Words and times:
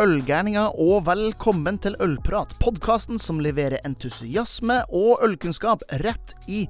ølgærninger, 0.00 0.78
og 0.80 1.04
velkommen 1.04 1.76
til 1.82 1.96
Ølprat, 2.00 2.54
podkasten 2.62 3.18
som 3.20 3.40
leverer 3.44 3.82
entusiasme 3.84 4.78
og 4.96 5.20
ølkunnskap 5.26 5.84
rett 6.00 6.32
i 6.48 6.62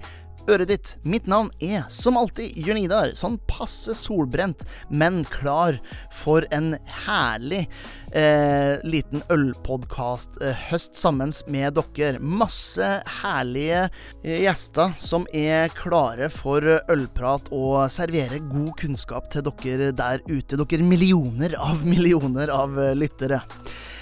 øret 0.50 0.70
ditt. 0.70 0.92
Mitt 1.04 1.28
navn 1.30 1.50
er 1.62 1.86
som 1.92 2.18
alltid 2.20 2.58
Jørn 2.58 2.82
Idar, 2.82 3.14
sånn 3.18 3.38
passe 3.50 3.94
solbrent, 3.96 4.64
men 4.90 5.22
klar 5.28 5.78
for 6.14 6.46
en 6.54 6.74
herlig 7.04 7.66
eh, 8.12 8.78
liten 8.86 9.22
ølpodkast 9.30 10.40
eh, 10.42 10.64
sammen 10.76 11.32
med 11.52 11.78
dere. 11.78 12.20
Masse 12.20 12.90
herlige 13.20 13.86
eh, 14.24 14.40
gjester 14.44 14.94
som 15.00 15.26
er 15.36 15.70
klare 15.76 16.30
for 16.32 16.64
ølprat 16.90 17.50
og 17.54 17.84
serverer 17.92 18.42
god 18.50 18.72
kunnskap 18.80 19.30
til 19.32 19.46
dere 19.50 19.92
der 19.96 20.24
ute. 20.28 20.58
Dere 20.58 20.86
millioner 20.86 21.56
av 21.60 21.84
millioner 21.86 22.52
av 22.54 22.78
eh, 22.80 22.96
lyttere. 22.98 23.42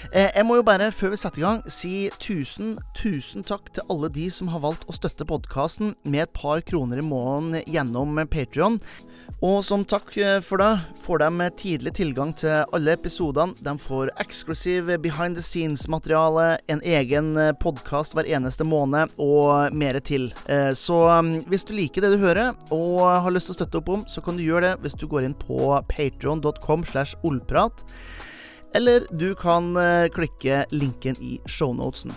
Eh, 0.09 0.31
jeg 0.33 0.45
må 0.47 0.55
jo 0.57 0.65
bare, 0.65 0.89
før 0.95 1.11
vi 1.13 1.19
setter 1.21 1.43
i 1.43 1.45
gang, 1.45 1.59
si 1.69 1.93
tusen, 2.17 2.77
tusen 2.97 3.43
takk 3.45 3.67
til 3.75 3.85
alle 3.93 4.09
de 4.09 4.25
som 4.33 4.49
har 4.49 4.63
valgt 4.63 4.87
å 4.89 4.95
støtte 4.95 5.27
podkasten 5.29 5.93
med 6.01 6.23
et 6.23 6.31
par 6.33 6.63
kroner 6.65 7.01
i 7.01 7.05
måneden 7.05 7.61
gjennom 7.69 8.17
Patrion. 8.31 8.79
Og 9.45 9.59
som 9.63 9.83
takk 9.85 10.09
eh, 10.17 10.39
for 10.41 10.63
det 10.63 10.71
får 11.03 11.21
de 11.21 11.49
tidlig 11.61 11.93
tilgang 11.99 12.31
til 12.41 12.63
alle 12.73 12.95
episodene. 12.97 13.53
De 13.61 13.75
får 13.77 14.09
eksklusiv 14.23 14.89
behind 15.03 15.37
the 15.37 15.45
scenes-materiale, 15.45 16.47
en 16.73 16.81
egen 16.81 17.29
eh, 17.37 17.53
podkast 17.61 18.17
hver 18.17 18.31
eneste 18.33 18.65
måned 18.65 19.13
og 19.21 19.77
mer 19.77 20.01
til. 20.01 20.31
Så 20.73 20.97
mm, 21.05 21.45
hvis 21.51 21.67
du 21.69 21.75
liker 21.77 22.01
det 22.01 22.15
du 22.15 22.23
hører 22.23 22.57
og 22.73 23.05
har 23.05 23.29
lyst 23.33 23.51
til 23.51 23.59
å 23.59 23.59
støtte 23.59 23.83
opp 23.83 23.93
om, 23.93 24.07
så 24.09 24.25
kan 24.25 24.39
du 24.39 24.43
gjøre 24.43 24.71
det 24.71 24.81
hvis 24.81 24.97
du 24.97 25.05
går 25.11 25.27
inn 25.27 25.37
på 25.37 25.69
patron.com 25.93 26.87
slash 26.89 27.13
ollprat 27.21 27.85
eller 28.77 29.05
du 29.11 29.31
kan 29.37 29.75
eh, 29.77 30.09
klikke 30.13 30.63
linken 30.71 31.17
i 31.21 31.37
shownotesen. 31.49 32.13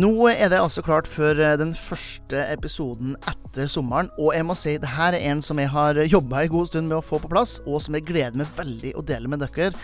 Nå 0.00 0.12
er 0.30 0.48
det 0.52 0.60
altså 0.60 0.82
klart 0.84 1.08
for 1.10 1.36
eh, 1.36 1.56
den 1.60 1.72
første 1.76 2.44
episoden 2.52 3.16
etter 3.28 3.68
sommeren, 3.70 4.10
og 4.18 4.32
jeg 4.36 4.46
må 4.46 4.56
si 4.58 4.76
det 4.80 4.94
her 4.94 5.16
er 5.16 5.26
en 5.32 5.42
som 5.44 5.60
jeg 5.60 5.72
har 5.72 6.00
jobba 6.06 6.44
en 6.44 6.54
god 6.54 6.70
stund 6.70 6.90
med 6.90 7.00
å 7.00 7.04
få 7.04 7.20
på 7.22 7.32
plass, 7.32 7.58
og 7.66 7.82
som 7.82 7.98
jeg 7.98 8.08
gleder 8.08 8.40
meg 8.40 8.50
veldig 8.56 8.94
å 8.96 9.04
dele 9.06 9.30
med 9.30 9.44
dere. 9.44 9.74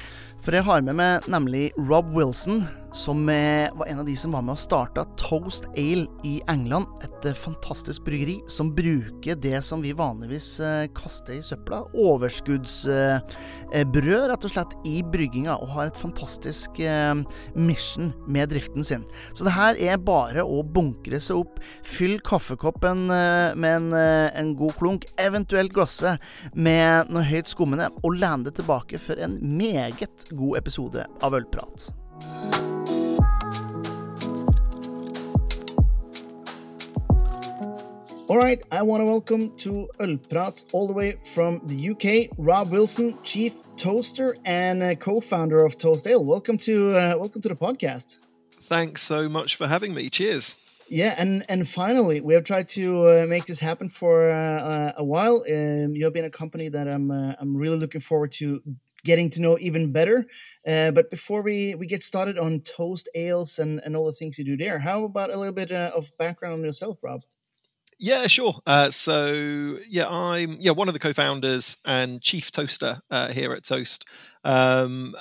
For 0.44 0.54
jeg 0.54 0.66
har 0.66 0.84
med 0.86 0.98
meg 0.98 1.26
nemlig 1.32 1.70
Rob 1.76 2.12
Wilson, 2.14 2.66
som 2.92 3.26
var 3.26 3.86
en 3.86 3.98
av 3.98 4.06
de 4.06 4.16
som 4.16 4.32
var 4.32 4.42
med 4.44 4.56
og 4.56 4.60
starta 4.60 5.04
Toast 5.20 5.66
Ale 5.76 6.06
i 6.24 6.40
England. 6.48 6.86
Et 7.04 7.26
eh, 7.28 7.34
fantastisk 7.36 8.04
bryggeri 8.06 8.38
som 8.50 8.74
bruker 8.74 9.34
det 9.42 9.64
som 9.64 9.82
vi 9.84 9.92
vanligvis 9.96 10.60
eh, 10.60 10.86
kaster 10.96 11.34
i 11.36 11.42
søpla. 11.44 11.82
Overskuddsbrød, 11.96 14.30
rett 14.30 14.46
og 14.46 14.52
slett, 14.52 14.76
i 14.88 15.02
brygginga, 15.02 15.56
og 15.58 15.68
har 15.74 15.86
et 15.90 16.00
fantastisk 16.00 16.80
eh, 16.80 17.14
mission 17.56 18.12
med 18.28 18.48
driften 18.52 18.84
sin. 18.86 19.04
Så 19.32 19.44
det 19.46 19.56
her 19.56 19.74
er 19.92 20.02
bare 20.02 20.42
å 20.44 20.62
bunkre 20.62 21.20
seg 21.22 21.36
opp. 21.44 21.60
Fyll 21.86 22.20
kaffekoppen 22.26 23.06
med 23.06 23.70
en, 23.70 23.92
en 23.94 24.54
god 24.58 24.74
klunk, 24.78 25.04
eventuelt 25.20 25.72
glasset 25.74 26.18
med 26.54 27.10
noe 27.12 27.24
høyt 27.26 27.48
skummende, 27.50 27.90
og 28.02 28.16
lene 28.16 28.44
deg 28.48 28.54
tilbake 28.60 28.96
for 29.02 29.16
en 29.22 29.38
meget 29.56 30.28
god 30.32 30.58
episode 30.62 31.06
av 31.24 31.36
Ølprat. 31.36 32.05
All 38.28 38.38
right, 38.38 38.60
I 38.72 38.82
want 38.82 39.02
to 39.02 39.04
welcome 39.04 39.56
to 39.58 39.88
Ølprat 40.00 40.64
all 40.72 40.86
the 40.86 40.92
way 40.92 41.16
from 41.32 41.60
the 41.66 41.90
UK, 41.90 42.34
Rob 42.36 42.70
Wilson, 42.70 43.18
Chief 43.22 43.54
Toaster 43.76 44.36
and 44.44 44.82
uh, 44.82 44.94
co-founder 44.96 45.64
of 45.64 45.78
Toast 45.78 46.06
Ale. 46.06 46.24
Welcome 46.24 46.58
to 46.58 46.90
uh, 46.90 47.14
welcome 47.18 47.40
to 47.42 47.48
the 47.48 47.54
podcast. 47.54 48.16
Thanks 48.50 49.02
so 49.02 49.28
much 49.28 49.54
for 49.54 49.68
having 49.68 49.94
me. 49.94 50.08
Cheers. 50.08 50.58
Yeah, 50.88 51.14
and 51.18 51.44
and 51.48 51.68
finally, 51.68 52.20
we 52.20 52.34
have 52.34 52.44
tried 52.44 52.68
to 52.70 53.06
uh, 53.06 53.26
make 53.28 53.46
this 53.46 53.60
happen 53.60 53.88
for 53.88 54.30
uh, 54.30 54.34
uh, 54.34 54.92
a 54.98 55.04
while. 55.04 55.44
Um, 55.48 55.94
you 55.94 56.04
have 56.04 56.12
been 56.12 56.24
a 56.24 56.30
company 56.30 56.68
that 56.68 56.88
I'm 56.88 57.10
uh, 57.10 57.34
I'm 57.40 57.56
really 57.56 57.78
looking 57.78 58.00
forward 58.00 58.32
to 58.32 58.62
getting 59.06 59.30
to 59.30 59.40
know 59.40 59.56
even 59.58 59.92
better. 59.92 60.26
Uh, 60.66 60.90
but 60.90 61.10
before 61.10 61.40
we, 61.40 61.74
we 61.76 61.86
get 61.86 62.02
started 62.02 62.38
on 62.38 62.60
toast 62.60 63.08
ales 63.14 63.58
and, 63.58 63.80
and 63.84 63.96
all 63.96 64.06
the 64.06 64.18
things 64.18 64.38
you 64.38 64.44
do 64.44 64.56
there, 64.56 64.78
how 64.78 65.04
about 65.04 65.30
a 65.30 65.38
little 65.38 65.54
bit 65.54 65.70
uh, 65.70 65.92
of 65.94 66.10
background 66.18 66.54
on 66.54 66.64
yourself, 66.64 66.98
Rob? 67.02 67.22
Yeah, 67.98 68.26
sure. 68.26 68.54
Uh, 68.66 68.90
so, 68.90 69.78
yeah, 69.88 70.06
I'm 70.08 70.58
yeah 70.60 70.72
one 70.72 70.88
of 70.88 70.94
the 70.94 71.00
co-founders 71.00 71.78
and 71.86 72.20
chief 72.20 72.50
toaster 72.50 73.00
uh, 73.10 73.32
here 73.32 73.54
at 73.54 73.64
Toast. 73.64 74.04
Um, 74.44 75.14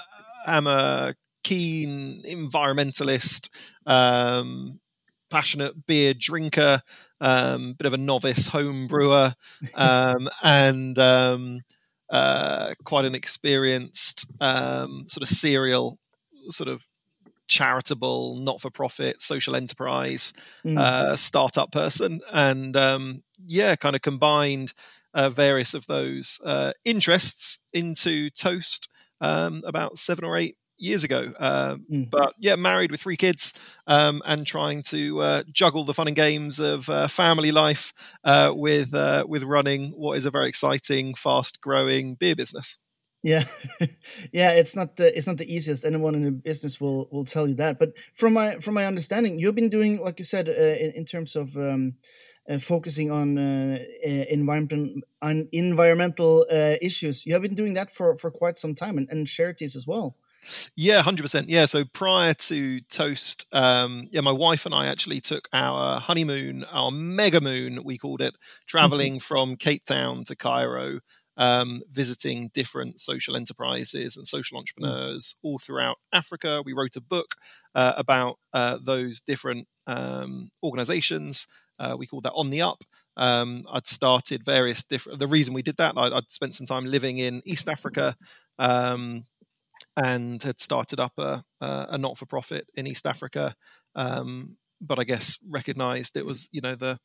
I'm 0.46 0.68
a 0.68 1.16
keen 1.46 2.22
environmentalist, 2.26 3.50
um, 3.86 4.82
passionate 5.30 5.86
beer 5.86 6.14
drinker, 6.14 6.82
um, 7.22 7.76
bit 7.78 7.86
of 7.86 7.94
a 7.94 7.98
novice 7.98 8.48
home 8.48 8.88
brewer, 8.88 9.34
um, 9.76 10.28
and 10.44 11.00
um, 11.00 11.62
uh, 12.10 12.74
quite 12.84 13.06
an 13.06 13.16
experienced 13.16 14.26
um, 14.42 15.06
sort 15.08 15.24
of 15.24 15.30
serial, 15.30 15.98
sort 16.50 16.70
of 16.70 16.86
charitable, 17.48 18.38
not-for-profit, 18.38 19.22
social 19.22 19.56
enterprise 19.56 20.34
mm. 20.66 20.78
uh, 20.78 21.16
startup 21.16 21.72
person, 21.72 22.22
and 22.34 22.76
um, 22.76 23.24
yeah, 23.46 23.76
kind 23.76 23.96
of 23.96 24.02
combined 24.02 24.74
uh, 25.14 25.30
various 25.30 25.74
of 25.74 25.86
those 25.88 26.40
uh, 26.44 26.74
interests 26.84 27.60
into 27.74 28.30
Toast 28.30 28.90
um, 29.22 29.64
about 29.66 29.98
seven 29.98 30.26
or 30.26 30.38
eight 30.38 30.58
years 30.78 31.04
ago. 31.04 31.32
Um, 31.40 31.86
mm. 31.92 32.10
But 32.10 32.34
yeah, 32.40 32.56
married 32.56 32.92
with 32.92 33.02
three 33.02 33.18
kids 33.18 33.54
um, 33.88 34.22
and 34.26 34.46
trying 34.46 34.82
to 34.84 35.22
uh, 35.22 35.44
juggle 35.52 35.84
the 35.84 35.94
fun 35.94 36.08
and 36.08 36.16
games 36.16 36.60
of 36.60 36.90
uh, 36.90 37.08
family 37.08 37.52
life 37.52 37.94
uh, 38.24 38.52
with 38.56 38.94
uh, 38.94 39.26
with 39.28 39.44
running 39.44 39.92
what 39.92 40.18
is 40.18 40.26
a 40.26 40.32
very 40.32 40.48
exciting, 40.48 41.16
fast 41.16 41.62
growing 41.62 42.16
beer 42.16 42.36
business. 42.36 42.78
Yeah, 43.24 43.46
yeah, 44.32 44.52
it's 44.52 44.76
not 44.76 44.98
the, 44.98 45.18
it's 45.18 45.26
not 45.26 45.38
the 45.38 45.52
easiest. 45.52 45.84
Anyone 45.84 46.14
in 46.16 46.24
the 46.24 46.32
business 46.32 46.80
will 46.80 47.08
will 47.12 47.26
tell 47.26 47.48
you 47.48 47.56
that. 47.56 47.80
But 47.80 47.94
from 48.14 48.34
my 48.34 48.58
from 48.60 48.76
my 48.76 48.86
understanding, 48.86 49.40
you've 49.40 49.56
been 49.56 49.70
doing 49.70 50.00
like 50.00 50.20
you 50.20 50.26
said 50.26 50.48
uh, 50.48 50.52
in, 50.52 50.92
in, 50.92 51.06
terms 51.06 51.36
of. 51.36 51.56
Um, 51.58 51.96
uh, 52.48 52.60
focusing 52.60 53.10
on 53.10 53.40
uh, 53.40 53.80
environmental 54.04 55.02
on 55.24 55.48
environmental 55.52 56.46
uh, 56.52 56.76
issues. 56.80 57.26
You 57.26 57.34
have 57.34 57.42
been 57.42 57.56
doing 57.56 57.74
that 57.74 57.90
for, 57.90 58.16
for 58.18 58.30
quite 58.30 58.60
some 58.60 58.76
time, 58.76 59.00
and, 59.00 59.10
and 59.10 59.26
charities 59.26 59.76
as 59.76 59.88
well. 59.88 60.16
Yeah, 60.76 61.02
hundred 61.02 61.24
percent. 61.24 61.50
Yeah. 61.50 61.66
So 61.66 61.86
prior 61.86 62.34
to 62.34 62.80
Toast, 62.82 63.46
um, 63.52 64.08
yeah, 64.12 64.22
my 64.22 64.32
wife 64.32 64.66
and 64.66 64.76
I 64.76 64.88
actually 64.88 65.22
took 65.22 65.48
our 65.54 66.00
honeymoon, 66.00 66.64
our 66.66 66.92
mega 66.92 67.42
moon, 67.42 67.84
we 67.84 67.98
called 67.98 68.22
it, 68.22 68.36
traveling 68.68 69.14
mm-hmm. 69.14 69.20
from 69.20 69.56
Cape 69.56 69.84
Town 69.86 70.24
to 70.26 70.36
Cairo, 70.36 71.00
um, 71.38 71.82
visiting 71.92 72.50
different 72.54 73.00
social 73.00 73.36
enterprises 73.36 74.18
and 74.18 74.26
social 74.26 74.56
mm. 74.56 74.60
entrepreneurs 74.60 75.36
all 75.44 75.60
throughout 75.60 75.98
Africa. 76.14 76.62
We 76.66 76.74
wrote 76.74 76.96
a 76.96 77.02
book 77.02 77.36
uh, 77.74 77.94
about 77.98 78.38
uh, 78.54 78.78
those 78.82 79.22
different 79.22 79.68
um, 79.88 80.50
organizations. 80.64 81.48
Uh, 81.78 81.96
we 81.98 82.08
called 82.08 82.24
that 82.24 82.34
On 82.34 82.50
the 82.50 82.62
Up. 82.62 82.84
Um, 83.18 83.66
I'd 83.72 83.88
started 83.88 84.44
various 84.46 84.84
different. 84.84 85.20
The 85.20 85.28
reason 85.28 85.54
we 85.54 85.62
did 85.62 85.78
that, 85.78 85.98
I'd, 85.98 86.14
I'd 86.14 86.32
spent 86.32 86.54
some 86.54 86.66
time 86.66 86.86
living 86.86 87.18
in 87.18 87.42
East 87.46 87.70
Africa. 87.70 88.16
Um, 88.58 89.26
and 89.96 90.42
had 90.44 90.60
started 90.60 91.00
up 91.00 91.14
a, 91.18 91.44
a 91.62 91.98
not 91.98 92.18
for 92.18 92.26
profit 92.26 92.70
in 92.76 92.88
East 92.88 93.06
Africa. 93.06 93.56
Um, 93.96 94.58
but 94.82 95.00
I 95.00 95.04
guess 95.04 95.38
recognized 95.50 96.18
it 96.18 96.26
was, 96.26 96.50
you 96.52 96.62
know, 96.62 96.76
the 96.76 97.00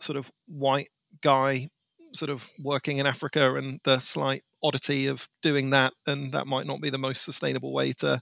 sort 0.00 0.16
of 0.16 0.30
white 0.46 0.90
guy 1.22 1.68
sort 2.12 2.30
of 2.30 2.50
working 2.58 2.98
in 2.98 3.06
Africa 3.06 3.54
and 3.54 3.80
the 3.84 3.98
slight 3.98 4.42
oddity 4.62 5.06
of 5.06 5.28
doing 5.42 5.70
that, 5.70 5.92
and 6.06 6.32
that 6.32 6.46
might 6.46 6.66
not 6.66 6.80
be 6.80 6.90
the 6.90 6.98
most 6.98 7.24
sustainable 7.24 7.72
way 7.72 7.92
to, 7.92 8.20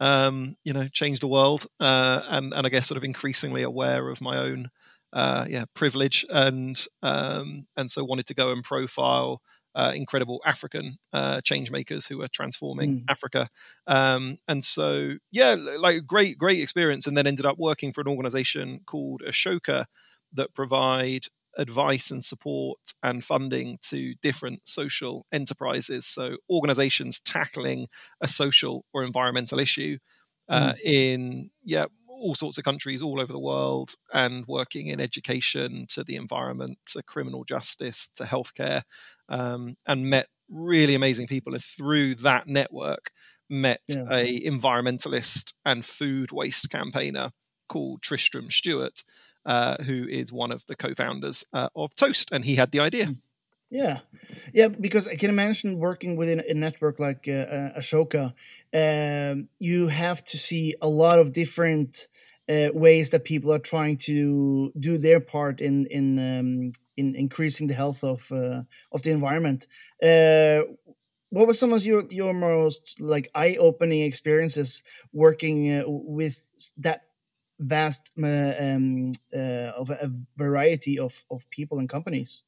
um, 0.00 0.56
you 0.64 0.72
know, 0.72 0.88
change 0.92 1.20
the 1.20 1.28
world. 1.28 1.66
Uh, 1.80 2.22
and 2.28 2.52
and 2.52 2.66
I 2.66 2.70
guess 2.70 2.86
sort 2.86 2.96
of 2.96 3.04
increasingly 3.04 3.62
aware 3.62 4.08
of 4.08 4.20
my 4.20 4.36
own, 4.38 4.70
uh, 5.12 5.46
yeah, 5.48 5.64
privilege, 5.74 6.26
and 6.30 6.84
um, 7.02 7.66
and 7.76 7.90
so 7.90 8.04
wanted 8.04 8.26
to 8.26 8.34
go 8.34 8.52
and 8.52 8.62
profile 8.62 9.40
uh, 9.78 9.92
incredible 9.94 10.42
African 10.44 10.98
uh, 11.12 11.40
change 11.40 11.70
makers 11.70 12.04
who 12.04 12.20
are 12.20 12.28
transforming 12.28 12.98
mm. 12.98 13.04
Africa. 13.08 13.48
Um, 13.86 14.38
and 14.48 14.64
so, 14.64 15.14
yeah, 15.30 15.54
like 15.54 16.04
great, 16.04 16.36
great 16.36 16.60
experience. 16.60 17.06
And 17.06 17.16
then 17.16 17.28
ended 17.28 17.46
up 17.46 17.58
working 17.58 17.92
for 17.92 18.00
an 18.00 18.08
organization 18.08 18.80
called 18.86 19.22
Ashoka 19.24 19.84
that 20.32 20.52
provide 20.52 21.26
advice 21.56 22.10
and 22.10 22.24
support 22.24 22.78
and 23.04 23.22
funding 23.22 23.78
to 23.82 24.14
different 24.20 24.66
social 24.66 25.26
enterprises. 25.30 26.06
So, 26.06 26.38
organizations 26.50 27.20
tackling 27.20 27.86
a 28.20 28.26
social 28.26 28.84
or 28.92 29.04
environmental 29.04 29.60
issue 29.60 29.98
uh, 30.48 30.72
mm. 30.72 30.80
in, 30.82 31.50
yeah, 31.62 31.86
all 32.08 32.34
sorts 32.34 32.58
of 32.58 32.64
countries 32.64 33.00
all 33.00 33.20
over 33.20 33.32
the 33.32 33.38
world 33.38 33.94
and 34.12 34.44
working 34.46 34.88
in 34.88 35.00
education 35.00 35.86
to 35.88 36.02
the 36.02 36.16
environment 36.16 36.78
to 36.86 37.02
criminal 37.02 37.44
justice 37.44 38.08
to 38.08 38.24
healthcare 38.24 38.82
um, 39.28 39.76
and 39.86 40.08
met 40.08 40.28
really 40.48 40.94
amazing 40.94 41.26
people, 41.26 41.54
and 41.54 41.62
through 41.62 42.14
that 42.16 42.46
network, 42.46 43.10
met 43.50 43.80
Yeah. 43.88 44.08
a 44.10 44.40
environmentalist 44.40 45.54
and 45.64 45.84
food 45.84 46.32
waste 46.32 46.70
campaigner 46.70 47.30
called 47.68 48.02
Tristram 48.02 48.50
Stuart, 48.50 49.02
uh, 49.44 49.82
who 49.84 50.06
is 50.08 50.32
one 50.32 50.52
of 50.52 50.64
the 50.66 50.76
co-founders 50.76 51.44
uh, 51.52 51.68
of 51.76 51.94
Toast, 51.96 52.30
and 52.32 52.44
he 52.44 52.56
had 52.56 52.70
the 52.70 52.80
idea. 52.80 53.08
Yeah, 53.70 54.00
yeah, 54.54 54.68
because 54.68 55.06
I 55.06 55.16
can 55.16 55.28
imagine 55.28 55.78
working 55.78 56.16
within 56.16 56.40
a 56.40 56.54
network 56.54 56.98
like 56.98 57.26
uh, 57.28 57.32
uh, 57.32 57.78
Ashoka, 57.78 58.32
um, 58.72 59.48
you 59.58 59.88
have 59.88 60.24
to 60.24 60.38
see 60.38 60.74
a 60.80 60.88
lot 60.88 61.18
of 61.18 61.32
different 61.34 62.08
uh, 62.48 62.68
ways 62.72 63.10
that 63.10 63.24
people 63.24 63.52
are 63.52 63.58
trying 63.58 63.98
to 63.98 64.72
do 64.80 64.96
their 64.96 65.20
part 65.20 65.60
in 65.60 65.86
in 65.90 66.18
um, 66.18 66.72
in 66.98 67.14
increasing 67.14 67.68
the 67.68 67.74
health 67.74 68.02
of 68.02 68.30
uh, 68.32 68.62
of 68.92 69.02
the 69.02 69.10
environment. 69.10 69.66
Uh, 70.02 70.60
what 71.30 71.46
were 71.46 71.54
some 71.54 71.72
of 71.72 71.84
your 71.84 72.04
your 72.10 72.34
most 72.34 73.00
like 73.00 73.30
eye 73.34 73.56
opening 73.58 74.02
experiences 74.02 74.82
working 75.12 75.72
uh, 75.72 75.84
with 75.86 76.38
that 76.78 77.02
vast 77.60 78.12
uh, 78.22 78.54
um, 78.58 79.12
uh, 79.34 79.72
of 79.80 79.90
a, 79.90 79.98
a 80.02 80.10
variety 80.36 80.98
of 80.98 81.24
of 81.30 81.48
people 81.50 81.78
and 81.78 81.88
companies? 81.88 82.42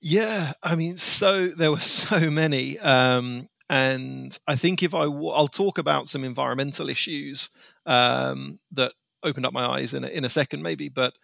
Yeah, 0.00 0.52
I 0.62 0.74
mean, 0.74 0.96
so 0.96 1.48
there 1.48 1.70
were 1.70 1.80
so 2.08 2.30
many, 2.30 2.78
um, 2.78 3.48
and 3.70 4.38
I 4.46 4.56
think 4.56 4.82
if 4.82 4.94
I 4.94 5.04
w- 5.04 5.30
I'll 5.30 5.48
talk 5.48 5.78
about 5.78 6.08
some 6.08 6.24
environmental 6.24 6.88
issues 6.88 7.50
um, 7.86 8.58
that 8.72 8.92
opened 9.22 9.46
up 9.46 9.54
my 9.54 9.66
eyes 9.66 9.94
in 9.94 10.04
a, 10.04 10.08
in 10.08 10.24
a 10.24 10.28
second, 10.28 10.62
maybe. 10.62 10.88
But 10.88 11.14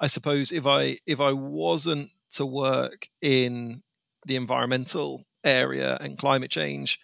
I 0.00 0.06
suppose 0.06 0.52
if 0.52 0.66
I 0.66 0.98
if 1.06 1.20
I 1.20 1.32
wasn't 1.32 2.10
to 2.32 2.46
work 2.46 3.08
in 3.20 3.82
the 4.26 4.36
environmental 4.36 5.24
area 5.44 5.96
and 6.00 6.18
climate 6.18 6.50
change, 6.50 7.00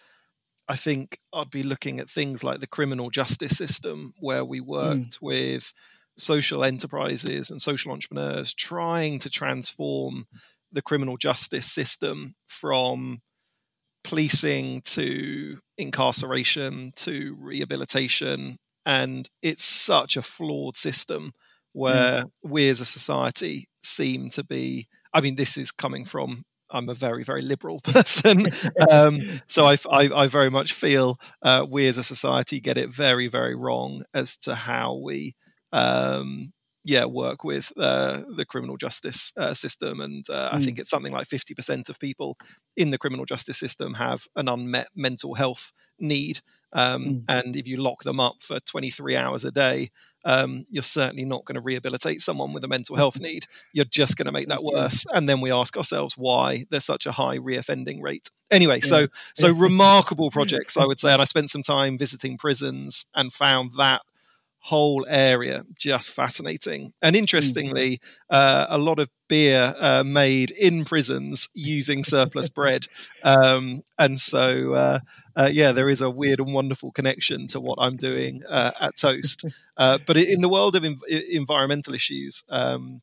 I 0.67 0.75
think 0.75 1.19
I'd 1.33 1.49
be 1.49 1.63
looking 1.63 1.99
at 1.99 2.09
things 2.09 2.43
like 2.43 2.59
the 2.59 2.67
criminal 2.67 3.09
justice 3.09 3.57
system, 3.57 4.13
where 4.19 4.45
we 4.45 4.59
hmm. 4.59 4.69
worked 4.69 5.19
with 5.21 5.73
social 6.17 6.63
enterprises 6.63 7.49
and 7.49 7.61
social 7.61 7.91
entrepreneurs 7.91 8.53
trying 8.53 9.19
to 9.19 9.29
transform 9.29 10.27
the 10.71 10.81
criminal 10.81 11.17
justice 11.17 11.71
system 11.71 12.35
from 12.47 13.21
policing 14.03 14.81
to 14.81 15.59
incarceration 15.77 16.91
to 16.95 17.35
rehabilitation. 17.39 18.57
And 18.85 19.29
it's 19.41 19.63
such 19.63 20.15
a 20.15 20.21
flawed 20.21 20.77
system 20.77 21.33
where 21.75 22.23
we 22.41 22.69
as 22.69 22.79
a 22.79 22.85
society 22.85 23.67
seem 23.83 24.29
to 24.29 24.43
be. 24.43 24.87
I 25.13 25.21
mean, 25.21 25.35
this 25.35 25.57
is 25.57 25.71
coming 25.71 26.05
from. 26.05 26.43
I'm 26.71 26.89
a 26.89 26.93
very, 26.93 27.23
very 27.23 27.41
liberal 27.41 27.79
person. 27.83 28.47
um, 28.89 29.21
so 29.47 29.65
I, 29.65 29.77
I, 29.91 30.09
I, 30.23 30.27
very 30.27 30.49
much 30.49 30.73
feel 30.73 31.19
uh, 31.43 31.65
we 31.69 31.87
as 31.87 31.97
a 31.97 32.03
society 32.03 32.59
get 32.59 32.77
it 32.77 32.89
very, 32.89 33.27
very 33.27 33.55
wrong 33.55 34.03
as 34.13 34.37
to 34.39 34.55
how 34.55 34.95
we 34.95 35.35
um, 35.71 36.53
yeah 36.85 37.05
work 37.05 37.43
with 37.43 37.73
uh, 37.77 38.21
the 38.37 38.45
criminal 38.45 38.77
justice 38.77 39.33
uh, 39.35 39.53
system 39.53 39.99
and 39.99 40.23
uh, 40.29 40.51
mm. 40.51 40.53
i 40.53 40.59
think 40.59 40.79
it's 40.79 40.89
something 40.89 41.11
like 41.11 41.27
50% 41.27 41.89
of 41.89 41.99
people 41.99 42.37
in 42.77 42.91
the 42.91 42.97
criminal 42.97 43.25
justice 43.25 43.57
system 43.57 43.95
have 43.95 44.27
an 44.35 44.47
unmet 44.47 44.87
mental 44.95 45.33
health 45.33 45.73
need 45.99 46.39
um, 46.73 47.05
mm. 47.05 47.23
and 47.27 47.55
if 47.55 47.67
you 47.67 47.77
lock 47.77 48.03
them 48.03 48.19
up 48.19 48.35
for 48.39 48.59
23 48.59 49.17
hours 49.17 49.43
a 49.43 49.51
day 49.51 49.89
um, 50.25 50.65
you're 50.69 50.83
certainly 50.83 51.23
not 51.23 51.45
going 51.45 51.55
to 51.55 51.61
rehabilitate 51.61 52.19
someone 52.19 52.51
with 52.51 52.63
a 52.63 52.67
mental 52.67 52.95
health 52.95 53.19
need. 53.21 53.45
You're 53.71 53.85
just 53.85 54.17
going 54.17 54.25
to 54.25 54.31
make 54.31 54.47
that 54.49 54.63
worse 54.63 55.05
and 55.13 55.29
then 55.29 55.39
we 55.41 55.51
ask 55.51 55.77
ourselves 55.77 56.15
why 56.17 56.65
there's 56.69 56.85
such 56.85 57.05
a 57.05 57.11
high 57.11 57.37
reoffending 57.37 58.01
rate. 58.01 58.29
Anyway 58.51 58.77
yeah. 58.77 58.87
so 58.87 59.07
so 59.33 59.51
remarkable 59.55 60.29
projects 60.29 60.77
i 60.77 60.85
would 60.87 60.99
say 60.99 61.11
and 61.11 61.19
i 61.19 61.25
spent 61.25 61.49
some 61.49 61.63
time 61.63 61.97
visiting 61.97 62.37
prisons 62.37 63.07
and 63.15 63.33
found 63.33 63.73
that 63.73 64.01
whole 64.65 65.05
area 65.07 65.63
just 65.77 66.09
fascinating. 66.09 66.91
And 66.99 67.15
interestingly, 67.15 67.99
uh, 68.31 68.65
a 68.67 68.79
lot 68.79 68.97
of 68.97 69.09
beer 69.29 69.75
uh, 69.77 70.03
made 70.03 70.49
in 70.49 70.85
prisons 70.85 71.49
using 71.53 72.03
surplus 72.03 72.49
bread. 72.59 72.87
Um, 73.23 73.81
and 73.99 74.19
so, 74.19 74.73
uh, 74.73 74.99
uh, 75.35 75.49
yeah, 75.53 75.71
there 75.71 75.87
is 75.87 76.01
a 76.01 76.09
weird 76.09 76.39
and 76.39 76.51
wonderful 76.51 76.91
connection 76.91 77.45
to 77.49 77.59
what 77.59 77.77
I'm 77.79 77.95
doing 77.95 78.41
uh, 78.49 78.71
at 78.81 78.97
Toast. 78.97 79.45
Uh, 79.77 79.97
but 80.07 80.15
in 80.15 80.39
the 80.39 80.47
world 80.47 80.73
of 80.73 80.83
env- 80.83 81.01
environmental 81.29 81.93
issues, 81.93 82.45
um, 82.47 83.01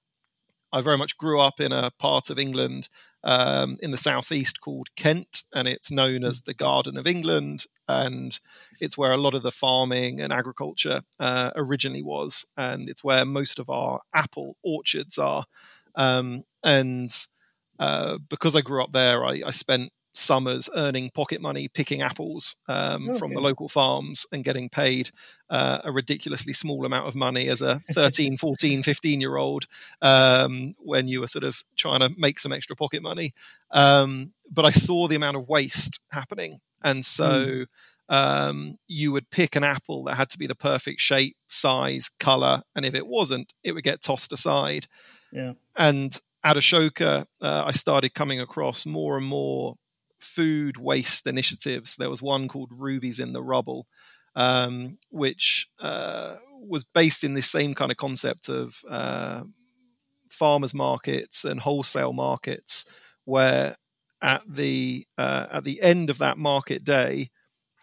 I 0.72 0.80
very 0.80 0.96
much 0.96 1.18
grew 1.18 1.38
up 1.38 1.60
in 1.60 1.70
a 1.70 1.90
part 1.98 2.30
of 2.30 2.38
England 2.38 2.88
um, 3.22 3.76
in 3.82 3.90
the 3.90 3.98
southeast 3.98 4.62
called 4.62 4.88
Kent, 4.96 5.42
and 5.54 5.68
it's 5.68 5.90
known 5.90 6.24
as 6.24 6.40
the 6.40 6.54
Garden 6.54 6.96
of 6.96 7.06
England, 7.06 7.66
and 8.00 8.38
it's 8.80 8.96
where 8.96 9.12
a 9.12 9.16
lot 9.16 9.34
of 9.34 9.42
the 9.42 9.50
farming 9.50 10.20
and 10.20 10.32
agriculture 10.32 11.02
uh, 11.20 11.50
originally 11.56 12.02
was, 12.02 12.46
and 12.56 12.88
it's 12.88 13.04
where 13.04 13.24
most 13.24 13.58
of 13.58 13.68
our 13.70 14.00
apple 14.14 14.56
orchards 14.62 15.18
are. 15.18 15.44
Um, 15.94 16.44
and 16.64 17.10
uh, 17.78 18.18
because 18.28 18.56
I 18.56 18.60
grew 18.60 18.82
up 18.82 18.92
there, 18.92 19.24
I, 19.24 19.42
I 19.46 19.50
spent 19.50 19.92
summers 20.14 20.68
earning 20.76 21.10
pocket 21.10 21.40
money 21.40 21.68
picking 21.68 22.02
apples 22.02 22.56
um, 22.68 23.08
okay. 23.08 23.18
from 23.18 23.32
the 23.32 23.40
local 23.40 23.68
farms 23.68 24.26
and 24.32 24.44
getting 24.44 24.68
paid 24.68 25.10
uh, 25.50 25.78
a 25.84 25.92
ridiculously 25.92 26.52
small 26.52 26.84
amount 26.84 27.08
of 27.08 27.14
money 27.14 27.48
as 27.48 27.62
a 27.62 27.78
13 27.92 28.36
14 28.36 28.82
15 28.82 29.20
year 29.20 29.36
old 29.36 29.66
um, 30.02 30.74
when 30.78 31.08
you 31.08 31.20
were 31.20 31.26
sort 31.26 31.44
of 31.44 31.62
trying 31.76 32.00
to 32.00 32.10
make 32.18 32.38
some 32.38 32.52
extra 32.52 32.76
pocket 32.76 33.02
money 33.02 33.32
um, 33.70 34.32
but 34.50 34.64
i 34.64 34.70
saw 34.70 35.08
the 35.08 35.16
amount 35.16 35.36
of 35.36 35.48
waste 35.48 36.00
happening 36.10 36.60
and 36.84 37.04
so 37.04 37.30
mm. 37.30 37.66
Um, 38.08 38.76
you 38.88 39.10
would 39.12 39.30
pick 39.30 39.56
an 39.56 39.64
apple 39.64 40.04
that 40.04 40.16
had 40.16 40.28
to 40.30 40.38
be 40.38 40.46
the 40.46 40.56
perfect 40.56 41.00
shape 41.00 41.34
size 41.48 42.10
color 42.20 42.62
and 42.76 42.84
if 42.84 42.94
it 42.94 43.06
wasn't 43.06 43.54
it 43.64 43.72
would 43.72 43.84
get 43.84 44.02
tossed 44.02 44.34
aside 44.34 44.86
yeah 45.32 45.52
and 45.76 46.20
at 46.44 46.56
Ashoka, 46.56 47.26
uh, 47.40 47.64
I 47.66 47.70
started 47.70 48.14
coming 48.14 48.40
across 48.40 48.84
more 48.84 49.16
and 49.16 49.26
more 49.26 49.76
food 50.18 50.76
waste 50.76 51.26
initiatives. 51.26 51.96
There 51.96 52.10
was 52.10 52.22
one 52.22 52.48
called 52.48 52.72
Rubies 52.72 53.20
in 53.20 53.32
the 53.32 53.42
Rubble, 53.42 53.86
um, 54.34 54.98
which 55.10 55.68
uh, 55.80 56.36
was 56.60 56.84
based 56.84 57.22
in 57.22 57.34
this 57.34 57.50
same 57.50 57.74
kind 57.74 57.90
of 57.90 57.96
concept 57.96 58.48
of 58.48 58.82
uh, 58.88 59.44
farmers 60.30 60.74
markets 60.74 61.44
and 61.44 61.60
wholesale 61.60 62.12
markets, 62.12 62.84
where 63.24 63.76
at 64.22 64.42
the 64.48 65.06
uh, 65.18 65.46
at 65.50 65.64
the 65.64 65.82
end 65.82 66.08
of 66.08 66.18
that 66.18 66.38
market 66.38 66.84
day, 66.84 67.28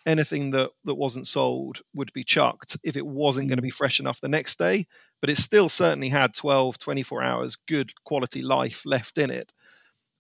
anything 0.06 0.52
that 0.52 0.72
that 0.86 0.96
wasn't 0.96 1.28
sold 1.28 1.82
would 1.94 2.12
be 2.14 2.24
chucked 2.24 2.78
if 2.84 2.96
it 2.98 3.06
wasn't 3.06 3.48
going 3.48 3.58
to 3.58 3.64
be 3.64 3.70
fresh 3.70 4.00
enough 4.00 4.22
the 4.22 4.28
next 4.28 4.58
day 4.58 4.88
but 5.20 5.30
it 5.30 5.36
still 5.38 5.68
certainly 5.68 6.10
had 6.10 6.34
12 6.34 6.78
24 6.78 7.22
hours 7.22 7.58
good 7.58 7.92
quality 8.06 8.42
life 8.42 8.84
left 8.86 9.18
in 9.18 9.30
it 9.30 9.52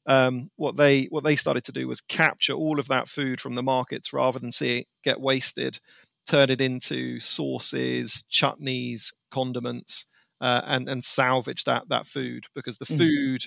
um, 0.10 0.50
what 0.56 0.76
they 0.76 1.04
what 1.06 1.24
they 1.24 1.36
started 1.36 1.64
to 1.66 1.72
do 1.72 1.88
was 1.88 2.02
capture 2.02 2.54
all 2.54 2.80
of 2.80 2.88
that 2.88 3.08
food 3.08 3.40
from 3.40 3.54
the 3.54 3.64
markets 3.64 4.12
rather 4.12 4.40
than 4.40 4.52
see 4.52 4.80
it 4.80 4.88
get 5.04 5.22
wasted, 5.22 5.80
turn 6.28 6.50
it 6.50 6.60
into 6.60 7.20
sauces, 7.20 8.24
chutneys, 8.30 9.14
condiments, 9.30 10.08
uh, 10.42 10.62
and 10.66 10.90
and 10.90 11.04
salvage 11.04 11.64
that 11.66 11.90
that 11.90 12.08
food 12.08 12.46
because 12.56 12.80
the 12.80 12.86
mm. 12.86 12.98
food 12.98 13.46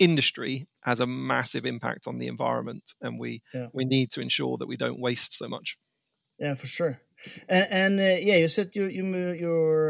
industry 0.00 0.66
has 0.80 0.98
a 0.98 1.06
massive 1.06 1.64
impact 1.64 2.08
on 2.08 2.18
the 2.18 2.26
environment, 2.26 2.94
and 3.00 3.20
we 3.20 3.42
yeah. 3.54 3.68
we 3.72 3.84
need 3.84 4.10
to 4.12 4.20
ensure 4.20 4.56
that 4.58 4.66
we 4.66 4.76
don't 4.76 5.00
waste 5.00 5.32
so 5.36 5.48
much. 5.48 5.78
Yeah, 6.38 6.54
for 6.56 6.66
sure. 6.66 7.00
And, 7.48 7.66
and 7.70 8.00
uh, 8.00 8.18
yeah, 8.18 8.36
you 8.36 8.48
said 8.48 8.74
you 8.74 8.86
you 8.86 9.04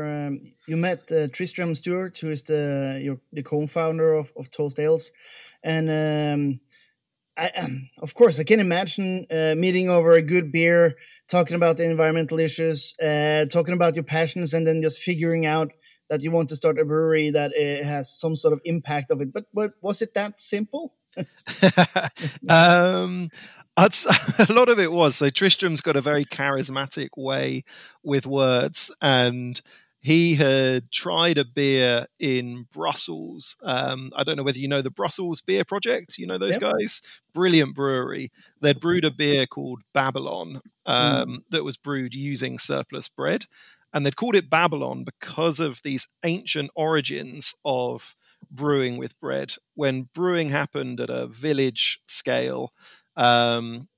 um, 0.05 0.41
you 0.67 0.77
met 0.77 1.11
uh, 1.11 1.29
Tristram 1.29 1.75
Stuart, 1.75 2.19
who 2.19 2.31
is 2.31 2.43
the 2.43 3.01
your 3.03 3.19
the 3.33 3.43
co-founder 3.43 4.13
of, 4.15 4.33
of 4.37 4.51
Toast 4.51 4.79
Ales 4.79 5.13
and 5.63 5.91
um, 5.91 6.61
I, 7.37 7.49
um, 7.51 7.89
of 7.99 8.15
course, 8.15 8.39
I 8.39 8.45
can 8.45 8.61
imagine 8.61 9.27
uh, 9.31 9.55
meeting 9.57 9.89
over 9.89 10.13
a 10.13 10.23
good 10.23 10.53
beer, 10.53 10.97
talking 11.29 11.57
about 11.57 11.77
the 11.77 11.85
environmental 11.85 12.39
issues, 12.39 12.95
uh, 13.01 13.47
talking 13.47 13.75
about 13.75 13.95
your 13.95 14.05
passions, 14.05 14.53
and 14.55 14.67
then 14.67 14.83
just 14.83 14.99
figuring 14.99 15.47
out 15.47 15.73
that 16.11 16.23
you 16.23 16.31
want 16.31 16.49
to 16.51 16.57
start 16.57 16.79
a 16.79 16.85
brewery 16.85 17.31
that 17.31 17.53
uh, 17.53 17.87
has 17.87 18.13
some 18.13 18.37
sort 18.37 18.53
of 18.53 18.61
impact 18.65 19.11
of 19.11 19.23
it. 19.23 19.33
But, 19.33 19.47
but 19.55 19.73
was 19.81 20.03
it 20.03 20.13
that 20.15 20.41
simple? 20.41 20.93
um, 22.49 23.31
a 23.77 24.53
lot 24.53 24.69
of 24.69 24.79
it 24.79 24.93
was. 24.93 25.17
So 25.17 25.31
Tristram's 25.31 25.81
got 25.81 25.97
a 25.97 26.01
very 26.01 26.25
charismatic 26.25 27.11
way 27.17 27.65
with 28.03 28.27
words, 28.27 28.95
and 29.01 29.61
he 30.01 30.35
had 30.35 30.91
tried 30.91 31.39
a 31.39 31.45
beer 31.45 32.07
in 32.19 32.67
Brussels. 32.73 33.57
Um, 33.63 34.11
I 34.17 34.25
don't 34.25 34.37
know 34.37 34.43
whether 34.43 34.59
you 34.59 34.69
know 34.69 34.83
the 34.83 34.91
Brussels 34.91 35.41
Beer 35.41 35.65
Project. 35.65 36.19
You 36.19 36.27
know 36.27 36.39
those 36.39 36.59
yep. 36.61 36.73
guys? 36.73 37.01
Brilliant 37.33 37.75
brewery. 37.75 38.33
They'd 38.61 38.81
brewed 38.81 39.05
a 39.05 39.11
beer 39.11 39.47
called 39.47 39.83
Babylon 39.95 40.61
hmm. 40.87 40.93
um, 40.93 41.29
mm. 41.29 41.39
that 41.51 41.65
was 41.65 41.77
brewed 41.77 42.15
using 42.15 42.59
surplus 42.59 43.09
bread. 43.09 43.47
And 43.93 44.05
they'd 44.05 44.17
called 44.17 44.37
it 44.37 44.51
Babylon 44.51 45.05
because 45.05 45.61
of 45.61 45.83
these 45.83 46.07
ancient 46.25 46.71
origins 46.75 47.55
of 47.65 48.15
brewing 48.51 48.97
with 48.97 49.19
bread. 49.19 49.55
When 49.75 50.09
brewing 50.15 50.51
happened 50.51 51.01
at 51.01 51.11
a 51.11 51.27
village 51.27 52.01
scale, 52.07 52.73
um, 53.17 53.89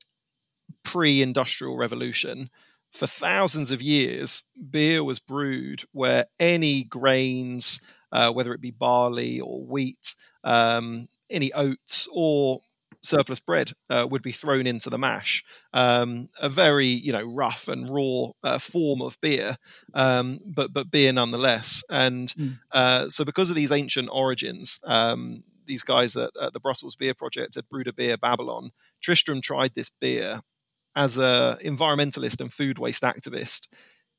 pre-industrial 0.82 1.76
revolution, 1.76 2.50
for 2.92 3.06
thousands 3.06 3.70
of 3.70 3.80
years, 3.80 4.44
beer 4.70 5.02
was 5.02 5.18
brewed 5.18 5.82
where 5.92 6.26
any 6.38 6.84
grains, 6.84 7.80
uh, 8.12 8.30
whether 8.30 8.52
it 8.52 8.60
be 8.60 8.70
barley 8.70 9.40
or 9.40 9.64
wheat, 9.64 10.14
um, 10.44 11.08
any 11.30 11.52
oats 11.54 12.08
or 12.12 12.60
surplus 13.02 13.40
bread 13.40 13.72
uh, 13.90 14.06
would 14.10 14.22
be 14.22 14.32
thrown 14.32 14.66
into 14.66 14.90
the 14.90 14.98
mash. 14.98 15.44
Um, 15.72 16.28
a 16.40 16.48
very 16.48 16.86
you 16.86 17.12
know 17.12 17.22
rough 17.22 17.68
and 17.68 17.92
raw 17.92 18.30
uh, 18.42 18.58
form 18.58 19.02
of 19.02 19.20
beer, 19.20 19.56
um, 19.94 20.40
but 20.44 20.72
but 20.72 20.90
beer 20.90 21.12
nonetheless. 21.12 21.82
And 21.90 22.28
mm. 22.28 22.58
uh, 22.72 23.08
so 23.08 23.24
because 23.24 23.50
of 23.50 23.56
these 23.56 23.72
ancient 23.72 24.08
origins. 24.12 24.78
Um, 24.84 25.44
these 25.64 25.84
guys 25.84 26.16
at, 26.16 26.30
at, 26.42 26.52
the 26.52 26.58
Brussels 26.58 26.96
Beer 26.96 27.14
Project 27.14 27.54
had 27.54 27.68
brewed 27.68 27.86
a 27.86 27.92
beer 27.92 28.16
Babylon. 28.16 28.72
Tristram 29.00 29.40
tried 29.40 29.74
this 29.74 29.90
beer 29.90 30.42
as 30.94 31.18
a 31.18 31.58
environmentalist 31.62 32.40
and 32.40 32.52
food 32.52 32.78
waste 32.78 33.02
activist, 33.02 33.68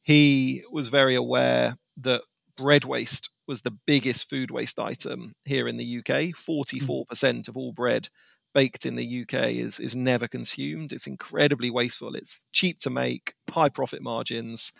he 0.01 0.63
was 0.71 0.89
very 0.89 1.15
aware 1.15 1.77
that 1.97 2.21
bread 2.57 2.83
waste 2.83 3.29
was 3.47 3.61
the 3.61 3.77
biggest 3.85 4.29
food 4.29 4.51
waste 4.51 4.79
item 4.79 5.33
here 5.45 5.67
in 5.67 5.77
the 5.77 5.97
UK. 5.99 6.33
44% 6.33 7.05
mm. 7.05 7.47
of 7.47 7.57
all 7.57 7.71
bread 7.71 8.09
baked 8.53 8.86
in 8.86 8.95
the 8.95 9.22
UK 9.22 9.51
is 9.51 9.79
is 9.79 9.95
never 9.95 10.27
consumed. 10.27 10.91
It's 10.91 11.07
incredibly 11.07 11.69
wasteful. 11.69 12.15
It's 12.15 12.45
cheap 12.51 12.79
to 12.79 12.89
make, 12.89 13.33
high 13.50 13.69
profit 13.69 14.01
margins, 14.01 14.74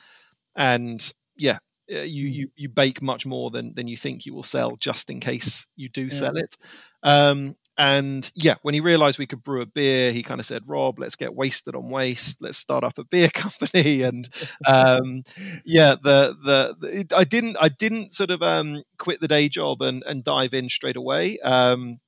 and 0.56 1.14
yeah, 1.36 1.60
you 1.88 2.28
mm. 2.28 2.34
you 2.34 2.48
you 2.56 2.70
bake 2.70 3.02
much 3.02 3.26
more 3.26 3.52
than 3.52 3.74
than 3.76 3.88
you 3.88 3.98
think 3.98 4.26
you 4.26 4.34
will 4.34 4.44
sell 4.44 4.76
just 4.76 5.10
in 5.10 5.20
case 5.20 5.68
you 5.76 5.90
do 5.90 6.04
yeah. 6.04 6.14
sell 6.14 6.38
it. 6.38 6.56
Um, 7.04 7.56
and 7.78 8.32
yeah, 8.36 8.56
when 8.62 8.76
he 8.76 8.80
realized 8.80 9.18
we 9.18 9.26
could 9.26 9.44
brew 9.44 9.62
a 9.62 9.66
beer, 9.66 10.12
he 10.12 10.22
kind 10.22 10.40
of 10.40 10.46
said, 10.46 10.64
"Rob, 10.68 11.00
let's 11.00 11.16
get 11.16 11.34
wasted 11.34 11.76
on 11.76 11.90
waste. 11.90 12.42
Let's 12.42 12.58
start 12.58 12.84
up 12.84 13.00
a 13.00 13.04
beer 13.04 13.30
company." 13.34 14.04
And 14.04 14.30
um, 14.68 15.24
yeah, 15.66 15.96
the, 16.02 16.38
the, 16.44 16.76
the 16.80 17.16
I 17.16 17.24
didn't 17.24 17.58
I 17.60 17.70
didn't 17.70 18.14
sort 18.14 18.30
of 18.30 18.44
um, 18.44 18.84
quit 19.00 19.22
the 19.22 19.28
day 19.28 19.50
job 19.50 19.82
and 19.82 20.04
and 20.06 20.24
dive 20.24 20.54
in 20.54 20.70
straight 20.70 20.98
away. 20.98 21.40
Um, 21.40 22.00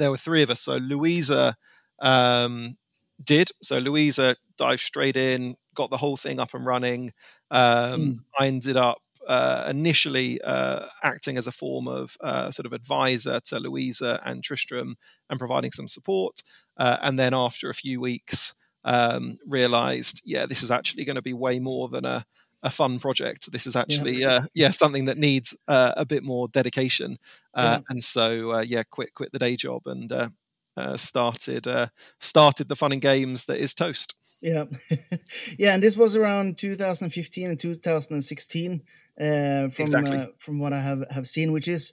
there 0.00 0.10
were 0.10 0.16
three 0.16 0.42
of 0.42 0.50
us, 0.50 0.60
so 0.60 0.76
Louisa 0.76 1.56
um, 2.00 2.76
did. 3.22 3.50
So 3.62 3.78
Louisa 3.78 4.36
dived 4.56 4.80
straight 4.80 5.16
in, 5.16 5.56
got 5.74 5.90
the 5.90 5.98
whole 5.98 6.16
thing 6.16 6.40
up 6.40 6.54
and 6.54 6.66
running. 6.66 7.12
Mm. 7.52 8.18
I 8.38 8.46
ended 8.46 8.76
up 8.76 8.98
uh, 9.26 9.66
initially 9.68 10.40
uh, 10.42 10.86
acting 11.02 11.36
as 11.36 11.46
a 11.46 11.52
form 11.52 11.86
of 11.86 12.16
uh, 12.20 12.50
sort 12.50 12.66
of 12.66 12.72
advisor 12.72 13.40
to 13.40 13.60
Louisa 13.60 14.20
and 14.24 14.42
Tristram 14.42 14.96
and 15.28 15.38
providing 15.38 15.72
some 15.72 15.88
support. 15.88 16.42
Uh, 16.76 16.96
and 17.02 17.18
then 17.18 17.34
after 17.34 17.70
a 17.70 17.74
few 17.74 18.00
weeks, 18.00 18.54
um, 18.84 19.36
realized, 19.46 20.22
yeah, 20.24 20.46
this 20.46 20.62
is 20.62 20.70
actually 20.70 21.04
going 21.04 21.16
to 21.16 21.22
be 21.22 21.34
way 21.34 21.58
more 21.58 21.88
than 21.88 22.04
a, 22.04 22.24
a 22.62 22.70
fun 22.70 22.98
project. 22.98 23.50
This 23.52 23.66
is 23.66 23.76
actually, 23.76 24.18
yeah, 24.18 24.28
uh, 24.28 24.42
yeah 24.54 24.70
something 24.70 25.06
that 25.06 25.18
needs 25.18 25.56
uh, 25.68 25.92
a 25.96 26.04
bit 26.04 26.22
more 26.22 26.48
dedication. 26.48 27.18
Yeah. 27.56 27.80
And 27.88 28.02
so, 28.02 28.60
yeah, 28.60 28.82
quit 28.84 29.14
quit 29.14 29.32
the 29.32 29.38
day 29.38 29.56
job 29.56 29.82
and 29.86 30.30
uh, 30.76 30.96
started 30.96 31.66
uh, 31.66 31.88
started 32.18 32.68
the 32.68 32.76
fun 32.76 32.92
and 32.92 33.02
games 33.02 33.46
that 33.46 33.58
is 33.58 33.74
Toast. 33.74 34.14
Yeah, 34.40 34.64
yeah, 35.58 35.74
and 35.74 35.82
this 35.82 35.96
was 35.96 36.16
around 36.16 36.58
2015 36.58 37.48
and 37.48 37.60
2016 37.60 38.82
uh, 39.20 39.68
from 39.68 39.68
exactly. 39.78 40.18
uh, 40.18 40.26
from 40.38 40.58
what 40.58 40.72
I 40.72 40.80
have 40.80 41.04
have 41.10 41.28
seen, 41.28 41.52
which 41.52 41.68
is 41.68 41.92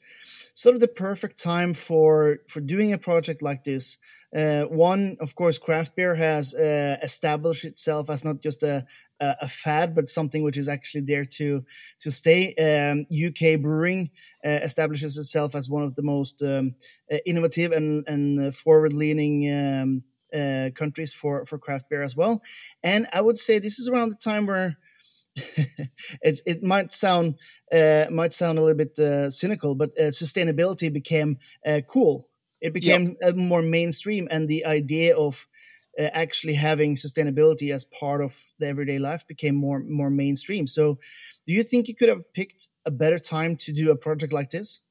sort 0.54 0.76
of 0.76 0.82
the 0.82 0.88
perfect 0.88 1.42
time 1.42 1.74
for 1.74 2.38
for 2.48 2.62
doing 2.62 2.94
a 2.94 2.98
project 2.98 3.42
like 3.42 3.64
this. 3.64 3.98
Uh, 4.36 4.64
one, 4.64 5.16
of 5.22 5.36
course, 5.36 5.58
craft 5.58 5.96
beer 5.96 6.14
has 6.16 6.54
uh, 6.54 6.98
established 7.02 7.64
itself 7.66 8.10
as 8.10 8.26
not 8.26 8.42
just 8.42 8.62
a, 8.64 8.86
a, 9.22 9.36
a 9.44 9.48
fad, 9.48 9.96
but 9.96 10.10
something 10.10 10.44
which 10.44 10.58
is 10.58 10.68
actually 10.68 11.02
there 11.02 11.26
to 11.26 11.64
to 12.02 12.12
stay. 12.12 12.54
Um, 12.56 13.06
UK 13.10 13.56
brewing 13.56 14.12
uh, 14.46 14.60
establishes 14.64 15.18
itself 15.18 15.56
as 15.56 15.70
one 15.70 15.84
of 15.84 15.96
the 15.96 16.02
most 16.02 16.42
um, 16.42 16.76
uh, 17.12 17.18
innovative 17.26 17.72
and 17.72 18.06
and 18.08 18.56
forward 18.56 18.94
leaning. 18.94 19.52
Um, 19.54 20.04
uh, 20.36 20.70
countries 20.76 21.14
for 21.14 21.46
for 21.46 21.58
craft 21.58 21.90
beer 21.90 22.02
as 22.02 22.14
well, 22.14 22.42
and 22.84 23.08
I 23.14 23.22
would 23.22 23.38
say 23.40 23.60
this 23.60 23.80
is 23.80 23.88
around 23.88 24.10
the 24.10 24.16
time 24.16 24.46
where 24.46 24.78
it's 26.22 26.42
it 26.46 26.64
might 26.64 26.92
sound 26.92 27.36
uh, 27.72 28.06
might 28.12 28.34
sound 28.34 28.58
a 28.60 28.62
little 28.62 28.78
bit 28.78 28.98
uh, 29.00 29.30
cynical, 29.30 29.76
but 29.76 29.92
uh, 30.00 30.04
sustainability 30.12 30.92
became 30.92 31.38
uh, 31.66 31.82
cool. 31.88 32.28
It 32.62 32.74
became 32.74 33.16
yep. 33.22 33.36
more 33.36 33.62
mainstream, 33.62 34.28
and 34.32 34.48
the 34.48 34.66
idea 34.66 35.16
of 35.16 35.48
uh, 36.00 36.10
actually 36.14 36.54
having 36.54 36.96
sustainability 36.96 37.74
as 37.74 37.86
part 37.86 38.22
of 38.22 38.36
the 38.60 38.68
everyday 38.68 39.00
life 39.00 39.28
became 39.28 39.56
more 39.56 39.80
more 39.80 40.10
mainstream. 40.10 40.68
So, 40.68 41.00
do 41.46 41.54
you 41.54 41.64
think 41.64 41.88
you 41.88 41.96
could 41.96 42.10
have 42.10 42.34
picked 42.34 42.70
a 42.86 42.92
better 42.92 43.20
time 43.20 43.56
to 43.58 43.72
do 43.72 43.92
a 43.92 43.96
project 43.96 44.34
like 44.34 44.50
this? 44.50 44.82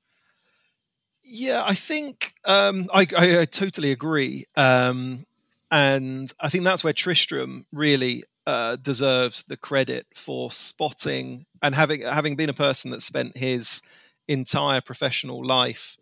Yeah, 1.28 1.64
I 1.64 1.74
think 1.74 2.34
um, 2.44 2.86
I, 2.94 3.06
I, 3.16 3.40
I, 3.40 3.44
totally 3.46 3.90
agree. 3.90 4.44
Um, 4.56 5.24
and 5.72 6.32
I 6.38 6.48
think 6.48 6.62
that's 6.62 6.84
where 6.84 6.92
Tristram 6.92 7.66
really 7.72 8.22
uh, 8.46 8.76
deserves 8.76 9.42
the 9.42 9.56
credit 9.56 10.06
for 10.14 10.52
spotting 10.52 11.46
and 11.62 11.74
having 11.74 12.02
having 12.02 12.36
been 12.36 12.48
a 12.48 12.54
person 12.54 12.92
that 12.92 13.02
spent 13.02 13.36
his 13.36 13.82
entire 14.28 14.80
professional 14.80 15.44
life 15.44 15.96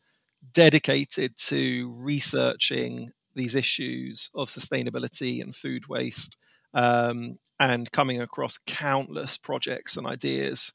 dedicated 0.52 1.36
to 1.36 1.94
researching 1.98 3.10
these 3.34 3.54
issues 3.54 4.30
of 4.34 4.48
sustainability 4.48 5.42
and 5.42 5.54
food 5.54 5.88
waste 5.88 6.36
um, 6.72 7.36
and 7.58 7.90
coming 7.92 8.20
across 8.20 8.58
countless 8.66 9.36
projects 9.36 9.96
and 9.96 10.06
ideas. 10.06 10.72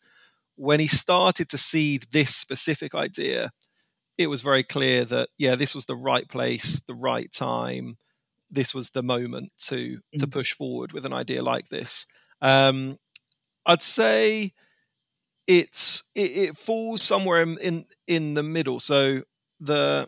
When 0.55 0.79
he 0.79 0.87
started 0.87 1.49
to 1.49 1.57
seed 1.57 2.07
this 2.11 2.35
specific 2.35 2.93
idea, 2.93 3.51
it 4.17 4.27
was 4.27 4.41
very 4.41 4.63
clear 4.63 5.05
that, 5.05 5.29
yeah, 5.37 5.55
this 5.55 5.73
was 5.73 5.85
the 5.85 5.95
right 5.95 6.27
place, 6.27 6.81
the 6.81 6.95
right 6.95 7.31
time 7.31 7.97
this 8.51 8.73
was 8.73 8.91
the 8.91 9.03
moment 9.03 9.51
to 9.57 9.99
mm. 10.15 10.19
to 10.19 10.27
push 10.27 10.53
forward 10.53 10.91
with 10.91 11.05
an 11.05 11.13
idea 11.13 11.43
like 11.43 11.69
this. 11.69 12.05
Um, 12.41 12.97
I'd 13.65 13.81
say 13.81 14.53
it's 15.47 16.03
it, 16.15 16.31
it 16.31 16.57
falls 16.57 17.01
somewhere 17.01 17.41
in, 17.41 17.57
in, 17.59 17.85
in 18.07 18.33
the 18.33 18.43
middle. 18.43 18.79
So 18.79 19.23
the 19.59 20.07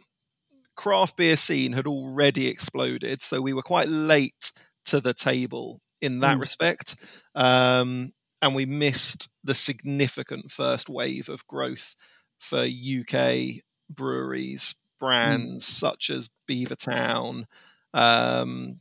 craft 0.75 1.17
beer 1.17 1.35
scene 1.35 1.73
had 1.73 1.87
already 1.87 2.47
exploded, 2.47 3.21
so 3.21 3.41
we 3.41 3.53
were 3.53 3.61
quite 3.61 3.89
late 3.89 4.51
to 4.85 4.99
the 4.99 5.13
table 5.13 5.81
in 6.01 6.19
that 6.19 6.37
mm. 6.37 6.41
respect, 6.41 6.95
um, 7.35 8.11
and 8.41 8.55
we 8.55 8.65
missed 8.65 9.29
the 9.43 9.53
significant 9.53 10.49
first 10.49 10.89
wave 10.89 11.29
of 11.29 11.45
growth 11.47 11.95
for 12.39 12.63
UK 12.63 13.61
breweries, 13.89 14.73
mm. 14.73 14.99
brands 14.99 15.65
mm. 15.65 15.67
such 15.67 16.09
as 16.09 16.29
Beavertown, 16.49 17.45
um, 17.93 18.79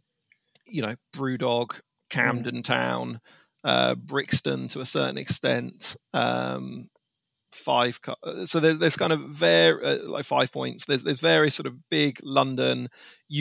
you 0.66 0.82
know, 0.82 0.94
Brewdog, 1.14 1.80
Camden 2.08 2.62
Town, 2.62 3.20
uh, 3.64 3.94
Brixton 3.94 4.68
to 4.68 4.80
a 4.80 4.86
certain 4.86 5.18
extent. 5.18 5.96
Um, 6.12 6.88
five 7.52 7.98
so 8.44 8.60
there's, 8.60 8.78
there's 8.78 8.96
kind 8.96 9.12
of 9.12 9.20
very 9.22 9.84
uh, 9.84 9.98
like 10.08 10.24
five 10.24 10.52
points 10.52 10.84
there's 10.84 11.02
there's 11.02 11.20
various 11.20 11.54
sort 11.54 11.66
of 11.66 11.88
big 11.90 12.18
london 12.22 12.88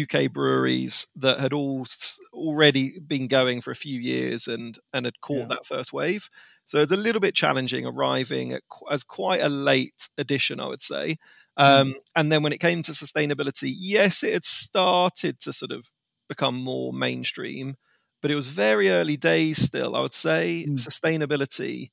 uk 0.02 0.32
breweries 0.32 1.08
that 1.16 1.40
had 1.40 1.54
all 1.54 1.86
already 2.34 3.00
been 3.00 3.28
going 3.28 3.62
for 3.62 3.72
a 3.72 3.76
few 3.76 4.00
years 4.00 4.48
and 4.48 4.80
and 4.94 5.06
had 5.06 5.22
caught 5.22 5.38
yeah. 5.38 5.46
that 5.50 5.66
first 5.66 5.94
wave 5.94 6.30
so 6.66 6.80
it's 6.80 6.92
a 6.92 6.98
little 6.98 7.22
bit 7.22 7.36
challenging 7.36 7.86
arriving 7.86 8.52
at, 8.52 8.64
as 8.90 9.04
quite 9.04 9.42
a 9.42 9.50
late 9.50 10.10
addition 10.18 10.60
i 10.60 10.66
would 10.66 10.82
say 10.82 11.16
um, 11.60 11.90
mm. 11.90 11.94
And 12.16 12.32
then 12.32 12.42
when 12.42 12.54
it 12.54 12.62
came 12.62 12.82
to 12.84 12.94
sustainability, 12.94 13.74
yes, 13.76 14.24
it 14.24 14.32
had 14.34 14.46
started 14.46 15.40
to 15.42 15.52
sort 15.52 15.72
of 15.72 15.92
become 16.30 16.56
more 16.56 16.94
mainstream, 16.94 17.76
but 18.22 18.32
it 18.32 18.36
was 18.36 18.48
very 18.48 18.90
early 18.90 19.18
days 19.18 19.58
still. 19.62 19.96
I 19.96 20.02
would 20.02 20.14
say 20.14 20.66
mm. 20.68 20.76
sustainability 20.76 21.90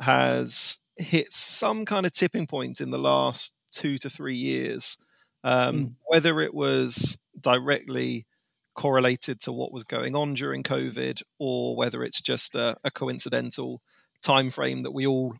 has 0.00 0.78
hit 1.00 1.32
some 1.32 1.84
kind 1.84 2.06
of 2.06 2.12
tipping 2.12 2.46
point 2.46 2.80
in 2.80 2.90
the 2.90 2.98
last 2.98 3.54
two 3.70 3.98
to 3.98 4.10
three 4.10 4.36
years. 4.36 4.98
Um, 5.42 5.74
mm. 5.74 5.94
Whether 6.06 6.40
it 6.40 6.54
was 6.54 7.18
directly 7.40 8.26
correlated 8.74 9.40
to 9.40 9.52
what 9.52 9.72
was 9.72 9.84
going 9.84 10.14
on 10.14 10.34
during 10.34 10.62
COVID, 10.62 11.22
or 11.38 11.76
whether 11.76 12.02
it's 12.02 12.20
just 12.20 12.54
a, 12.54 12.76
a 12.84 12.90
coincidental 12.90 13.82
time 14.22 14.50
frame 14.50 14.82
that 14.82 14.92
we 14.92 15.06
all 15.06 15.34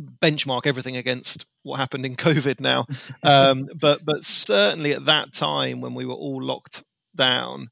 benchmark 0.00 0.66
everything 0.66 0.96
against 0.96 1.46
what 1.62 1.78
happened 1.78 2.04
in 2.04 2.16
COVID 2.16 2.60
now. 2.60 2.86
Um, 3.22 3.68
but 3.74 4.04
but 4.04 4.24
certainly 4.24 4.92
at 4.92 5.06
that 5.06 5.32
time 5.32 5.80
when 5.80 5.94
we 5.94 6.04
were 6.04 6.14
all 6.14 6.42
locked 6.42 6.84
down, 7.16 7.68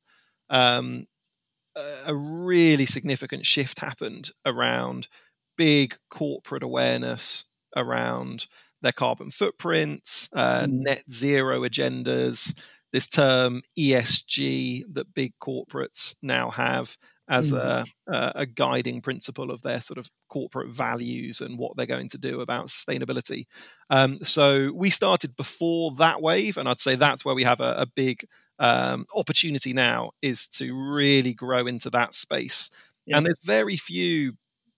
um, 0.50 1.06
a 1.74 2.14
really 2.14 2.86
significant 2.86 3.46
shift 3.46 3.80
happened 3.80 4.30
around 4.44 5.08
big 5.62 5.96
corporate 6.10 6.64
awareness 6.64 7.44
around 7.76 8.48
their 8.82 8.90
carbon 8.90 9.30
footprints, 9.30 10.28
uh, 10.32 10.64
mm. 10.64 10.72
net 10.72 11.08
zero 11.08 11.60
agendas, 11.60 12.52
this 12.90 13.06
term 13.06 13.62
ESG 13.78 14.82
that 14.92 15.14
big 15.14 15.34
corporates 15.40 16.16
now 16.20 16.50
have 16.50 16.96
as 17.28 17.52
mm. 17.52 17.86
a, 18.08 18.32
a 18.34 18.44
guiding 18.44 19.00
principle 19.00 19.52
of 19.52 19.62
their 19.62 19.80
sort 19.80 19.98
of 19.98 20.10
corporate 20.28 20.72
values 20.72 21.40
and 21.40 21.56
what 21.60 21.76
they're 21.76 21.86
going 21.86 22.08
to 22.08 22.18
do 22.18 22.40
about 22.40 22.66
sustainability. 22.66 23.44
Um, 23.88 24.18
so 24.24 24.72
we 24.74 24.90
started 24.90 25.36
before 25.36 25.92
that 25.92 26.20
wave, 26.20 26.56
and 26.56 26.68
I'd 26.68 26.80
say 26.80 26.96
that's 26.96 27.24
where 27.24 27.36
we 27.36 27.44
have 27.44 27.60
a, 27.60 27.74
a 27.78 27.86
big 27.86 28.24
um, 28.58 29.06
opportunity 29.14 29.72
now 29.72 30.10
is 30.22 30.48
to 30.48 30.74
really 30.74 31.34
grow 31.34 31.68
into 31.68 31.88
that 31.90 32.14
space. 32.14 32.68
Yeah. 33.06 33.18
And 33.18 33.26
there's 33.26 33.44
very 33.44 33.76
few 33.76 34.32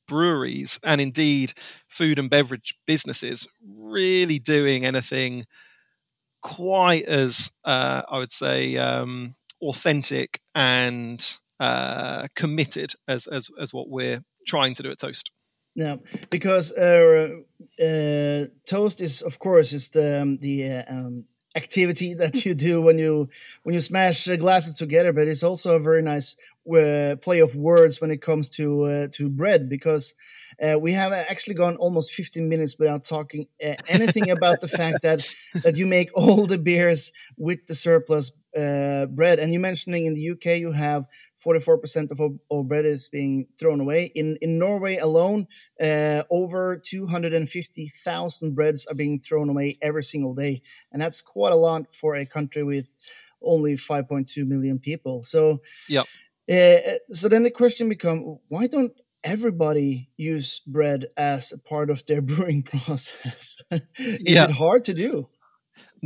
breweries 0.06 0.78
and 0.82 1.00
indeed 1.00 1.52
food 1.88 2.18
and 2.18 2.30
beverage 2.30 2.75
businesses 2.87 3.49
really 3.66 4.38
doing 4.38 4.84
anything 4.84 5.46
quite 6.42 7.04
as 7.06 7.52
uh, 7.64 8.02
I 8.08 8.18
would 8.18 8.32
say 8.32 8.76
um, 8.76 9.34
authentic 9.62 10.40
and 10.54 11.20
uh, 11.58 12.26
committed 12.34 12.92
as, 13.08 13.26
as 13.26 13.50
as 13.61 13.73
what 13.73 13.88
we're 13.88 14.23
trying 14.46 14.75
to 14.75 14.82
do 14.82 14.90
at 14.90 14.99
Toast. 14.99 15.30
Yeah, 15.75 15.96
because 16.30 16.70
uh, 16.73 17.28
uh, 17.82 18.46
Toast 18.66 19.00
is 19.00 19.23
of 19.23 19.38
course 19.38 19.73
is 19.73 19.88
the 19.88 20.23
um, 20.23 20.38
the 20.38 20.70
uh, 20.70 20.82
um, 20.88 21.25
activity 21.56 22.14
that 22.23 22.44
you 22.44 22.54
do 22.54 22.80
when 22.80 22.99
you 22.99 23.28
when 23.62 23.75
you 23.75 23.80
smash 23.80 24.26
glasses 24.38 24.76
together, 24.76 25.12
but 25.12 25.26
it's 25.26 25.42
also 25.42 25.76
a 25.76 25.80
very 25.80 26.02
nice 26.02 26.37
uh, 26.66 27.16
play 27.16 27.40
of 27.40 27.54
words 27.54 28.00
when 28.00 28.11
it 28.11 28.23
comes 28.23 28.49
to 28.49 28.85
uh, 28.85 29.09
to 29.12 29.28
bread 29.28 29.68
because 29.68 30.14
uh, 30.62 30.78
we 30.78 30.92
have 30.92 31.12
actually 31.12 31.54
gone 31.54 31.76
almost 31.76 32.12
15 32.12 32.49
minutes 32.49 32.76
without 32.78 33.04
talking 33.04 33.47
uh, 33.62 33.75
anything 33.88 34.30
about 34.30 34.61
the 34.61 34.68
fact 34.68 35.02
that 35.02 35.26
that 35.62 35.76
you 35.76 35.87
make 35.87 36.11
all 36.14 36.47
the 36.47 36.59
beers 36.59 37.12
with 37.37 37.66
the 37.66 37.75
surplus 37.75 38.33
uh, 38.56 39.06
bread. 39.06 39.38
And 39.38 39.52
you 39.52 39.61
mentioning 39.61 40.06
in 40.06 40.14
the 40.14 40.30
UK 40.30 40.59
you 40.59 40.73
have 40.73 41.06
44% 41.44 42.11
of 42.11 42.21
all, 42.49 42.62
bread 42.62 42.87
is 42.87 43.09
being 43.11 43.47
thrown 43.59 43.80
away. 43.80 44.11
In 44.14 44.38
in 44.40 44.59
Norway 44.59 44.97
alone, 44.97 45.47
uh, 45.78 46.23
over 46.30 46.80
250,000 46.83 48.54
breads 48.54 48.87
are 48.87 48.94
being 48.94 49.21
thrown 49.21 49.50
away 49.50 49.78
every 49.83 50.04
single 50.04 50.35
day, 50.35 50.62
and 50.90 51.02
that's 51.02 51.21
quite 51.21 51.52
a 51.52 51.56
lot 51.56 51.92
for 51.94 52.14
a 52.14 52.25
country 52.25 52.62
with 52.62 52.88
only 53.42 53.76
5.2 53.76 54.47
million 54.47 54.78
people. 54.78 55.23
So, 55.23 55.61
yeah. 55.88 56.04
Uh, 56.50 56.98
so 57.08 57.28
then 57.28 57.42
the 57.42 57.50
question 57.50 57.88
becomes: 57.88 58.38
Why 58.48 58.66
don't 58.66 58.92
everybody 59.22 60.10
use 60.16 60.60
bread 60.66 61.06
as 61.16 61.52
a 61.52 61.58
part 61.58 61.90
of 61.90 62.04
their 62.06 62.20
brewing 62.30 62.62
process? 62.62 63.56
Is 63.98 64.20
yeah. 64.20 64.44
it 64.44 64.50
hard 64.50 64.84
to 64.86 64.94
do? 64.94 65.28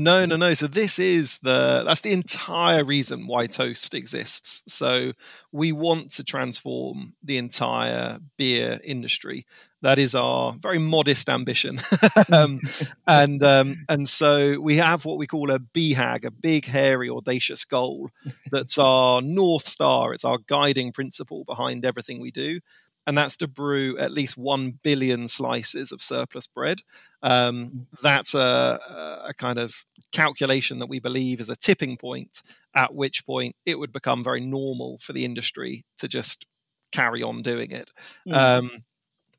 No, 0.01 0.25
no, 0.25 0.37
no. 0.37 0.55
So 0.55 0.69
this 0.69 1.01
is 1.01 1.41
the 1.41 1.83
that's 1.85 2.03
the 2.03 2.13
entire 2.13 2.85
reason 2.85 3.27
why 3.27 3.49
toast 3.49 3.95
exists. 3.95 4.63
So 4.73 5.13
we 5.51 5.73
want 5.73 6.13
to 6.13 6.23
transform 6.23 7.15
the 7.21 7.37
entire 7.37 8.21
beer 8.37 8.79
industry. 8.85 9.45
That 9.83 9.99
is 9.99 10.15
our 10.15 10.53
very 10.53 10.79
modest 10.79 11.29
ambition, 11.29 11.81
um, 12.33 12.61
and 13.09 13.43
um, 13.43 13.83
and 13.89 14.09
so 14.09 14.61
we 14.61 14.77
have 14.77 15.05
what 15.05 15.19
we 15.19 15.27
call 15.27 15.51
a 15.51 15.59
BHAG, 15.59 16.25
a 16.25 16.31
big, 16.31 16.67
hairy, 16.67 17.11
audacious 17.11 17.65
goal. 17.65 18.11
That's 18.53 18.79
our 18.79 19.21
north 19.21 19.67
star. 19.67 20.15
It's 20.15 20.25
our 20.25 20.39
guiding 20.47 20.93
principle 20.93 21.43
behind 21.43 21.85
everything 21.85 22.21
we 22.21 22.31
do 22.31 22.61
and 23.09 23.17
that's 23.17 23.39
to 23.39 23.49
brew 23.49 23.97
at 23.97 24.13
least 24.13 24.37
1 24.37 24.81
billion 24.83 25.27
slices 25.29 25.93
of 25.93 26.03
surplus 26.03 26.47
bread. 26.47 26.81
Um, 27.23 27.55
mm. 27.65 28.01
that's 28.03 28.35
a, 28.35 28.79
a, 29.27 29.33
kind 29.33 29.59
of 29.59 29.87
calculation 30.13 30.79
that 30.81 30.91
we 30.91 31.01
believe 31.01 31.41
is 31.41 31.49
a 31.49 31.57
tipping 31.57 31.97
point, 31.97 32.43
at 32.77 32.95
which 32.95 33.25
point 33.25 33.57
it 33.65 33.79
would 33.79 33.95
become 33.95 34.23
very 34.23 34.43
normal 34.43 34.99
for 34.99 35.15
the 35.15 35.25
industry 35.25 35.87
to 35.97 36.07
just 36.07 36.47
carry 36.93 37.23
on 37.23 37.41
doing 37.41 37.71
it. 37.71 37.91
Mm. 38.29 38.35
Um, 38.35 38.71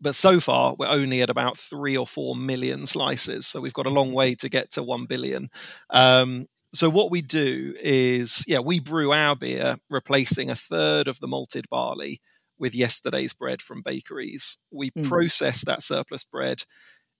but 0.01 0.15
so 0.15 0.39
far, 0.39 0.75
we're 0.79 0.87
only 0.87 1.21
at 1.21 1.29
about 1.29 1.55
three 1.55 1.95
or 1.95 2.07
four 2.07 2.35
million 2.35 2.87
slices. 2.87 3.45
So 3.45 3.61
we've 3.61 3.71
got 3.71 3.85
a 3.85 3.91
long 3.91 4.13
way 4.13 4.33
to 4.33 4.49
get 4.49 4.71
to 4.71 4.83
1 4.83 5.05
billion. 5.05 5.49
Um, 5.91 6.47
so 6.73 6.89
what 6.89 7.11
we 7.11 7.21
do 7.21 7.75
is, 7.79 8.43
yeah, 8.47 8.59
we 8.59 8.79
brew 8.79 9.13
our 9.13 9.35
beer, 9.35 9.77
replacing 9.91 10.49
a 10.49 10.55
third 10.55 11.07
of 11.07 11.19
the 11.19 11.27
malted 11.27 11.69
barley 11.69 12.19
with 12.59 12.75
yesterday's 12.75 13.33
bread 13.33 13.61
from 13.61 13.81
bakeries. 13.81 14.57
We 14.71 14.91
mm. 14.91 15.07
process 15.07 15.63
that 15.65 15.81
surplus 15.81 16.23
bread 16.23 16.63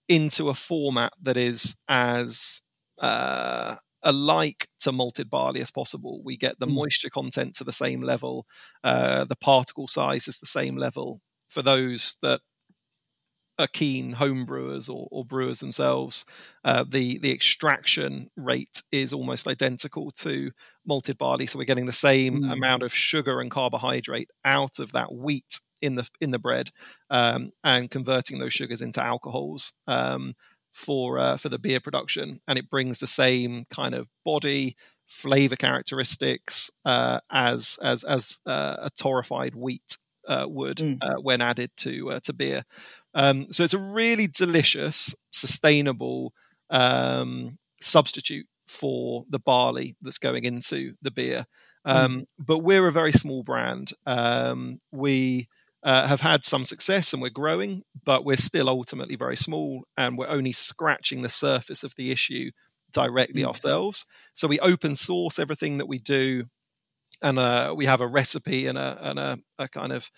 into 0.08 0.50
a 0.50 0.54
format 0.54 1.14
that 1.22 1.38
is 1.38 1.78
as 1.88 2.62
uh, 3.00 3.76
alike 4.04 4.68
to 4.80 4.92
malted 4.92 5.30
barley 5.30 5.62
as 5.62 5.72
possible. 5.72 6.22
We 6.24 6.38
get 6.38 6.60
the 6.60 6.68
mm. 6.68 6.74
moisture 6.74 7.10
content 7.10 7.56
to 7.56 7.64
the 7.64 7.72
same 7.72 8.02
level, 8.02 8.46
uh, 8.84 9.26
the 9.26 9.36
particle 9.36 9.88
size 9.88 10.28
is 10.28 10.40
the 10.40 10.46
same 10.46 10.76
level. 10.76 11.22
For 11.48 11.62
those 11.62 12.18
that 12.22 12.42
are 13.60 13.68
keen 13.68 14.14
home 14.14 14.46
brewers 14.46 14.90
or, 14.90 15.08
or 15.12 15.26
brewers 15.26 15.60
themselves, 15.60 16.26
uh, 16.64 16.84
the 16.88 17.20
the 17.20 17.32
extraction 17.32 18.30
rate 18.36 18.82
is 18.92 19.14
almost 19.14 19.48
identical 19.48 20.10
to 20.12 20.52
malted 20.86 21.18
barley. 21.18 21.46
So 21.46 21.60
we're 21.60 21.66
getting 21.66 21.86
the 21.86 21.92
same 21.92 22.42
mm. 22.42 22.54
amount 22.54 22.84
of 22.84 22.94
sugar 22.94 23.42
and 23.42 23.52
carbohydrate 23.52 24.32
out 24.46 24.80
of 24.80 24.94
that 24.94 25.14
wheat 25.14 25.60
in 25.82 25.96
the 25.96 26.10
in 26.22 26.32
the 26.32 26.40
bread, 26.40 26.72
um, 27.10 27.52
and 27.64 27.92
converting 27.92 28.40
those 28.40 28.54
sugars 28.54 28.82
into 28.82 29.04
alcohols. 29.04 29.74
Um, 29.88 30.34
for 30.72 31.18
uh, 31.18 31.36
for 31.36 31.50
the 31.50 31.60
beer 31.60 31.80
production, 31.80 32.40
and 32.48 32.58
it 32.58 32.70
brings 32.70 33.00
the 33.00 33.08
same 33.08 33.66
kind 33.70 33.96
of 33.96 34.08
body, 34.24 34.78
flavor 35.08 35.56
characteristics 35.56 36.72
uh, 36.86 37.20
as 37.32 37.78
as 37.82 38.04
as 38.04 38.40
uh, 38.46 38.78
a 38.80 38.92
torrefied 38.92 39.56
wheat 39.56 39.98
uh, 40.30 40.46
would 40.48 40.78
mm. 40.78 40.98
Uh, 41.02 41.20
when 41.20 41.42
added 41.42 41.72
to 41.78 42.12
uh, 42.12 42.20
to 42.22 42.34
beer. 42.34 42.64
Um, 43.14 43.52
so 43.52 43.64
it's 43.64 43.74
a 43.74 43.80
really 43.80 44.28
delicious, 44.28 45.16
sustainable 45.32 46.34
um, 46.70 47.58
substitute 47.82 48.48
for 48.68 49.26
the 49.30 49.40
barley 49.40 49.96
that's 50.02 50.20
going 50.20 50.44
into 50.46 50.94
the 51.02 51.12
beer. 51.12 51.46
Mm. 51.88 51.96
Um, 51.96 52.20
mm. 52.20 52.26
But 52.38 52.60
we're 52.60 52.88
a 52.88 52.92
very 52.92 53.12
small 53.12 53.44
brand. 53.44 53.92
Um, 54.06 54.80
we 54.92 55.48
uh, 55.84 56.08
have 56.08 56.22
had 56.22 56.44
some 56.44 56.64
success 56.64 57.14
and 57.14 57.22
we're 57.22 57.30
growing, 57.30 57.84
but 58.04 58.26
we're 58.26 58.38
still 58.38 58.70
ultimately 58.70 59.16
very 59.16 59.38
small 59.38 59.86
and 59.98 60.18
we're 60.18 60.28
only 60.28 60.52
scratching 60.52 61.22
the 61.22 61.30
surface 61.30 61.84
of 61.84 61.96
the 61.96 62.12
issue 62.12 62.52
directly 62.92 63.44
mm. 63.44 63.48
ourselves. 63.48 64.06
So 64.34 64.48
we 64.48 64.60
open 64.60 64.96
source 64.96 65.40
everything 65.40 65.78
that 65.78 65.88
we 65.88 66.00
do, 66.00 66.46
and 67.22 67.40
uh, 67.40 67.74
we 67.76 67.86
have 67.86 68.02
a 68.02 68.08
recipe 68.08 68.68
and 68.68 68.78
a, 68.78 68.98
and 69.02 69.20
a, 69.20 69.40
a 69.58 69.68
kind 69.68 69.92
of 69.92 70.10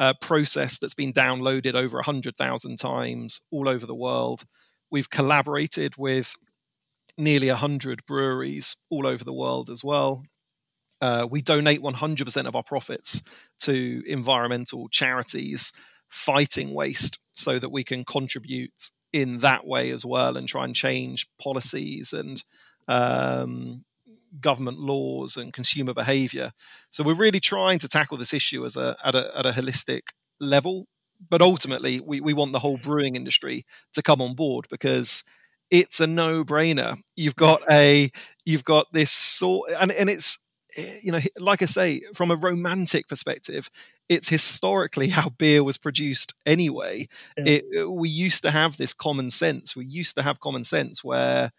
uh, 0.00 0.14
process 0.14 0.78
that's 0.78 0.94
been 0.94 1.12
downloaded 1.12 1.74
over 1.74 1.98
100,000 1.98 2.78
times 2.78 3.42
all 3.52 3.68
over 3.68 3.86
the 3.86 3.94
world. 3.94 4.44
We've 4.90 5.10
collaborated 5.10 5.96
with 5.98 6.34
nearly 7.18 7.48
100 7.48 8.06
breweries 8.06 8.78
all 8.88 9.06
over 9.06 9.22
the 9.22 9.34
world 9.34 9.68
as 9.68 9.84
well. 9.84 10.24
Uh, 11.02 11.28
we 11.30 11.42
donate 11.42 11.82
100% 11.82 12.46
of 12.46 12.56
our 12.56 12.62
profits 12.62 13.22
to 13.60 14.02
environmental 14.06 14.88
charities 14.88 15.70
fighting 16.08 16.72
waste 16.72 17.18
so 17.32 17.58
that 17.58 17.70
we 17.70 17.84
can 17.84 18.04
contribute 18.04 18.90
in 19.12 19.40
that 19.40 19.66
way 19.66 19.90
as 19.90 20.04
well 20.04 20.36
and 20.36 20.48
try 20.48 20.64
and 20.64 20.74
change 20.74 21.26
policies 21.40 22.14
and 22.14 22.42
um, 22.88 23.84
government 24.40 24.78
laws 24.78 25.36
and 25.36 25.52
consumer 25.52 25.94
behavior. 25.94 26.52
So 26.90 27.02
we're 27.02 27.14
really 27.14 27.40
trying 27.40 27.78
to 27.80 27.88
tackle 27.88 28.16
this 28.16 28.34
issue 28.34 28.64
as 28.64 28.76
a 28.76 28.96
at 29.04 29.14
a, 29.14 29.38
at 29.38 29.46
a 29.46 29.50
holistic 29.50 30.02
level. 30.38 30.86
But 31.28 31.42
ultimately, 31.42 32.00
we, 32.00 32.20
we 32.20 32.32
want 32.32 32.52
the 32.52 32.60
whole 32.60 32.78
brewing 32.78 33.14
industry 33.14 33.66
to 33.92 34.02
come 34.02 34.22
on 34.22 34.34
board 34.34 34.66
because 34.70 35.22
it's 35.70 36.00
a 36.00 36.06
no-brainer. 36.06 36.98
You've 37.14 37.36
got 37.36 37.62
a 37.70 38.10
you've 38.44 38.64
got 38.64 38.86
this 38.92 39.10
sort 39.10 39.70
and, 39.78 39.92
and 39.92 40.10
it's 40.10 40.38
eh, 40.76 40.98
you 41.02 41.12
know 41.12 41.20
like 41.38 41.62
I 41.62 41.66
say 41.66 42.02
from 42.14 42.30
a 42.30 42.36
romantic 42.36 43.08
perspective, 43.08 43.70
it's 44.08 44.28
historically 44.28 45.08
how 45.18 45.30
beer 45.30 45.62
was 45.62 45.78
produced 45.78 46.34
anyway. 46.46 47.08
Yeah. 47.36 47.44
It, 47.46 47.90
we 47.90 48.08
used 48.08 48.42
to 48.42 48.50
have 48.50 48.76
this 48.76 48.94
common 48.94 49.30
sense. 49.30 49.76
We 49.76 49.84
used 49.84 50.16
to 50.16 50.22
have 50.22 50.40
common 50.40 50.64
sense 50.64 51.04
where 51.04 51.52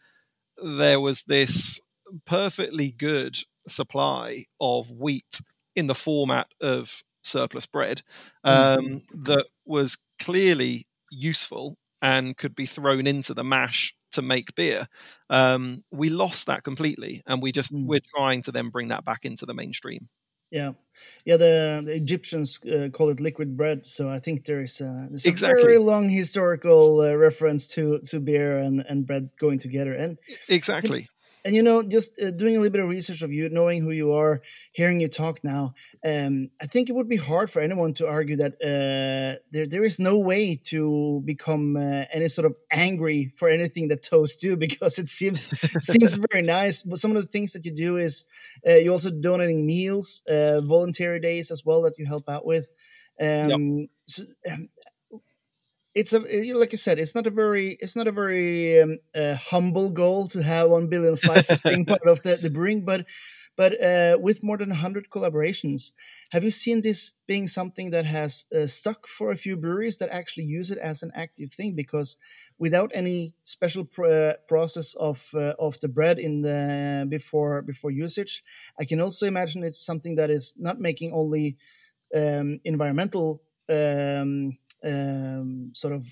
there 0.63 0.99
was 0.99 1.23
this 1.23 1.81
perfectly 2.25 2.91
good 2.91 3.37
supply 3.67 4.45
of 4.59 4.91
wheat 4.91 5.41
in 5.75 5.87
the 5.87 5.95
format 5.95 6.47
of 6.59 7.03
surplus 7.23 7.65
bread 7.65 8.01
um, 8.43 8.79
mm 8.85 9.01
that 9.13 9.45
was 9.65 9.99
clearly 10.19 10.87
useful 11.11 11.77
and 12.01 12.35
could 12.35 12.55
be 12.55 12.65
thrown 12.65 13.05
into 13.05 13.33
the 13.33 13.43
mash 13.43 13.95
to 14.11 14.21
make 14.21 14.55
beer. 14.55 14.87
Um, 15.29 15.83
we 15.91 16.09
lost 16.09 16.47
that 16.47 16.63
completely, 16.63 17.23
and 17.25 17.41
we 17.41 17.51
just 17.51 17.73
mm. 17.73 17.85
we're 17.85 18.01
trying 18.15 18.41
to 18.43 18.51
then 18.51 18.69
bring 18.69 18.89
that 18.89 19.05
back 19.05 19.25
into 19.25 19.45
the 19.45 19.53
mainstream. 19.53 20.07
Yeah, 20.49 20.73
Yeah, 21.25 21.37
the, 21.37 21.83
the 21.85 21.93
Egyptians 21.93 22.59
uh, 22.65 22.89
call 22.89 23.09
it 23.09 23.19
liquid 23.19 23.55
bread, 23.55 23.87
so 23.87 24.09
I 24.09 24.19
think 24.19 24.45
there's, 24.45 24.81
uh, 24.81 25.07
there's 25.09 25.25
exactly. 25.25 25.61
a 25.61 25.65
very 25.65 25.77
long 25.77 26.09
historical 26.09 27.01
uh, 27.01 27.13
reference 27.13 27.67
to 27.75 27.99
to 28.05 28.19
beer 28.19 28.57
and, 28.57 28.83
and 28.87 29.05
bread 29.05 29.29
going 29.39 29.59
together. 29.59 29.93
And 29.93 30.17
exactly, 30.47 31.07
and 31.43 31.55
you 31.55 31.61
know 31.63 31.81
just 31.81 32.19
uh, 32.21 32.31
doing 32.31 32.55
a 32.55 32.59
little 32.59 32.71
bit 32.71 32.81
of 32.81 32.89
research 32.89 33.21
of 33.21 33.31
you 33.31 33.49
knowing 33.49 33.81
who 33.81 33.91
you 33.91 34.13
are 34.13 34.41
hearing 34.71 34.99
you 34.99 35.07
talk 35.07 35.43
now 35.43 35.73
um, 36.05 36.49
i 36.61 36.67
think 36.67 36.89
it 36.89 36.93
would 36.93 37.09
be 37.09 37.17
hard 37.17 37.49
for 37.49 37.61
anyone 37.61 37.93
to 37.93 38.07
argue 38.07 38.35
that 38.35 38.53
uh, 38.61 39.39
there, 39.51 39.67
there 39.67 39.83
is 39.83 39.99
no 39.99 40.17
way 40.17 40.55
to 40.55 41.21
become 41.25 41.75
uh, 41.75 42.05
any 42.11 42.27
sort 42.27 42.45
of 42.45 42.55
angry 42.71 43.31
for 43.35 43.49
anything 43.49 43.87
that 43.87 44.03
toast 44.03 44.41
do 44.41 44.55
because 44.65 44.99
it 44.99 45.09
seems 45.09 45.49
seems 45.79 46.15
very 46.31 46.43
nice 46.43 46.81
but 46.81 46.99
some 46.99 47.15
of 47.15 47.21
the 47.21 47.27
things 47.27 47.53
that 47.53 47.65
you 47.65 47.71
do 47.71 47.97
is 47.97 48.25
uh, 48.67 48.75
you're 48.75 48.93
also 48.93 49.09
donating 49.11 49.65
meals 49.65 50.21
uh, 50.29 50.61
voluntary 50.91 51.19
days 51.19 51.51
as 51.51 51.63
well 51.65 51.81
that 51.83 51.97
you 51.97 52.05
help 52.05 52.29
out 52.29 52.45
with 52.45 52.67
um, 53.21 53.49
yep. 53.49 53.89
so, 54.05 54.23
um, 54.49 54.69
it's 55.93 56.13
a 56.13 56.19
like 56.53 56.73
I 56.73 56.77
said, 56.77 56.99
it's 56.99 57.15
not 57.15 57.27
a 57.27 57.29
very 57.29 57.77
it's 57.79 57.95
not 57.95 58.07
a 58.07 58.11
very 58.11 58.81
um, 58.81 58.97
uh, 59.13 59.35
humble 59.35 59.89
goal 59.89 60.27
to 60.29 60.41
have 60.41 60.69
one 60.69 60.87
billion 60.87 61.15
slices 61.15 61.59
being 61.61 61.85
part 61.91 62.05
of 62.07 62.21
the, 62.23 62.37
the 62.37 62.49
brewing, 62.49 62.85
but 62.85 63.05
but 63.57 63.81
uh, 63.81 64.17
with 64.19 64.43
more 64.43 64.57
than 64.57 64.69
100 64.69 65.09
collaborations 65.09 65.91
have 66.31 66.43
you 66.43 66.51
seen 66.51 66.81
this 66.81 67.11
being 67.27 67.47
something 67.47 67.91
that 67.91 68.05
has 68.05 68.45
uh, 68.55 68.65
stuck 68.65 69.07
for 69.07 69.31
a 69.31 69.35
few 69.35 69.57
breweries 69.57 69.97
that 69.97 70.09
actually 70.09 70.45
use 70.45 70.71
it 70.71 70.77
as 70.77 71.03
an 71.03 71.11
active 71.13 71.51
thing? 71.53 71.75
Because 71.75 72.17
without 72.57 72.91
any 72.93 73.33
special 73.43 73.83
pr 73.83 74.05
uh, 74.05 74.33
process 74.47 74.93
of 74.93 75.29
uh, 75.33 75.53
of 75.59 75.79
the 75.81 75.87
bread 75.87 76.19
in 76.19 76.41
the 76.41 77.05
before 77.09 77.63
before 77.63 77.89
usage 77.89 78.43
i 78.79 78.85
can 78.85 79.01
also 79.01 79.25
imagine 79.25 79.63
it's 79.63 79.83
something 79.83 80.15
that 80.15 80.29
is 80.29 80.53
not 80.57 80.79
making 80.79 81.11
only 81.11 81.57
um, 82.15 82.59
environmental 82.63 83.41
um, 83.67 84.57
um, 84.83 85.71
sort 85.73 85.93
of 85.93 86.05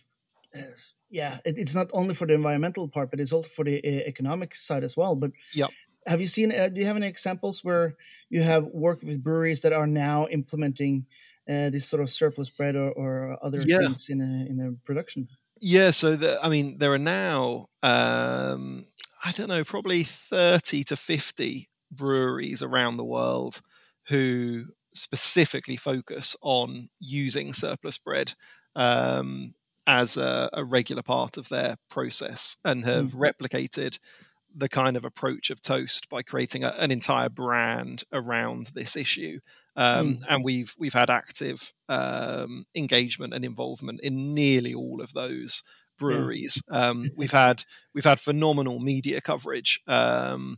uh, 0.55 0.73
yeah 1.09 1.37
it, 1.45 1.57
it's 1.57 1.75
not 1.75 1.87
only 1.93 2.15
for 2.15 2.25
the 2.27 2.33
environmental 2.33 2.87
part 2.87 3.11
but 3.11 3.19
it's 3.19 3.31
also 3.31 3.49
for 3.49 3.65
the 3.65 3.77
uh, 3.77 4.07
economic 4.07 4.55
side 4.55 4.83
as 4.83 4.97
well. 4.97 5.15
But 5.15 5.31
yeah 5.53 5.67
have 6.05 6.21
you 6.21 6.27
seen 6.27 6.51
uh, 6.51 6.67
do 6.67 6.79
you 6.79 6.85
have 6.85 6.95
any 6.95 7.07
examples 7.07 7.63
where 7.63 7.95
you 8.29 8.41
have 8.41 8.65
worked 8.65 9.03
with 9.03 9.23
breweries 9.23 9.61
that 9.61 9.73
are 9.73 9.87
now 9.87 10.27
implementing 10.27 11.05
uh, 11.49 11.69
this 11.69 11.87
sort 11.87 12.01
of 12.01 12.09
surplus 12.09 12.49
bread 12.49 12.75
or, 12.75 12.91
or 12.91 13.37
other 13.41 13.61
yeah. 13.61 13.79
things 13.79 14.09
in 14.09 14.21
a 14.21 14.49
in 14.49 14.59
a 14.59 14.85
production 14.85 15.27
yeah 15.59 15.91
so 15.91 16.15
the, 16.15 16.39
i 16.43 16.49
mean 16.49 16.77
there 16.77 16.93
are 16.93 16.97
now 16.97 17.67
um, 17.83 18.85
i 19.25 19.31
don't 19.31 19.49
know 19.49 19.63
probably 19.63 20.03
30 20.03 20.83
to 20.85 20.95
50 20.95 21.69
breweries 21.91 22.61
around 22.61 22.97
the 22.97 23.05
world 23.05 23.61
who 24.07 24.65
specifically 24.93 25.77
focus 25.77 26.35
on 26.41 26.89
using 26.99 27.53
surplus 27.53 27.97
bread 27.97 28.33
um, 28.75 29.53
as 29.87 30.17
a, 30.17 30.49
a, 30.53 30.63
regular 30.63 31.01
part 31.01 31.37
of 31.37 31.49
their 31.49 31.77
process 31.89 32.57
and 32.63 32.85
have 32.85 33.13
mm. 33.13 33.33
replicated 33.33 33.97
the 34.55 34.69
kind 34.69 34.97
of 34.97 35.05
approach 35.05 35.49
of 35.49 35.61
toast 35.61 36.09
by 36.09 36.21
creating 36.21 36.63
a, 36.63 36.69
an 36.79 36.91
entire 36.91 37.29
brand 37.29 38.03
around 38.11 38.71
this 38.73 38.95
issue 38.95 39.39
um, 39.75 40.15
mm. 40.15 40.21
and 40.29 40.43
we've 40.43 40.75
we've 40.77 40.93
had 40.93 41.09
active 41.09 41.73
um, 41.87 42.65
engagement 42.75 43.33
and 43.33 43.45
involvement 43.45 43.99
in 44.01 44.33
nearly 44.33 44.73
all 44.73 45.01
of 45.01 45.13
those 45.13 45.63
breweries 45.97 46.61
yeah. 46.71 46.89
um, 46.89 47.09
we've 47.17 47.31
had 47.31 47.63
we've 47.93 48.05
had 48.05 48.19
phenomenal 48.19 48.79
media 48.79 49.21
coverage 49.21 49.81
um, 49.87 50.57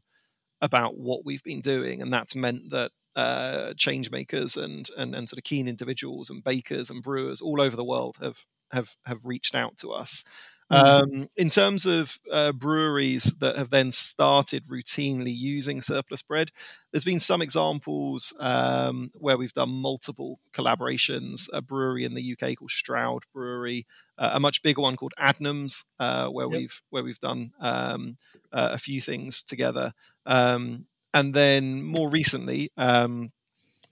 about 0.61 0.97
what 0.97 1.25
we've 1.25 1.43
been 1.43 1.61
doing 1.61 2.01
and 2.01 2.13
that's 2.13 2.35
meant 2.35 2.69
that 2.69 2.91
uh, 3.15 3.73
change 3.75 4.09
makers 4.09 4.55
and, 4.55 4.89
and 4.97 5.13
and 5.13 5.27
sort 5.27 5.37
of 5.37 5.43
keen 5.43 5.67
individuals 5.67 6.29
and 6.29 6.43
bakers 6.43 6.89
and 6.89 7.03
brewers 7.03 7.41
all 7.41 7.59
over 7.59 7.75
the 7.75 7.83
world 7.83 8.17
have 8.21 8.45
have 8.71 8.95
have 9.05 9.25
reached 9.25 9.55
out 9.55 9.77
to 9.77 9.91
us. 9.91 10.23
Mm-hmm. 10.71 11.13
Um, 11.13 11.29
in 11.35 11.49
terms 11.49 11.85
of 11.85 12.19
uh, 12.31 12.53
breweries 12.53 13.35
that 13.39 13.57
have 13.57 13.69
then 13.69 13.91
started 13.91 14.65
routinely 14.65 15.35
using 15.35 15.81
surplus 15.81 16.21
bread, 16.21 16.51
there's 16.91 17.03
been 17.03 17.19
some 17.19 17.41
examples 17.41 18.33
um, 18.39 19.11
where 19.13 19.37
we've 19.37 19.53
done 19.53 19.69
multiple 19.69 20.39
collaborations. 20.53 21.49
A 21.51 21.61
brewery 21.61 22.05
in 22.05 22.13
the 22.13 22.31
UK 22.33 22.55
called 22.57 22.71
Stroud 22.71 23.23
Brewery, 23.33 23.85
uh, 24.17 24.31
a 24.33 24.39
much 24.39 24.61
bigger 24.61 24.81
one 24.81 24.95
called 24.95 25.13
Adnams, 25.19 25.85
uh, 25.99 26.27
where 26.27 26.47
yep. 26.47 26.57
we've 26.57 26.81
where 26.89 27.03
we've 27.03 27.19
done 27.19 27.51
um, 27.59 28.17
uh, 28.53 28.69
a 28.71 28.77
few 28.77 29.01
things 29.01 29.43
together. 29.43 29.93
Um, 30.25 30.85
and 31.13 31.33
then 31.33 31.83
more 31.83 32.09
recently, 32.09 32.71
um, 32.77 33.31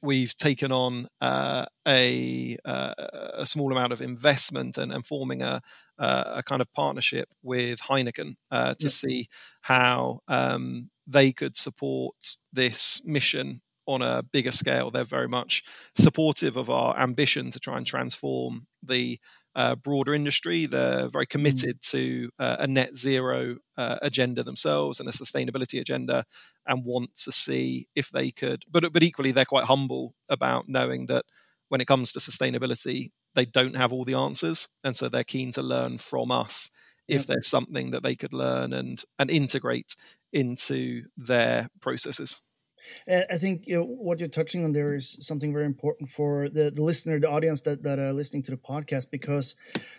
we've 0.01 0.35
taken 0.37 0.71
on 0.71 1.07
uh, 1.21 1.65
a, 1.87 2.57
uh, 2.65 2.93
a 3.35 3.45
small 3.45 3.71
amount 3.71 3.93
of 3.93 4.01
investment 4.01 4.77
and, 4.77 4.91
and 4.91 5.05
forming 5.05 5.41
a, 5.41 5.61
a, 5.97 6.41
kind 6.45 6.61
of 6.61 6.71
partnership 6.73 7.29
with 7.43 7.79
Heineken 7.81 8.35
uh, 8.51 8.75
to 8.75 8.85
yeah. 8.85 8.89
see 8.89 9.27
how 9.61 10.21
um, 10.27 10.89
they 11.05 11.31
could 11.31 11.55
support 11.55 12.15
this 12.53 13.01
mission 13.03 13.61
on 13.85 14.01
a 14.01 14.23
bigger 14.23 14.51
scale. 14.51 14.91
They're 14.91 15.03
very 15.03 15.27
much 15.27 15.63
supportive 15.97 16.55
of 16.57 16.69
our 16.69 16.97
ambition 16.99 17.49
to 17.51 17.59
try 17.59 17.77
and 17.77 17.85
transform 17.85 18.67
the 18.83 19.19
uh, 19.55 19.75
broader 19.75 20.13
industry. 20.13 20.65
They're 20.65 21.07
very 21.07 21.25
mm. 21.25 21.29
committed 21.29 21.81
to 21.81 22.29
uh, 22.39 22.57
a 22.59 22.67
net 22.67 22.95
zero 22.95 23.57
uh, 23.77 23.97
agenda 24.01 24.43
themselves 24.43 24.99
and 24.99 25.09
a 25.09 25.11
sustainability 25.11 25.79
agenda, 25.79 26.25
and 26.67 26.85
want 26.85 27.15
to 27.23 27.31
see 27.31 27.87
if 27.95 28.09
they 28.09 28.31
could. 28.31 28.63
But 28.69 28.91
but 28.91 29.03
equally, 29.03 29.31
they're 29.31 29.45
quite 29.45 29.65
humble 29.65 30.15
about 30.29 30.67
knowing 30.67 31.07
that 31.07 31.25
when 31.69 31.81
it 31.81 31.87
comes 31.87 32.11
to 32.13 32.19
sustainability, 32.19 33.11
they 33.35 33.45
don't 33.45 33.75
have 33.75 33.93
all 33.93 34.05
the 34.05 34.15
answers, 34.15 34.67
and 34.83 34.95
so 34.95 35.09
they're 35.09 35.23
keen 35.23 35.51
to 35.53 35.61
learn 35.61 35.97
from 35.97 36.31
us 36.31 36.71
if 37.07 37.25
there's 37.25 37.47
something 37.47 37.89
that 37.91 38.03
they 38.03 38.15
could 38.15 38.33
learn 38.33 38.71
and 38.73 39.03
and 39.17 39.31
integrate 39.31 39.95
into 40.31 41.03
their 41.17 41.69
processes. 41.81 42.41
I 43.07 43.37
think 43.37 43.67
you 43.67 43.75
know, 43.75 43.83
what 43.83 44.19
you're 44.19 44.29
touching 44.29 44.63
on 44.63 44.73
there 44.73 44.95
is 44.95 45.17
something 45.19 45.53
very 45.53 45.65
important 45.65 46.09
for 46.09 46.49
the, 46.49 46.71
the 46.71 46.83
listener, 46.83 47.19
the 47.19 47.29
audience 47.29 47.61
that, 47.61 47.83
that 47.83 47.99
are 47.99 48.13
listening 48.13 48.43
to 48.43 48.51
the 48.51 48.57
podcast, 48.57 49.11
because 49.11 49.55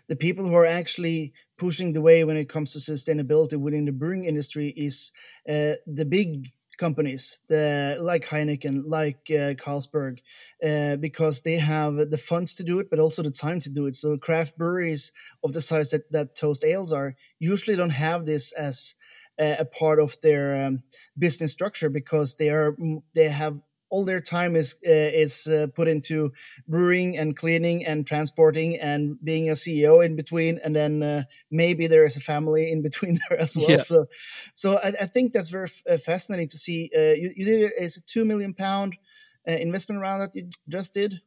the 0.08 0.16
people 0.16 0.46
who 0.46 0.54
are 0.54 0.66
actually 0.66 1.32
pushing 1.58 1.92
the 1.92 2.00
way 2.00 2.24
when 2.24 2.36
it 2.36 2.48
comes 2.48 2.72
to 2.72 2.78
sustainability 2.78 3.56
within 3.56 3.84
the 3.84 3.92
brewing 3.92 4.24
industry 4.24 4.68
is 4.76 5.12
uh, 5.48 5.74
the 5.86 6.04
big 6.04 6.52
companies 6.80 7.40
the, 7.48 7.98
like 8.00 8.24
Heineken, 8.26 8.84
like 8.86 9.20
uh, 9.28 9.54
Carlsberg, 9.54 10.20
uh, 10.66 10.96
because 10.96 11.42
they 11.42 11.56
have 11.56 12.10
the 12.10 12.18
funds 12.18 12.54
to 12.56 12.64
do 12.64 12.80
it, 12.80 12.88
but 12.90 12.98
also 12.98 13.22
the 13.22 13.30
time 13.30 13.60
to 13.60 13.68
do 13.68 13.86
it. 13.86 13.94
So 13.94 14.16
craft 14.16 14.56
breweries 14.56 15.12
of 15.44 15.52
the 15.52 15.60
size 15.60 15.90
that, 15.90 16.10
that 16.10 16.34
Toast 16.34 16.64
Ales 16.64 16.92
are 16.92 17.14
usually 17.38 17.76
don't 17.76 17.90
have 17.90 18.24
this 18.24 18.52
as 18.52 18.94
a 19.40 19.64
part 19.64 19.98
of 19.98 20.16
their 20.22 20.66
um, 20.66 20.82
business 21.18 21.52
structure 21.52 21.88
because 21.88 22.36
they 22.36 22.50
are 22.50 22.76
they 23.14 23.28
have 23.28 23.58
all 23.90 24.04
their 24.04 24.20
time 24.20 24.56
is 24.56 24.76
uh, 24.86 24.90
is 24.90 25.46
uh, 25.48 25.66
put 25.74 25.88
into 25.88 26.32
brewing 26.68 27.18
and 27.18 27.36
cleaning 27.36 27.84
and 27.84 28.06
transporting 28.06 28.78
and 28.78 29.18
being 29.22 29.50
a 29.50 29.54
CEO 29.54 30.04
in 30.04 30.16
between, 30.16 30.60
and 30.64 30.74
then 30.74 31.02
uh, 31.02 31.24
maybe 31.50 31.86
there 31.88 32.04
is 32.04 32.16
a 32.16 32.20
family 32.20 32.70
in 32.70 32.82
between 32.88 33.18
there 33.28 33.38
as 33.38 33.56
well. 33.56 33.70
Yeah. 33.70 33.78
So, 33.78 34.06
so 34.54 34.78
I, 34.78 34.92
I, 35.00 35.06
think 35.06 35.32
that's 35.32 35.48
very 35.48 35.68
uh, 35.88 35.98
fascinating 35.98 36.48
to 36.48 36.58
see. 36.58 36.90
Uh, 36.96 37.12
you, 37.12 37.32
you 37.36 37.44
did 37.44 37.70
it's 37.78 37.96
a 37.96 38.02
two 38.02 38.24
million 38.24 38.54
pound 38.54 38.96
uh, 39.46 39.52
investment 39.52 40.00
round 40.00 40.22
that 40.22 40.34
you 40.34 40.50
just 40.68 40.94
did. 40.94 41.20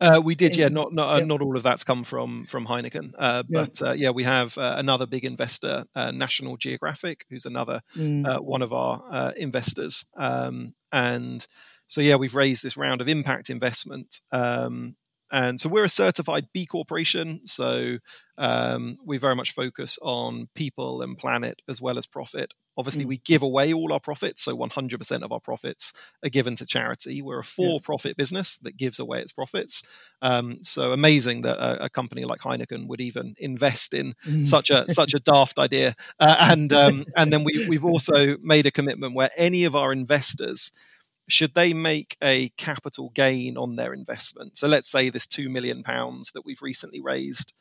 Uh, 0.00 0.20
we 0.24 0.34
did, 0.34 0.56
yeah. 0.56 0.68
Not 0.68 0.92
not, 0.92 1.22
uh, 1.22 1.24
not 1.24 1.42
all 1.42 1.56
of 1.56 1.62
that's 1.62 1.84
come 1.84 2.04
from 2.04 2.44
from 2.46 2.66
Heineken, 2.66 3.12
uh, 3.18 3.42
but 3.48 3.80
yeah. 3.80 3.88
Uh, 3.88 3.92
yeah. 3.92 4.10
we 4.10 4.24
have 4.24 4.56
uh, 4.56 4.74
another 4.78 5.06
big 5.06 5.24
investor, 5.24 5.84
uh, 5.94 6.12
National 6.12 6.56
Geographic, 6.56 7.24
who's 7.28 7.46
another 7.46 7.82
mm. 7.96 8.40
one 8.42 8.62
of 8.62 8.72
our 8.72 9.32
investors, 9.36 10.06
um, 10.16 10.74
and 10.92 11.46
so 11.86 12.00
yeah, 12.00 12.16
we've 12.16 12.34
raised 12.34 12.62
this 12.62 12.76
round 12.76 13.00
of 13.00 13.08
impact 13.08 13.50
investment, 13.50 14.20
um, 14.30 14.94
and 15.30 15.60
so 15.60 15.68
we're 15.68 15.84
a 15.84 15.90
certified 15.90 16.48
B 16.52 16.66
Corporation. 16.66 17.40
So 17.44 17.98
um, 18.38 18.98
we 19.04 19.18
very 19.18 19.34
much 19.34 19.52
focus 19.52 19.98
on 20.00 20.48
people 20.54 21.02
and 21.02 21.18
planet 21.18 21.60
as 21.68 21.82
well 21.82 21.98
as 21.98 22.06
profit. 22.06 22.54
Obviously, 22.78 23.04
mm. 23.04 23.08
we 23.08 23.18
give 23.18 23.42
away 23.42 23.72
all 23.72 23.92
our 23.92 23.98
profits. 23.98 24.42
So 24.42 24.56
100% 24.56 25.22
of 25.22 25.32
our 25.32 25.40
profits 25.40 25.92
are 26.24 26.28
given 26.28 26.54
to 26.56 26.64
charity. 26.64 27.20
We're 27.20 27.40
a 27.40 27.44
for 27.44 27.80
profit 27.80 28.10
yeah. 28.10 28.22
business 28.22 28.56
that 28.58 28.76
gives 28.76 29.00
away 29.00 29.20
its 29.20 29.32
profits. 29.32 29.82
Um, 30.22 30.58
so 30.62 30.92
amazing 30.92 31.42
that 31.42 31.58
a, 31.58 31.86
a, 31.86 31.90
company 31.90 32.24
like 32.24 32.40
Heineken 32.40 32.86
would 32.86 33.00
even 33.00 33.34
invest 33.38 33.94
in 33.94 34.14
mm. 34.24 34.46
such 34.46 34.70
a 34.70 34.84
such 34.88 35.12
a 35.12 35.18
daft 35.18 35.58
idea. 35.58 35.96
Uh, 36.20 36.36
and 36.38 36.72
um, 36.72 37.04
and 37.16 37.32
then 37.32 37.42
we, 37.42 37.66
we've 37.68 37.84
also 37.92 38.36
made 38.40 38.66
a 38.66 38.70
commitment 38.70 39.16
where 39.16 39.30
any 39.36 39.64
of 39.64 39.74
our 39.74 39.92
investors 39.92 40.70
should 41.28 41.54
they 41.54 41.72
make 41.72 42.16
a 42.22 42.48
capital 42.56 43.10
gain 43.14 43.56
on 43.56 43.76
their 43.76 43.92
investment? 43.92 44.56
So 44.56 44.66
let's 44.66 44.90
say 44.90 45.10
this 45.10 45.26
two 45.26 45.48
million 45.48 45.82
pounds 45.82 46.32
that 46.32 46.44
we've 46.44 46.62
recently 46.62 47.00
raised 47.00 47.52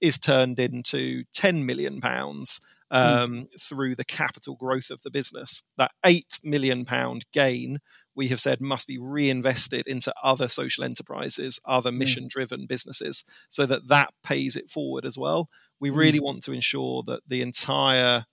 is 0.00 0.18
turned 0.18 0.58
into 0.60 1.24
ten 1.32 1.66
million 1.66 2.00
pounds 2.00 2.60
um, 2.90 3.30
mm. 3.30 3.60
through 3.60 3.96
the 3.96 4.04
capital 4.04 4.54
growth 4.54 4.90
of 4.90 5.02
the 5.02 5.10
business. 5.10 5.62
That 5.76 5.92
eight 6.04 6.38
million 6.44 6.84
pound 6.84 7.24
gain 7.32 7.78
we 8.14 8.28
have 8.28 8.40
said 8.40 8.60
must 8.60 8.86
be 8.86 8.98
reinvested 8.98 9.86
into 9.86 10.12
other 10.22 10.48
social 10.48 10.84
enterprises, 10.84 11.60
other 11.66 11.92
mission 11.92 12.28
driven 12.28 12.66
businesses, 12.66 13.24
so 13.48 13.66
that 13.66 13.88
that 13.88 14.14
pays 14.22 14.56
it 14.56 14.70
forward 14.70 15.04
as 15.04 15.18
well. 15.18 15.50
We 15.80 15.90
really 15.90 16.20
want 16.20 16.42
to 16.44 16.52
ensure 16.52 17.02
that 17.06 17.20
the 17.28 17.42
entire 17.42 18.24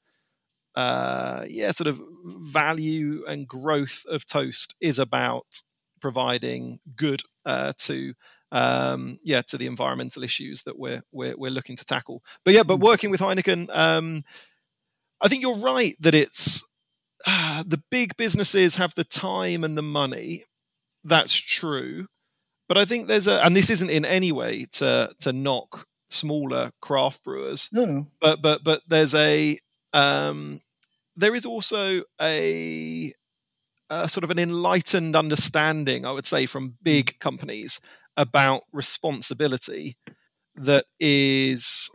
uh, 0.75 1.45
yeah, 1.47 1.71
sort 1.71 1.87
of 1.87 2.01
value 2.23 3.23
and 3.27 3.47
growth 3.47 4.05
of 4.09 4.25
Toast 4.25 4.75
is 4.81 4.99
about 4.99 5.61
providing 6.01 6.79
good 6.95 7.21
uh, 7.45 7.73
to 7.77 8.13
um, 8.51 9.17
yeah 9.23 9.41
to 9.41 9.57
the 9.57 9.65
environmental 9.67 10.23
issues 10.23 10.63
that 10.63 10.77
we're 10.77 11.01
we're, 11.11 11.35
we're 11.37 11.51
looking 11.51 11.75
to 11.75 11.85
tackle. 11.85 12.23
But 12.43 12.53
yeah, 12.53 12.63
but 12.63 12.79
working 12.79 13.09
with 13.09 13.21
Heineken, 13.21 13.69
um, 13.75 14.23
I 15.21 15.27
think 15.27 15.41
you're 15.41 15.57
right 15.57 15.95
that 15.99 16.15
it's 16.15 16.63
uh, 17.25 17.63
the 17.65 17.81
big 17.89 18.15
businesses 18.17 18.75
have 18.75 18.95
the 18.95 19.03
time 19.03 19.63
and 19.63 19.77
the 19.77 19.83
money. 19.83 20.45
That's 21.03 21.35
true, 21.35 22.07
but 22.67 22.77
I 22.77 22.85
think 22.85 23.07
there's 23.07 23.27
a 23.27 23.43
and 23.45 23.55
this 23.55 23.69
isn't 23.69 23.89
in 23.89 24.05
any 24.05 24.31
way 24.31 24.65
to 24.73 25.11
to 25.21 25.33
knock 25.33 25.85
smaller 26.05 26.71
craft 26.81 27.23
brewers. 27.23 27.69
No. 27.71 28.07
But 28.19 28.41
but 28.41 28.63
but 28.63 28.81
there's 28.87 29.15
a 29.15 29.57
um, 29.93 30.61
there 31.15 31.35
is 31.35 31.45
also 31.45 32.01
a, 32.21 33.13
a, 33.89 34.09
sort 34.09 34.23
of 34.23 34.31
an 34.31 34.39
enlightened 34.39 35.15
understanding, 35.15 36.05
I 36.05 36.11
would 36.11 36.25
say, 36.25 36.45
from 36.45 36.75
big 36.81 37.19
companies 37.19 37.79
about 38.17 38.63
responsibility 38.71 39.97
that 40.55 40.85
is 40.99 41.89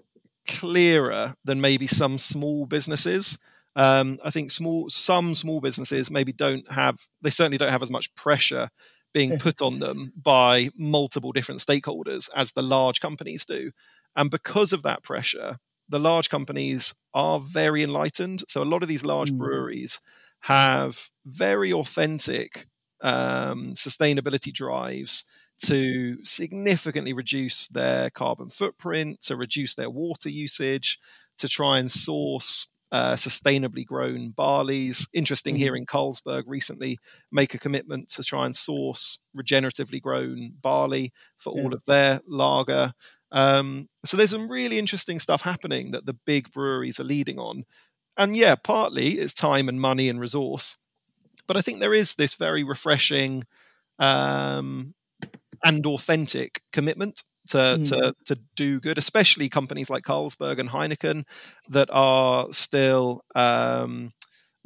clearer 0.49 1.35
than 1.45 1.61
maybe 1.61 1.87
some 1.87 2.19
small 2.19 2.67
businesses. 2.67 3.39
Um, 3.77 4.19
I 4.25 4.31
think 4.31 4.51
small 4.51 4.91
some 4.91 5.35
small 5.35 5.61
businesses 5.61 6.11
maybe 6.11 6.33
don't 6.33 6.71
have 6.73 6.97
they 7.23 7.31
certainly 7.31 7.59
don't 7.59 7.71
have 7.71 7.83
as 7.83 7.91
much 7.91 8.13
pressure 8.17 8.71
being 9.15 9.39
put 9.39 9.61
on 9.63 9.79
them 9.79 10.13
by 10.21 10.71
multiple 10.77 11.33
different 11.33 11.61
stakeholders 11.61 12.29
as 12.35 12.53
the 12.53 12.63
large 12.63 13.01
companies 13.01 13.45
do. 13.45 13.71
And 14.17 14.31
because 14.31 14.73
of 14.73 14.83
that 14.83 15.05
pressure, 15.05 15.59
the 15.89 15.99
large 15.99 16.29
companies 16.29 16.95
are 17.15 17.41
very 17.41 17.83
enlightened. 17.83 18.43
So 18.49 18.63
a 18.63 18.65
lot 18.65 18.83
of 18.83 18.89
these 18.89 19.05
large 19.05 19.33
mm. 19.33 19.39
breweries 19.39 20.01
have 20.41 21.11
very 21.25 21.73
authentic 21.73 22.67
um, 23.01 23.73
sustainability 23.75 24.53
drives 24.53 25.25
to 25.65 26.25
significantly 26.25 27.13
reduce 27.13 27.67
their 27.69 28.11
carbon 28.11 28.49
footprint, 28.49 29.21
to 29.23 29.37
reduce 29.37 29.75
their 29.75 29.91
water 29.91 30.29
usage, 30.29 30.99
to 31.39 31.49
try 31.49 31.79
and 31.79 31.91
source 31.91 32.69
uh, 32.91 33.15
sustainably 33.15 33.85
grown 33.85 34.33
barleys. 34.33 35.09
Interesting 35.13 35.55
mm-hmm. 35.55 35.63
hearing 35.63 35.87
Carlsberg 35.87 36.45
recently 36.47 36.99
make 37.31 37.55
a 37.55 37.59
commitment 37.59 38.09
to 38.11 38.23
try 38.23 38.45
and 38.45 38.55
source 38.55 39.21
regeneratively 39.37 40.01
grown 40.01 40.53
barley 40.61 41.13
for 41.37 41.53
yeah. 41.55 41.63
all 41.63 41.75
of 41.75 41.85
their 41.85 42.21
lager. 42.27 42.93
Um, 43.31 43.89
so 44.05 44.17
there's 44.17 44.31
some 44.31 44.51
really 44.51 44.79
interesting 44.79 45.19
stuff 45.19 45.43
happening 45.43 45.91
that 45.91 46.07
the 46.07 46.15
big 46.15 46.51
breweries 46.51 46.99
are 46.99 47.05
leading 47.05 47.39
on. 47.39 47.65
And 48.17 48.37
yeah, 48.37 48.55
partly 48.57 49.13
it's 49.13 49.33
time 49.33 49.69
and 49.69 49.81
money 49.81 50.09
and 50.09 50.21
resource. 50.21 50.77
But 51.47 51.57
I 51.57 51.61
think 51.61 51.81
there 51.81 51.95
is 51.95 52.15
this 52.15 52.35
very 52.35 52.65
refreshing 52.65 53.45
um, 53.99 54.95
and 55.65 55.87
authentic 55.87 56.63
commitment 56.73 57.23
to, 57.49 57.57
mm. 57.57 57.89
to, 57.89 58.15
to 58.27 58.41
do 58.57 58.81
good, 58.81 58.99
especially 58.99 59.49
companies 59.49 59.89
like 59.89 60.05
Carlsberg 60.05 60.59
and 60.59 60.71
Heineken 60.71 61.25
that 61.69 61.89
are 61.91 62.49
still, 62.53 63.23
um, 63.35 64.13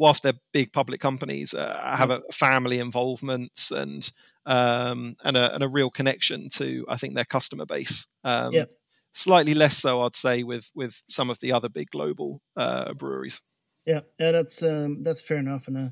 whilst 0.03 0.25
they're 0.25 0.41
big 0.53 0.73
public 0.73 1.01
companies, 1.01 1.55
uh, 1.55 1.81
have 1.97 2.11
a 2.11 2.21
family 2.33 2.81
involvements 2.81 3.71
and 3.71 4.11
um, 4.45 5.15
and, 5.23 5.37
a, 5.37 5.55
and 5.55 5.63
a 5.63 5.69
real 5.69 5.91
connection 5.91 6.49
to, 6.55 6.85
I 6.89 6.97
think, 6.97 7.15
their 7.15 7.25
customer 7.25 7.67
base. 7.67 8.09
Um, 8.25 8.53
yeah. 8.53 8.65
Slightly 9.13 9.55
less 9.55 9.77
so, 9.77 10.03
I'd 10.03 10.17
say, 10.17 10.43
with 10.43 10.73
with 10.75 11.03
some 11.07 11.31
of 11.31 11.39
the 11.39 11.53
other 11.53 11.69
big 11.69 11.91
global 11.91 12.41
uh, 12.57 12.95
breweries. 12.95 13.43
Yeah, 13.87 14.01
yeah, 14.19 14.33
that's 14.33 14.63
um, 14.63 15.03
that's 15.05 15.21
fair 15.21 15.37
enough, 15.37 15.69
and 15.69 15.77
uh, 15.77 15.91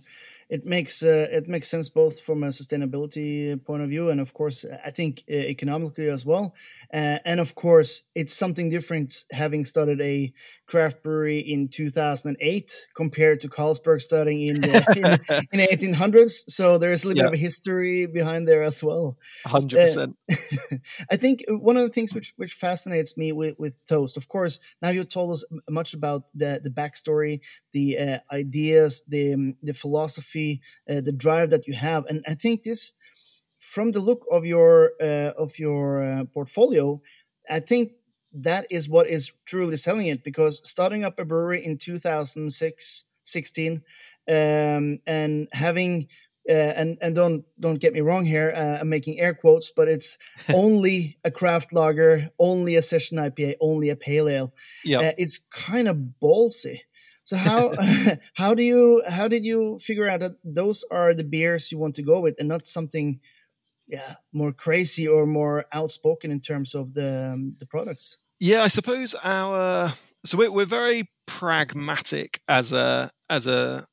it 0.51 0.67
makes 0.67 1.03
uh, 1.03 1.29
it 1.31 1.49
makes 1.49 1.69
sense 1.69 1.89
both 1.89 2.21
from 2.21 2.43
a 2.43 2.49
sustainability 2.49 3.63
point 3.65 3.83
of 3.83 3.89
view 3.89 4.11
and 4.11 4.21
of 4.21 4.35
course 4.35 4.65
I 4.85 4.91
think 4.91 5.23
uh, 5.31 5.35
economically 5.35 6.09
as 6.09 6.27
well. 6.27 6.55
Uh, 6.93 7.19
and 7.25 7.39
of 7.39 7.55
course, 7.55 8.03
it's 8.15 8.35
something 8.35 8.69
different 8.69 9.25
having 9.31 9.65
started 9.65 10.01
a 10.01 10.33
craft 10.71 11.03
brewery 11.03 11.41
in 11.41 11.69
2008 11.69 12.87
compared 12.95 13.41
to 13.41 13.49
Carlsberg 13.49 14.01
starting 14.01 14.43
in 14.43 14.55
the 14.55 15.19
in, 15.53 15.61
in 15.61 15.69
1800s. 15.95 16.45
So 16.49 16.79
there's 16.79 17.05
a 17.05 17.09
little 17.09 17.19
yeah. 17.19 17.25
bit 17.25 17.35
of 17.35 17.35
a 17.35 17.43
history 17.43 18.07
behind 18.07 18.47
there 18.47 18.63
as 18.63 18.83
well. 18.83 19.19
100%. 19.47 20.15
Uh, 20.31 20.77
I 21.11 21.17
think 21.17 21.45
one 21.49 21.77
of 21.77 21.83
the 21.83 21.89
things 21.93 22.15
which 22.15 22.33
which 22.37 22.55
fascinates 22.55 23.17
me 23.17 23.33
with, 23.33 23.59
with 23.59 23.85
Toast, 23.87 24.17
of 24.17 24.29
course, 24.29 24.61
now 24.81 24.91
you 24.91 25.03
told 25.05 25.33
us 25.33 25.45
much 25.69 25.93
about 25.93 26.25
the 26.35 26.61
the 26.63 26.71
backstory, 26.71 27.41
the 27.73 27.99
uh, 27.99 28.19
ideas, 28.33 29.03
the 29.09 29.35
um, 29.35 29.57
the 29.63 29.75
philosophy, 29.75 30.61
uh, 30.89 31.01
the 31.01 31.13
drive 31.13 31.51
that 31.51 31.67
you 31.67 31.75
have, 31.75 32.07
and 32.07 32.25
I 32.29 32.35
think 32.35 32.63
this, 32.63 32.95
from 33.59 33.91
the 33.91 34.01
look 34.01 34.25
of 34.31 34.45
your 34.47 34.93
uh, 35.03 35.33
of 35.37 35.59
your 35.59 36.03
uh, 36.03 36.25
portfolio, 36.27 37.03
I 37.51 37.59
think 37.59 37.93
that 38.33 38.67
is 38.71 38.89
what 38.89 39.09
is 39.09 39.33
truly 39.45 39.77
selling 39.77 40.07
it 40.07 40.23
because 40.23 40.61
starting 40.69 41.05
up 41.05 41.19
a 41.19 41.25
brewery 41.25 41.65
in 41.65 41.79
2006 41.79 43.05
16 43.25 43.83
um, 44.29 44.99
and 45.07 45.49
having 45.53 46.09
uh, 46.49 46.53
and 46.53 46.99
and 47.03 47.15
don't 47.15 47.45
don't 47.59 47.81
get 47.81 47.93
me 47.93 48.01
wrong 48.01 48.25
here 48.25 48.53
uh, 48.57 48.79
i'm 48.81 48.89
making 48.89 49.21
air 49.21 49.35
quotes 49.35 49.71
but 49.75 49.89
it's 49.89 50.17
only 50.55 51.19
a 51.25 51.31
craft 51.31 51.73
lager 51.73 52.31
only 52.39 52.77
a 52.77 52.83
session 52.83 53.19
ipa 53.19 53.55
only 53.61 53.91
a 53.91 53.97
pale 53.97 54.29
ale. 54.29 54.55
Yeah 54.85 54.99
uh, 54.99 55.13
it's 55.19 55.39
kind 55.39 55.89
of 55.89 55.97
ballsy. 56.23 56.81
So 57.25 57.37
how 57.37 57.73
how 58.35 58.55
do 58.55 58.63
you 58.65 59.03
how 59.09 59.29
did 59.29 59.45
you 59.45 59.79
figure 59.81 60.09
out 60.09 60.21
that 60.21 60.37
those 60.43 60.85
are 60.91 61.15
the 61.15 61.25
beers 61.25 61.71
you 61.71 61.79
want 61.79 61.95
to 61.97 62.03
go 62.03 62.21
with 62.21 62.37
and 62.39 62.49
not 62.49 62.67
something 62.67 63.21
yeah 63.87 64.15
more 64.33 64.53
crazy 64.53 65.07
or 65.07 65.27
more 65.27 65.67
outspoken 65.73 66.31
in 66.31 66.41
terms 66.41 66.75
of 66.75 66.95
the 66.95 67.33
um, 67.35 67.57
the 67.59 67.67
products 67.67 68.19
yeah 68.41 68.63
i 68.63 68.69
suppose 68.69 69.15
our 69.23 69.93
so 70.25 70.37
we're, 70.37 70.51
we're 70.51 70.65
very 70.65 71.09
pragmatic 71.27 72.41
as 72.49 72.73
a 72.73 73.11
as 73.29 73.47
a 73.47 73.87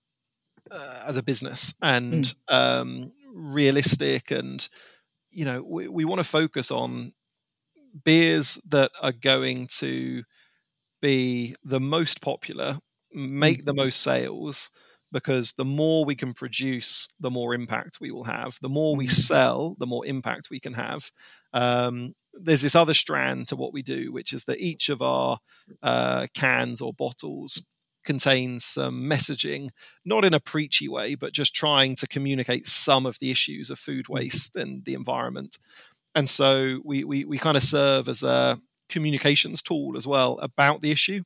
uh, 0.72 1.04
as 1.06 1.16
a 1.16 1.24
business 1.24 1.74
and 1.82 2.36
mm. 2.50 2.54
um, 2.54 3.14
realistic 3.34 4.32
and 4.32 4.68
you 5.30 5.46
know 5.46 5.62
we, 5.62 5.88
we 5.88 6.04
want 6.04 6.20
to 6.20 6.26
focus 6.26 6.72
on 6.72 7.14
beers 8.04 8.60
that 8.68 8.92
are 9.02 9.14
going 9.14 9.68
to 9.68 10.24
be 11.02 11.56
the 11.64 11.80
most 11.80 12.22
popular 12.22 12.80
make 13.14 13.66
the 13.66 13.74
most 13.74 14.02
sales 14.02 14.70
because 15.12 15.54
the 15.54 15.66
more 15.66 16.04
we 16.04 16.16
can 16.16 16.34
produce, 16.34 17.08
the 17.20 17.32
more 17.32 17.54
impact 17.54 18.00
we 18.02 18.12
will 18.12 18.26
have. 18.26 18.58
The 18.62 18.70
more 18.70 18.96
we 18.96 19.06
mm-hmm. 19.06 19.14
sell, 19.14 19.76
the 19.80 19.86
more 19.86 20.06
impact 20.06 20.50
we 20.52 20.60
can 20.60 20.74
have. 20.74 21.12
Um, 21.58 22.14
there's 22.34 22.62
this 22.62 22.76
other 22.76 22.94
strand 22.94 23.48
to 23.48 23.56
what 23.56 23.74
we 23.74 23.82
do, 23.82 24.12
which 24.12 24.32
is 24.32 24.46
that 24.46 24.60
each 24.60 24.90
of 24.90 25.02
our 25.02 25.40
uh, 25.82 26.28
cans 26.36 26.82
or 26.82 26.94
bottles 26.94 27.64
contains 28.06 28.64
some 28.64 29.02
messaging, 29.04 29.70
not 30.06 30.24
in 30.24 30.34
a 30.34 30.40
preachy 30.40 30.88
way, 30.88 31.16
but 31.16 31.34
just 31.34 31.56
trying 31.56 31.96
to 31.96 32.08
communicate 32.08 32.68
some 32.68 33.06
of 33.06 33.18
the 33.20 33.32
issues 33.32 33.70
of 33.70 33.80
food 33.80 34.06
mm-hmm. 34.06 34.14
waste 34.14 34.56
and 34.56 34.86
the 34.86 34.94
environment. 34.94 35.58
And 36.14 36.30
so 36.30 36.80
we, 36.86 37.04
we, 37.04 37.26
we 37.26 37.38
kind 37.38 37.58
of 37.58 37.64
serve 37.64 38.08
as 38.08 38.24
a 38.24 38.60
communications 38.88 39.62
tool 39.62 39.98
as 39.98 40.08
well 40.08 40.40
about 40.42 40.82
the 40.82 40.92
issue 40.92 41.24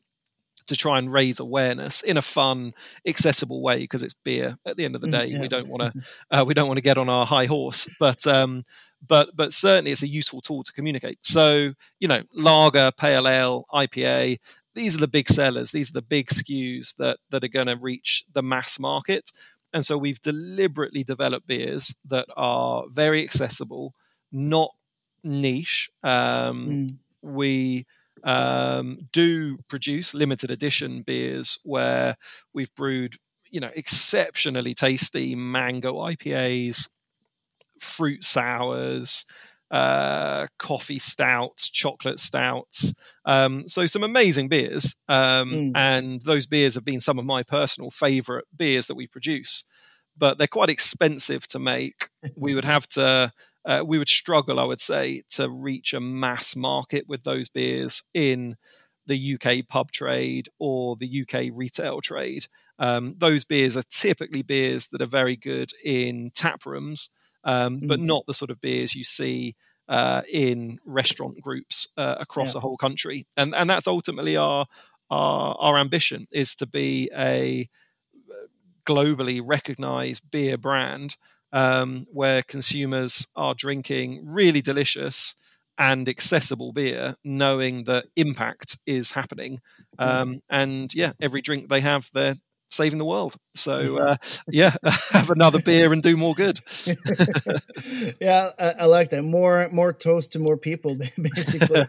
to 0.68 0.76
try 0.76 0.98
and 0.98 1.12
raise 1.12 1.40
awareness 1.40 2.02
in 2.02 2.18
a 2.18 2.22
fun, 2.22 2.74
accessible 3.06 3.62
way 3.62 3.80
because 3.80 4.04
it's 4.04 4.14
beer. 4.14 4.58
At 4.66 4.78
the 4.78 4.86
end 4.86 4.96
of 4.96 5.02
the 5.02 5.08
mm, 5.08 5.12
day, 5.12 5.26
yeah. 5.28 5.42
we 5.42 5.50
don't 5.50 5.68
want 5.68 5.94
to 5.94 6.02
uh, 6.32 6.46
we 6.46 6.54
don't 6.54 6.68
want 6.68 6.78
to 6.78 6.84
get 6.84 6.98
on 6.98 7.10
our 7.10 7.26
high 7.26 7.46
horse, 7.46 7.90
but 8.00 8.26
um, 8.26 8.64
but 9.06 9.30
but 9.36 9.54
certainly 9.54 9.92
it's 9.92 10.04
a 10.04 10.08
useful 10.08 10.42
tool 10.42 10.64
to 10.64 10.74
communicate. 10.74 11.20
So 11.22 11.74
you 12.00 12.08
know, 12.08 12.22
lager, 12.34 12.92
pale 12.92 13.28
ale, 13.28 13.66
IPA. 13.74 14.38
These 14.74 14.96
are 14.96 15.00
the 15.00 15.08
big 15.08 15.28
sellers. 15.28 15.72
These 15.72 15.90
are 15.90 16.00
the 16.00 16.02
big 16.02 16.28
SKUs 16.28 16.96
that 16.98 17.18
that 17.30 17.44
are 17.44 17.50
going 17.50 17.68
to 17.68 17.76
reach 17.76 18.24
the 18.32 18.44
mass 18.44 18.80
market. 18.80 19.32
And 19.74 19.86
so 19.86 19.98
we've 19.98 20.22
deliberately 20.22 21.04
developed 21.04 21.48
beers 21.48 21.96
that 22.06 22.26
are 22.36 22.84
very 22.90 23.24
accessible, 23.24 23.94
not 24.32 24.72
niche. 25.24 25.90
Um, 26.04 26.88
mm. 26.88 26.98
We 27.22 27.86
um, 28.24 29.08
do 29.12 29.58
produce 29.68 30.14
limited 30.14 30.52
edition 30.52 31.04
beers 31.04 31.60
where 31.64 32.18
we've 32.54 32.74
brewed, 32.76 33.16
you 33.50 33.60
know, 33.60 33.72
exceptionally 33.76 34.74
tasty 34.74 35.36
mango 35.36 35.94
IPAs, 35.96 36.90
fruit 37.82 38.24
sours, 38.24 39.26
uh, 39.72 40.48
coffee 40.60 41.00
stouts, 41.00 41.70
chocolate 41.70 42.20
stouts. 42.20 42.94
Um, 43.26 43.68
so 43.68 43.86
some 43.86 44.04
amazing 44.04 44.50
beers, 44.50 44.96
um, 45.08 45.52
mm. 45.52 45.72
and 45.76 46.22
those 46.22 46.46
beers 46.46 46.76
have 46.76 46.86
been 46.86 47.00
some 47.00 47.18
of 47.18 47.26
my 47.26 47.44
personal 47.44 47.90
favorite 47.90 48.46
beers 48.56 48.88
that 48.88 48.96
we 48.96 49.08
produce. 49.08 49.64
but 50.18 50.38
they're 50.38 50.46
quite 50.46 50.70
expensive 50.70 51.48
to 51.48 51.58
make. 51.58 52.10
we 52.36 52.54
would 52.54 52.66
have 52.76 52.88
to. 52.90 53.32
Uh, 53.64 53.84
we 53.86 54.00
would 54.00 54.10
struggle, 54.10 54.60
I 54.60 54.66
would 54.66 54.82
say, 54.82 55.22
to 55.30 55.48
reach 55.48 55.94
a 55.94 56.00
mass 56.00 56.56
market 56.56 57.06
with 57.08 57.24
those 57.24 57.48
beers 57.48 58.02
in 58.12 58.58
the 59.06 59.36
UK 59.36 59.68
pub 59.68 59.92
trade 59.92 60.50
or 60.60 60.96
the 60.96 61.22
UK 61.22 61.56
retail 61.56 62.02
trade. 62.02 62.48
Um, 62.80 63.16
those 63.20 63.44
beers 63.44 63.78
are 63.78 63.84
typically 63.84 64.42
beers 64.42 64.88
that 64.88 65.02
are 65.02 65.06
very 65.06 65.36
good 65.36 65.72
in 65.84 66.32
tap 66.34 66.66
rooms, 66.66 67.10
um, 67.44 67.78
mm-hmm. 67.78 67.88
but 67.88 68.00
not 68.00 68.26
the 68.26 68.34
sort 68.34 68.52
of 68.52 68.62
beers 68.62 68.96
you 68.96 69.04
see 69.04 69.56
uh, 69.90 70.22
in 70.32 70.80
restaurant 70.86 71.42
groups 71.42 71.90
uh, 71.98 72.16
across 72.20 72.50
yeah. 72.50 72.54
the 72.54 72.60
whole 72.62 72.78
country. 72.78 73.26
And 73.36 73.54
and 73.56 73.70
that's 73.70 73.88
ultimately 73.88 74.38
our 74.38 74.66
our, 75.10 75.56
our 75.60 75.78
ambition 75.78 76.28
is 76.32 76.56
to 76.56 76.66
be 76.66 77.10
a 77.16 77.70
globally 78.86 79.42
recognized 79.44 80.30
beer 80.32 80.58
brand 80.58 81.18
um, 81.54 82.06
where 82.12 82.42
consumers 82.42 83.28
are 83.36 83.54
drinking 83.54 84.22
really 84.26 84.62
delicious 84.62 85.36
and 85.78 86.08
accessible 86.08 86.72
beer, 86.72 87.16
knowing 87.24 87.86
that 87.86 88.06
impact 88.16 88.78
is 88.86 89.12
happening. 89.12 89.62
Mm. 90.00 90.06
Um, 90.06 90.42
and 90.50 90.94
yeah, 90.94 91.14
every 91.20 91.42
drink 91.42 91.70
they 91.70 91.82
have, 91.82 92.10
they're 92.14 92.36
saving 92.72 92.98
the 92.98 93.06
world. 93.06 93.36
So 93.54 93.98
uh, 93.98 94.16
yeah, 94.48 94.72
have 95.12 95.30
another 95.30 95.62
beer 95.62 95.94
and 95.94 96.02
do 96.02 96.18
more 96.18 96.34
good. 96.34 96.60
yeah, 98.20 98.50
I, 98.58 98.70
I, 98.80 98.86
like 98.86 99.10
that. 99.10 99.22
More 99.24 99.70
more 99.72 99.94
toast 99.94 100.32
to 100.34 100.40
more 100.40 100.58
people, 100.58 100.98
basically. 101.22 101.86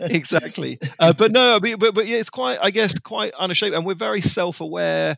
exactly. 0.00 0.78
Uh, 0.98 1.12
but 1.12 1.30
no, 1.30 1.56
I 1.56 1.58
mean, 1.60 1.78
but, 1.78 1.94
but 1.94 2.06
yeah, 2.06 2.16
it's 2.16 2.30
quite, 2.30 2.58
I 2.60 2.70
guess, 2.70 2.98
quite 2.98 3.32
unashamed, 3.38 3.74
and 3.74 3.86
we're 3.86 3.94
very 3.94 4.20
self 4.20 4.60
aware 4.60 5.16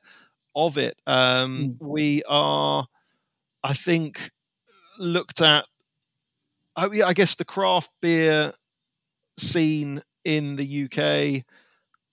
of 0.54 0.76
it. 0.76 0.98
Um, 1.06 1.76
mm. 1.80 1.86
We 1.86 2.22
are, 2.28 2.86
I 3.62 3.72
think, 3.72 4.30
looked 4.98 5.40
at 5.40 5.64
I, 6.76 6.88
I 7.04 7.12
guess 7.14 7.34
the 7.34 7.44
craft 7.44 7.90
beer 8.02 8.52
scene 9.38 10.02
in 10.24 10.56
the 10.56 10.84
UK, 10.84 11.44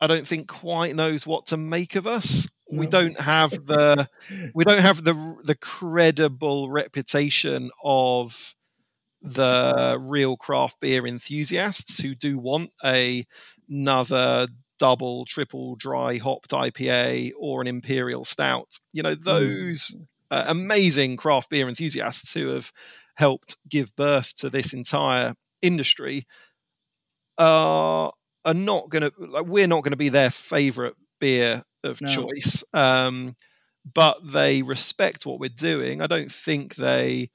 I 0.04 0.08
don't 0.08 0.28
think 0.28 0.50
quite 0.50 0.98
knows 0.98 1.26
what 1.26 1.46
to 1.48 1.58
make 1.58 1.96
of 1.96 2.06
us. 2.06 2.50
No. 2.70 2.82
We 2.82 2.88
don't 2.88 3.18
have 3.22 3.52
the 3.52 4.10
we 4.54 4.66
don't 4.66 4.82
have 4.82 5.02
the 5.02 5.14
the 5.46 5.56
credible 5.56 6.70
reputation 6.70 7.72
of 7.82 8.54
the 9.22 9.98
real 10.02 10.36
craft 10.36 10.82
beer 10.82 11.08
enthusiasts 11.08 12.02
who 12.02 12.16
do 12.16 12.38
want 12.38 12.72
a 12.84 13.26
another 13.70 14.50
double, 14.78 15.24
triple 15.24 15.78
dry 15.78 16.18
hopped 16.18 16.52
IPA 16.52 17.32
or 17.40 17.62
an 17.62 17.68
imperial 17.68 18.26
stout. 18.26 18.80
You 18.92 19.04
know, 19.04 19.16
mm. 19.16 19.24
those 19.24 19.96
mm. 19.98 20.06
uh, 20.32 20.44
amazing 20.48 21.16
craft 21.16 21.50
beer 21.50 21.70
enthusiasts 21.70 22.34
who 22.34 22.50
have 22.50 22.74
helped 23.16 23.56
give 23.70 23.96
birth 23.96 24.36
to 24.36 24.50
this 24.50 24.74
entire 24.74 25.36
industry 25.62 26.28
are 27.38 28.12
are 28.46 28.54
not 28.54 28.90
going 28.90 29.04
to 29.04 29.12
like 29.18 29.46
we're 29.46 29.68
not 29.68 29.84
going 29.84 29.92
to 29.92 29.98
be 29.98 30.10
their 30.10 30.30
favorite 30.30 30.96
beer 31.20 31.64
of 31.84 32.02
no. 32.02 32.08
choice 32.08 32.64
um, 32.74 33.36
but 33.94 34.18
they 34.24 34.62
respect 34.62 35.26
what 35.26 35.40
we're 35.40 35.50
doing 35.50 36.02
i 36.02 36.08
don't 36.08 36.32
think 36.32 36.76
they 36.76 37.30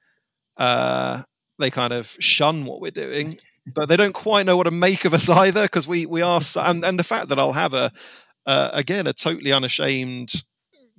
uh, 0.57 1.21
they 1.57 1.69
kind 1.69 1.93
of 1.93 2.15
shun 2.19 2.65
what 2.65 2.81
we're 2.81 2.91
doing 2.91 3.37
but 3.73 3.87
they 3.87 3.97
don't 3.97 4.13
quite 4.13 4.45
know 4.45 4.57
what 4.57 4.63
to 4.63 4.71
make 4.71 5.05
of 5.05 5.13
us 5.13 5.29
either 5.29 5.63
because 5.63 5.87
we 5.87 6.05
we 6.05 6.21
are 6.21 6.41
and, 6.57 6.83
and 6.83 6.99
the 6.99 7.03
fact 7.03 7.29
that 7.29 7.39
i'll 7.39 7.53
have 7.53 7.73
a 7.73 7.91
uh, 8.45 8.69
again 8.73 9.05
a 9.07 9.13
totally 9.13 9.51
unashamed 9.51 10.31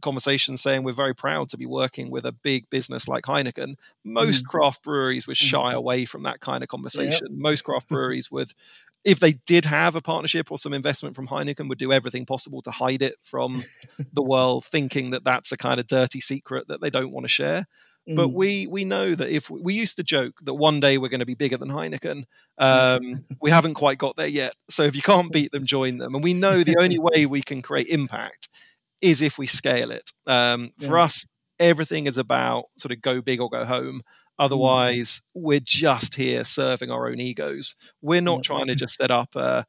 conversations 0.01 0.61
saying 0.61 0.83
we're 0.83 0.93
very 0.93 1.15
proud 1.15 1.49
to 1.51 1.57
be 1.57 1.67
working 1.67 2.11
with 2.11 2.25
a 2.25 2.33
big 2.33 2.69
business 2.71 3.09
like 3.09 3.25
Heineken. 3.25 3.77
Most 4.05 4.45
mm. 4.45 4.49
craft 4.49 4.83
breweries 4.83 5.27
would 5.27 5.37
shy 5.37 5.73
mm. 5.73 5.77
away 5.77 6.05
from 6.05 6.23
that 6.25 6.41
kind 6.41 6.63
of 6.63 6.69
conversation. 6.69 7.29
Yep. 7.31 7.39
Most 7.39 7.63
craft 7.63 7.89
breweries 7.91 8.31
would, 8.31 8.53
if 9.05 9.21
they 9.21 9.33
did 9.47 9.65
have 9.65 9.97
a 9.97 10.01
partnership 10.01 10.51
or 10.51 10.59
some 10.59 10.73
investment 10.73 11.17
from 11.17 11.29
Heineken, 11.29 11.69
would 11.69 11.79
do 11.79 11.93
everything 11.93 12.27
possible 12.27 12.63
to 12.63 12.71
hide 12.71 13.03
it 13.03 13.17
from 13.23 13.65
the 14.13 14.23
world, 14.23 14.65
thinking 14.65 15.11
that 15.11 15.25
that's 15.25 15.53
a 15.53 15.57
kind 15.57 15.81
of 15.81 15.87
dirty 15.87 16.21
secret 16.21 16.69
that 16.69 16.81
they 16.81 16.91
don't 16.91 17.13
want 17.13 17.25
to 17.25 17.29
share. 17.29 17.67
But 18.07 18.29
mm. 18.29 18.33
we 18.33 18.67
we 18.67 18.85
know 18.85 19.15
that 19.15 19.29
if 19.29 19.51
we, 19.51 19.61
we, 19.61 19.75
used 19.75 19.97
to 19.97 20.03
joke 20.03 20.41
that 20.43 20.55
one 20.55 20.81
day 20.81 20.99
we're 20.99 21.11
going 21.11 21.21
to 21.21 21.27
be 21.27 21.35
bigger 21.35 21.59
than 21.59 21.69
Heineken, 21.69 22.25
um, 22.59 23.25
we 23.41 23.51
haven't 23.51 23.75
quite 23.75 23.99
got 23.99 24.17
there 24.17 24.27
yet. 24.27 24.55
So 24.69 24.85
if 24.85 24.97
you 24.97 25.03
can't 25.03 25.31
beat 25.31 25.53
them, 25.53 25.67
join 25.67 25.99
them. 25.99 26.15
And 26.15 26.25
we 26.25 26.35
know 26.35 26.65
the 26.65 26.77
only 26.81 26.99
way 26.99 27.27
we 27.27 27.43
can 27.43 27.63
create 27.63 27.89
impact 27.89 28.49
is 29.01 29.23
if 29.23 29.39
we 29.39 29.47
scale 29.47 29.91
it. 29.91 30.13
Um, 30.27 30.73
yeah. 30.79 30.89
For 30.89 30.99
us, 30.99 31.27
everything 31.59 32.07
is 32.07 32.19
about 32.19 32.67
sort 32.77 32.93
of 32.93 33.01
go 33.01 33.21
big 33.21 33.41
or 33.41 33.49
go 33.49 33.65
home. 33.65 33.97
Mm. 33.97 34.01
Otherwise, 34.39 35.21
mm. 35.21 35.43
we're 35.43 35.61
just 35.61 36.15
here 36.15 36.45
serving 36.45 36.91
our 36.91 37.09
own 37.09 37.21
egos. 37.21 37.75
We're 38.01 38.23
not 38.23 38.43
trying 38.43 38.67
to 38.67 38.75
just 38.75 38.97
set 38.97 39.11
up 39.11 39.37
a, 39.37 39.67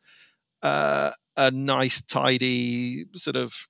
a, 0.61 1.13
a 1.37 1.51
nice, 1.51 2.01
tidy 2.01 3.05
sort 3.13 3.35
of 3.35 3.67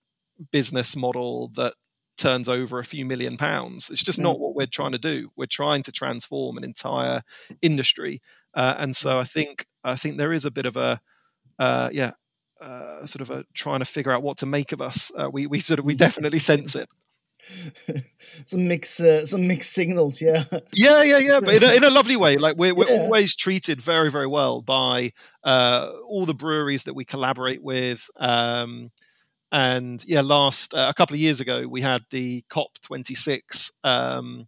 business 0.52 0.96
model 0.96 1.52
that 1.56 1.74
turns 2.18 2.48
over 2.48 2.80
a 2.80 2.86
few 2.86 3.04
million 3.04 3.36
pounds. 3.36 3.90
It's 3.90 4.04
just 4.04 4.20
yeah. 4.20 4.26
not 4.26 4.40
what 4.40 4.56
we're 4.56 4.68
trying 4.68 4.92
to 4.92 5.00
do. 5.00 5.32
We're 5.36 5.48
trying 5.48 5.82
to 5.84 5.92
transform 5.92 6.58
an 6.58 6.64
entire 6.64 7.24
industry, 7.62 8.22
uh, 8.54 8.76
and 8.78 8.96
so 8.96 9.20
I 9.20 9.24
think 9.24 9.66
I 9.84 9.96
think 9.96 10.18
there 10.18 10.34
is 10.34 10.46
a 10.46 10.52
bit 10.52 10.68
of 10.68 10.78
a 10.78 11.02
uh, 11.58 11.90
yeah 11.92 12.12
uh, 12.62 13.06
sort 13.06 13.22
of 13.22 13.30
a 13.32 13.44
trying 13.54 13.80
to 13.80 13.86
figure 13.86 14.12
out 14.12 14.24
what 14.24 14.38
to 14.38 14.46
make 14.46 14.72
of 14.72 14.82
us. 14.82 15.12
Uh, 15.18 15.30
we 15.32 15.48
we 15.48 15.60
sort 15.60 15.80
of 15.80 15.86
we 15.86 15.96
definitely 15.96 16.40
sense 16.40 16.76
it. 16.76 16.88
some 18.46 18.68
mix 18.68 19.00
uh, 19.00 19.26
some 19.26 19.48
mixed 19.48 19.74
signals 19.74 20.22
yeah 20.22 20.46
yeah 20.74 21.04
yeah 21.04 21.18
yeah 21.18 21.40
but 21.40 21.56
in 21.56 21.64
a, 21.64 21.74
in 21.74 21.84
a 21.84 21.90
lovely 21.94 22.16
way 22.16 22.38
like 22.38 22.56
we're, 22.56 22.74
we're 22.74 22.88
yeah. 22.88 23.02
always 23.02 23.36
treated 23.36 23.82
very 23.82 24.10
very 24.10 24.28
well 24.28 24.62
by 24.62 25.12
uh, 25.44 25.92
all 26.08 26.26
the 26.26 26.34
breweries 26.34 26.84
that 26.86 26.94
we 26.94 27.04
collaborate 27.04 27.62
with 27.62 28.10
um, 28.18 28.90
and 29.52 30.06
yeah 30.06 30.22
last 30.22 30.74
uh, 30.74 30.88
a 30.90 30.94
couple 30.94 31.14
of 31.14 31.20
years 31.20 31.42
ago 31.42 31.68
we 31.68 31.82
had 31.82 32.04
the 32.12 32.44
cop 32.50 32.78
26 32.84 33.72
um, 33.84 34.48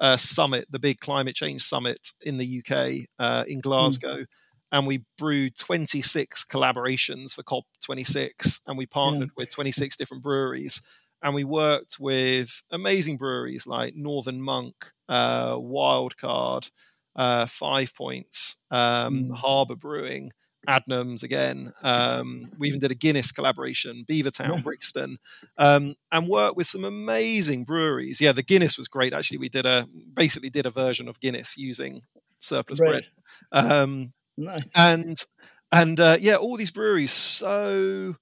uh, 0.00 0.16
summit 0.16 0.66
the 0.70 0.80
big 0.80 0.98
climate 0.98 1.36
change 1.36 1.62
summit 1.62 2.12
in 2.22 2.38
the 2.38 2.58
uk 2.58 2.76
uh, 3.18 3.44
in 3.46 3.56
hmm. 3.56 3.60
glasgow 3.60 4.16
mm 4.16 4.26
and 4.72 4.86
we 4.86 5.04
brewed 5.18 5.54
26 5.56 6.44
collaborations 6.44 7.34
for 7.34 7.42
COP26, 7.42 8.60
and 8.66 8.78
we 8.78 8.86
partnered 8.86 9.28
yeah. 9.28 9.34
with 9.36 9.50
26 9.50 9.96
different 9.96 10.22
breweries. 10.22 10.80
And 11.22 11.34
we 11.34 11.44
worked 11.44 11.98
with 12.00 12.62
amazing 12.72 13.18
breweries 13.18 13.66
like 13.66 13.94
Northern 13.94 14.42
Monk, 14.42 14.74
uh, 15.08 15.54
Wildcard, 15.54 16.70
uh, 17.14 17.46
Five 17.46 17.94
Points, 17.94 18.56
um, 18.70 19.28
mm. 19.28 19.36
Harbour 19.36 19.76
Brewing, 19.76 20.32
Adnams 20.68 21.22
again. 21.22 21.72
Um, 21.82 22.50
we 22.58 22.68
even 22.68 22.80
did 22.80 22.90
a 22.90 22.96
Guinness 22.96 23.30
collaboration, 23.30 24.04
Beavertown, 24.08 24.56
yeah. 24.56 24.60
Brixton, 24.62 25.18
um, 25.58 25.94
and 26.10 26.28
worked 26.28 26.56
with 26.56 26.66
some 26.66 26.84
amazing 26.84 27.64
breweries. 27.64 28.20
Yeah, 28.20 28.32
the 28.32 28.42
Guinness 28.42 28.78
was 28.78 28.88
great. 28.88 29.12
Actually, 29.12 29.38
we 29.38 29.48
did 29.48 29.66
a 29.66 29.86
basically 30.14 30.50
did 30.50 30.66
a 30.66 30.70
version 30.70 31.08
of 31.08 31.20
Guinness 31.20 31.56
using 31.56 32.02
surplus 32.40 32.80
right. 32.80 32.90
bread. 32.90 33.06
Um, 33.52 34.12
Nice. 34.36 34.60
And 34.76 35.24
and 35.70 35.98
uh, 35.98 36.16
yeah, 36.20 36.36
all 36.36 36.56
these 36.56 36.70
breweries 36.70 37.12
so 37.12 38.16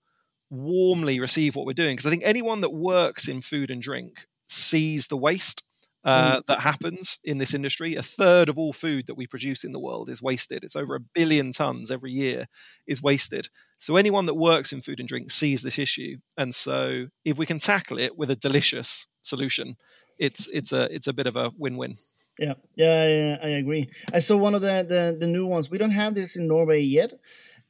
warmly 0.50 1.20
receive 1.20 1.54
what 1.54 1.66
we're 1.66 1.72
doing 1.72 1.94
because 1.94 2.06
I 2.06 2.10
think 2.10 2.22
anyone 2.24 2.60
that 2.60 2.72
works 2.72 3.28
in 3.28 3.40
food 3.40 3.70
and 3.70 3.80
drink 3.80 4.26
sees 4.48 5.06
the 5.06 5.16
waste 5.16 5.64
uh, 6.04 6.36
mm. 6.36 6.46
that 6.46 6.60
happens 6.60 7.18
in 7.24 7.38
this 7.38 7.54
industry. 7.54 7.94
A 7.94 8.02
third 8.02 8.48
of 8.48 8.58
all 8.58 8.72
food 8.72 9.06
that 9.06 9.16
we 9.16 9.26
produce 9.26 9.64
in 9.64 9.72
the 9.72 9.78
world 9.78 10.08
is 10.08 10.22
wasted. 10.22 10.64
It's 10.64 10.76
over 10.76 10.94
a 10.94 11.00
billion 11.00 11.52
tons 11.52 11.90
every 11.90 12.10
year 12.10 12.46
is 12.86 13.02
wasted. 13.02 13.48
So 13.78 13.96
anyone 13.96 14.26
that 14.26 14.34
works 14.34 14.72
in 14.72 14.80
food 14.80 14.98
and 14.98 15.08
drink 15.08 15.30
sees 15.30 15.62
this 15.62 15.78
issue, 15.78 16.18
and 16.36 16.54
so 16.54 17.08
if 17.24 17.38
we 17.38 17.46
can 17.46 17.58
tackle 17.58 17.98
it 17.98 18.16
with 18.16 18.30
a 18.30 18.36
delicious 18.36 19.06
solution, 19.22 19.76
it's 20.18 20.48
it's 20.48 20.72
a 20.72 20.92
it's 20.94 21.06
a 21.06 21.12
bit 21.12 21.26
of 21.26 21.36
a 21.36 21.52
win-win. 21.56 21.94
Yeah, 22.40 22.54
yeah, 22.74 23.06
yeah, 23.06 23.38
I 23.42 23.48
agree. 23.48 23.90
I 24.14 24.20
saw 24.20 24.36
one 24.38 24.54
of 24.54 24.62
the, 24.62 24.82
the, 24.88 25.16
the 25.20 25.26
new 25.26 25.44
ones. 25.46 25.70
We 25.70 25.76
don't 25.76 25.90
have 25.90 26.14
this 26.14 26.36
in 26.36 26.46
Norway 26.46 26.80
yet, 26.80 27.12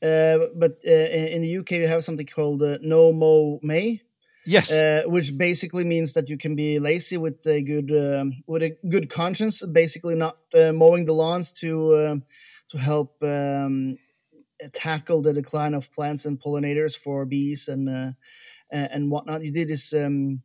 uh, 0.01 0.39
but 0.55 0.79
uh, 0.87 0.91
in 1.35 1.43
the 1.43 1.59
UK 1.59 1.73
you 1.73 1.89
have 1.89 2.05
something 2.05 2.27
called 2.27 2.63
uh, 2.63 2.79
No 2.81 3.13
Mow 3.13 3.59
May. 3.65 4.03
Yes, 4.47 4.73
uh, 4.73 5.03
which 5.07 5.37
basically 5.37 5.85
means 5.85 6.15
that 6.15 6.29
you 6.29 6.39
can 6.39 6.55
be 6.55 6.79
lazy 6.79 7.17
with 7.19 7.47
a 7.47 7.61
good 7.63 7.91
um, 7.91 8.43
with 8.47 8.63
a 8.63 8.77
good 8.89 9.11
conscience, 9.11 9.63
basically 9.67 10.15
not 10.15 10.39
uh, 10.55 10.73
mowing 10.73 11.05
the 11.05 11.13
lawns 11.13 11.53
to 11.61 11.99
um, 11.99 12.25
to 12.71 12.79
help 12.79 13.23
um, 13.23 13.99
tackle 14.73 15.21
the 15.21 15.35
decline 15.35 15.75
of 15.75 15.93
plants 15.93 16.25
and 16.25 16.41
pollinators 16.41 16.97
for 16.97 17.27
bees 17.27 17.69
and 17.69 17.89
uh, 17.89 18.13
and 18.73 19.11
whatnot. 19.11 19.45
You 19.45 19.53
did 19.53 19.69
this. 19.69 19.93
Um, 19.93 20.43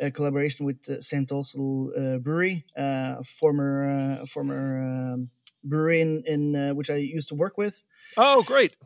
a 0.00 0.10
collaboration 0.10 0.66
with 0.66 0.88
uh, 0.88 1.00
St. 1.00 1.30
Austell 1.30 1.92
uh, 1.96 2.18
Brewery, 2.18 2.64
uh, 2.76 3.22
former 3.22 4.24
former 4.26 5.12
um, 5.14 5.30
brewery 5.62 6.00
in, 6.00 6.22
in 6.26 6.76
which 6.76 6.90
I 6.90 6.96
used 6.96 7.28
to 7.28 7.34
work 7.34 7.56
with. 7.56 7.82
Oh, 8.16 8.42
great! 8.42 8.76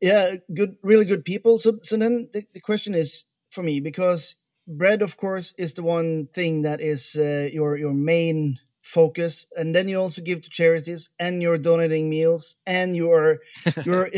yeah, 0.00 0.34
good, 0.52 0.76
really 0.82 1.04
good 1.04 1.24
people. 1.24 1.58
So, 1.58 1.78
so 1.82 1.96
then 1.96 2.28
the, 2.32 2.44
the 2.52 2.60
question 2.60 2.94
is 2.94 3.24
for 3.50 3.62
me 3.62 3.80
because 3.80 4.36
bread, 4.66 5.02
of 5.02 5.16
course, 5.16 5.54
is 5.58 5.74
the 5.74 5.82
one 5.82 6.28
thing 6.34 6.62
that 6.62 6.80
is 6.80 7.16
uh, 7.18 7.48
your 7.52 7.76
your 7.76 7.92
main 7.92 8.58
focus 8.84 9.46
and 9.56 9.74
then 9.74 9.88
you 9.88 9.98
also 9.98 10.20
give 10.20 10.42
to 10.42 10.50
charities 10.50 11.08
and 11.18 11.40
you're 11.40 11.56
donating 11.56 12.10
meals 12.10 12.56
and 12.66 12.94
you're 12.96 13.38
you're 13.82 14.10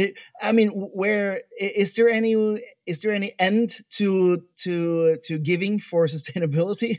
i 0.42 0.50
mean 0.50 0.70
where 0.70 1.42
is 1.56 1.94
there 1.94 2.08
any 2.08 2.34
is 2.84 3.00
there 3.00 3.12
any 3.12 3.32
end 3.38 3.78
to 3.88 4.42
to 4.56 5.18
to 5.22 5.38
giving 5.38 5.78
for 5.78 6.06
sustainability? 6.16 6.98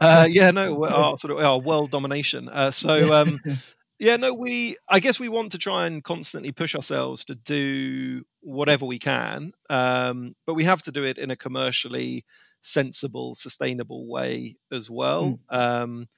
Uh, 0.00 0.28
yeah 0.30 0.52
no 0.52 0.84
our 0.84 1.16
sort 1.18 1.32
of 1.32 1.44
our 1.44 1.58
world 1.58 1.90
domination. 1.90 2.48
Uh, 2.48 2.70
so 2.70 3.12
um 3.12 3.40
yeah 3.98 4.14
no 4.16 4.32
we 4.32 4.76
i 4.88 5.00
guess 5.00 5.18
we 5.18 5.28
want 5.28 5.50
to 5.50 5.58
try 5.58 5.86
and 5.86 6.04
constantly 6.04 6.52
push 6.52 6.76
ourselves 6.76 7.24
to 7.24 7.34
do 7.34 8.22
whatever 8.42 8.86
we 8.86 9.00
can 9.00 9.50
um 9.70 10.36
but 10.46 10.54
we 10.54 10.62
have 10.62 10.82
to 10.82 10.92
do 10.92 11.02
it 11.02 11.18
in 11.18 11.32
a 11.32 11.36
commercially 11.36 12.24
sensible 12.62 13.34
sustainable 13.34 14.08
way 14.08 14.56
as 14.70 14.88
well. 14.88 15.40
Mm. 15.50 15.58
um 15.58 16.08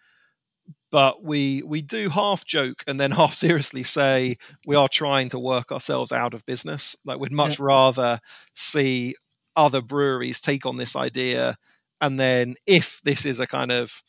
but 0.91 1.23
we 1.23 1.63
we 1.65 1.83
do 1.83 2.09
half 2.09 2.45
joke 2.45 2.83
and 2.87 2.99
then 2.99 3.11
half 3.13 3.35
seriously 3.35 3.83
say 3.83 4.37
we 4.67 4.77
are 4.77 4.89
trying 4.89 5.29
to 5.29 5.39
work 5.39 5.73
ourselves 5.73 6.13
out 6.13 6.35
of 6.35 6.47
business 6.47 6.97
like 7.05 7.19
we'd 7.19 7.33
much 7.33 7.59
yeah. 7.59 7.67
rather 7.67 8.21
see 8.55 9.15
other 9.57 9.81
breweries 9.81 10.41
take 10.41 10.65
on 10.67 10.77
this 10.77 10.95
idea 10.95 11.57
and 12.01 12.19
then 12.19 12.55
if 12.67 13.01
this 13.05 13.27
is 13.27 13.41
a 13.41 13.47
kind 13.47 13.73
of 13.73 14.03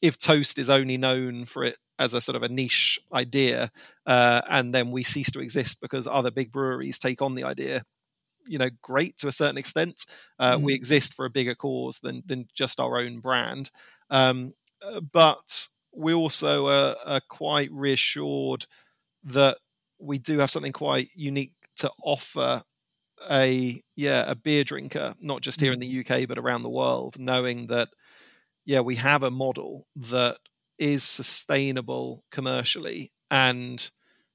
if 0.00 0.18
toast 0.18 0.58
is 0.58 0.70
only 0.70 0.96
known 0.96 1.44
for 1.44 1.64
it 1.64 1.76
as 1.98 2.14
a 2.14 2.20
sort 2.20 2.36
of 2.36 2.42
a 2.42 2.48
niche 2.48 2.98
idea 3.12 3.70
uh, 4.06 4.40
and 4.50 4.74
then 4.74 4.90
we 4.90 5.02
cease 5.02 5.30
to 5.30 5.40
exist 5.40 5.80
because 5.80 6.06
other 6.06 6.30
big 6.30 6.50
breweries 6.50 6.98
take 6.98 7.22
on 7.22 7.34
the 7.34 7.44
idea 7.44 7.82
you 8.46 8.58
know 8.58 8.70
great 8.80 9.16
to 9.16 9.28
a 9.28 9.32
certain 9.32 9.58
extent 9.58 10.06
uh, 10.38 10.56
mm. 10.56 10.62
we 10.62 10.74
exist 10.74 11.14
for 11.14 11.24
a 11.24 11.30
bigger 11.30 11.54
cause 11.54 12.00
than 12.00 12.22
than 12.26 12.46
just 12.54 12.80
our 12.80 12.98
own 12.98 13.20
brand 13.20 13.70
um, 14.10 14.52
uh, 14.84 15.00
but 15.00 15.68
we 15.94 16.14
also 16.14 16.68
are, 16.68 16.96
are 17.04 17.20
quite 17.28 17.70
reassured 17.72 18.66
that 19.24 19.58
we 19.98 20.18
do 20.18 20.38
have 20.38 20.50
something 20.50 20.72
quite 20.72 21.10
unique 21.14 21.52
to 21.76 21.90
offer 22.02 22.62
a 23.30 23.80
yeah 23.94 24.24
a 24.28 24.34
beer 24.34 24.64
drinker 24.64 25.14
not 25.20 25.42
just 25.42 25.60
here 25.60 25.72
in 25.72 25.78
mm. 25.78 26.04
the 26.04 26.20
UK 26.20 26.26
but 26.26 26.38
around 26.38 26.62
the 26.62 26.70
world 26.70 27.18
knowing 27.20 27.68
that 27.68 27.88
yeah 28.64 28.80
we 28.80 28.96
have 28.96 29.22
a 29.22 29.30
model 29.30 29.86
that 29.94 30.38
is 30.78 31.04
sustainable 31.04 32.24
commercially 32.32 33.12
and 33.30 33.90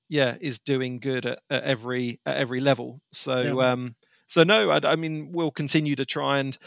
yeah 0.08 0.38
is 0.39 0.60
doing 0.60 0.99
good 0.99 1.26
at, 1.26 1.39
at 1.49 1.64
every 1.64 2.22
at 2.26 2.38
every 2.38 2.62
level 2.62 3.01
so 3.12 3.41
yeah. 3.41 3.72
um 3.72 3.93
so 4.28 4.43
no, 4.43 4.70
I, 4.70 4.80
I, 4.84 4.95
mean 4.97 5.32
we'll 5.32 5.51
continue 5.51 5.95
to 5.95 6.05
try 6.05 6.39
and 6.39 6.58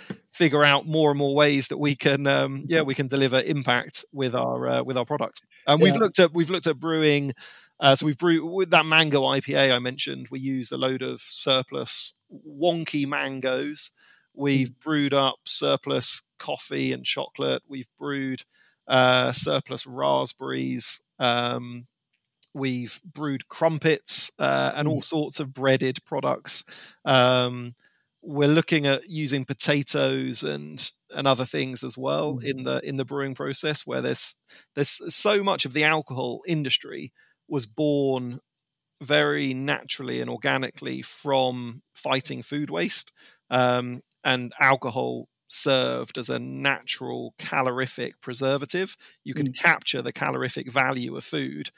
figure 0.41 0.65
out 0.65 0.87
more 0.87 1.11
and 1.11 1.19
more 1.19 1.35
ways 1.35 1.69
that 1.69 1.77
we 1.77 1.95
can, 1.95 2.27
um, 2.27 2.65
yeah, 2.67 2.81
we 2.81 2.95
can 2.95 3.07
deliver 3.07 3.43
impact 3.43 4.07
with 4.11 4.35
our 4.35 4.67
uh, 4.67 4.83
with 4.83 4.97
our 4.97 5.05
product. 5.05 5.43
And 5.67 5.79
yeah. 5.79 5.85
we've 5.85 5.97
looked 5.97 6.19
at 6.19 6.33
we've 6.33 6.49
looked 6.49 6.67
at 6.67 6.81
brewing. 6.81 7.35
Uh, 7.79 7.95
so 7.95 8.07
we've 8.07 8.17
brewed 8.17 8.51
with 8.51 8.71
that 8.71 8.87
mango 8.87 9.21
IPA 9.21 9.75
I 9.77 9.79
mentioned. 9.79 10.29
We 10.31 10.41
used 10.41 10.73
a 10.73 10.79
load 10.79 11.03
of 11.03 11.21
surplus 11.21 12.15
wonky 12.33 13.07
mangoes. 13.07 13.91
We've 14.35 14.71
mm. 14.71 14.81
brewed 14.81 15.13
up 15.13 15.41
surplus 15.45 16.23
coffee 16.39 16.91
and 16.91 17.05
chocolate. 17.05 17.63
We've 17.69 17.91
brewed 17.99 18.45
uh, 18.89 19.33
surplus 19.33 19.87
raspberries. 19.87 21.03
Um, 21.19 21.87
We've 22.53 23.01
brewed 23.05 23.47
crumpets 23.49 24.33
uh, 24.39 24.73
and 24.75 24.89
all 24.89 25.01
mm. 25.01 25.05
sorts 25.05 25.39
of 25.39 25.55
breaded 25.55 26.05
products. 26.05 26.65
Um, 27.05 27.75
we're 28.23 28.49
looking 28.49 28.87
at 28.87 29.09
using 29.09 29.45
potatoes 29.45 30.43
and 30.43 30.91
and 31.13 31.27
other 31.27 31.45
things 31.45 31.83
as 31.83 31.99
well 31.99 32.35
mm. 32.35 32.45
in 32.45 32.63
the 32.63 32.81
in 32.87 32.97
the 32.97 33.05
brewing 33.05 33.35
process, 33.35 33.87
where 33.87 34.01
there's 34.01 34.37
there's 34.75 35.01
so 35.15 35.43
much 35.43 35.65
of 35.65 35.73
the 35.73 35.85
alcohol 35.85 36.43
industry 36.47 37.13
was 37.49 37.67
born 37.67 38.41
very 39.03 39.55
naturally 39.55 40.21
and 40.21 40.31
organically 40.31 41.03
from 41.03 41.83
fighting 41.95 42.43
food 42.43 42.71
waste, 42.71 43.13
um, 43.51 44.03
and 44.25 44.53
alcohol 44.61 45.27
served 45.49 46.17
as 46.17 46.31
a 46.31 46.39
natural 46.39 47.35
calorific 47.39 48.21
preservative. 48.21 48.97
You 49.25 49.35
can 49.35 49.49
mm. 49.49 49.59
capture 49.59 50.03
the 50.03 50.13
calorific 50.13 50.71
value 50.71 51.17
of 51.17 51.25
food 51.25 51.71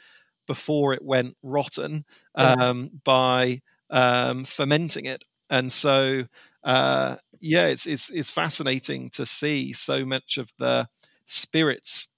before 0.46 0.92
it 0.92 1.04
went 1.04 1.36
rotten 1.42 2.04
um, 2.34 3.00
by 3.04 3.62
um, 3.90 4.44
fermenting 4.44 5.06
it. 5.06 5.24
And 5.52 5.70
so, 5.70 6.24
uh, 6.64 7.16
yeah, 7.40 7.66
it's, 7.66 7.86
it's 7.86 8.10
it's 8.10 8.30
fascinating 8.30 9.10
to 9.10 9.26
see 9.26 9.72
so 9.74 10.04
much 10.04 10.38
of 10.38 10.50
the 10.58 10.88
spirits 11.26 12.08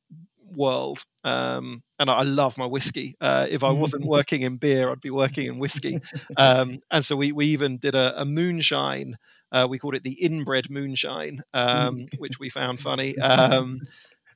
world. 0.55 1.05
Um, 1.24 1.82
and 1.99 2.11
I 2.11 2.22
love 2.22 2.57
my 2.59 2.66
whiskey. 2.66 3.16
Uh, 3.20 3.47
if 3.51 3.64
I 3.64 3.70
wasn't 3.70 4.05
working 4.05 4.43
in 4.43 4.57
beer, 4.57 4.91
I'd 4.91 5.01
be 5.01 5.11
working 5.11 5.47
in 5.47 5.59
whiskey. 5.59 5.99
Um, 6.37 6.80
and 6.91 7.05
so 7.05 7.16
we 7.16 7.32
we 7.32 7.47
even 7.47 7.78
did 7.78 7.95
a, 7.95 8.20
a 8.20 8.24
moonshine. 8.24 9.16
Uh, 9.51 9.66
we 9.68 9.78
called 9.78 9.95
it 9.95 10.03
the 10.05 10.12
inbred 10.12 10.70
moonshine, 10.70 11.43
um, 11.53 12.07
which 12.18 12.39
we 12.39 12.51
found 12.51 12.80
funny. 12.89 13.18
Um, 13.18 13.80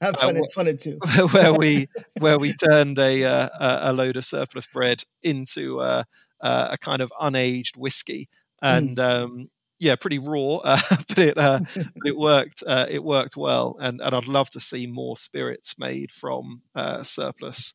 have 0.00 0.16
fun. 0.16 0.36
Uh, 0.36 0.40
it's 0.42 0.54
funny 0.54 0.76
too. 0.76 0.98
where 1.32 1.52
we 1.52 1.88
where 2.18 2.38
we 2.38 2.52
turned 2.52 2.98
a 2.98 3.24
uh, 3.24 3.48
a 3.90 3.92
load 3.92 4.16
of 4.16 4.24
surplus 4.24 4.66
bread 4.66 5.02
into 5.22 5.80
uh, 5.80 6.04
uh, 6.40 6.68
a 6.72 6.78
kind 6.78 7.02
of 7.02 7.12
unaged 7.20 7.76
whiskey. 7.76 8.28
And 8.62 8.96
mm. 8.96 9.02
um, 9.02 9.50
yeah, 9.78 9.96
pretty 9.96 10.18
raw, 10.18 10.56
uh, 10.56 10.80
but 11.08 11.18
it 11.18 11.38
uh, 11.38 11.60
but 11.74 12.06
it 12.06 12.16
worked. 12.16 12.62
Uh, 12.66 12.86
it 12.88 13.02
worked 13.02 13.36
well, 13.36 13.76
and 13.80 14.00
and 14.00 14.14
I'd 14.14 14.28
love 14.28 14.50
to 14.50 14.60
see 14.60 14.86
more 14.86 15.16
spirits 15.16 15.78
made 15.78 16.10
from 16.10 16.62
surplus 17.02 17.74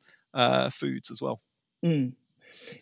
foods 0.72 1.12
as 1.12 1.22
well. 1.22 1.40
Mm. 1.86 2.14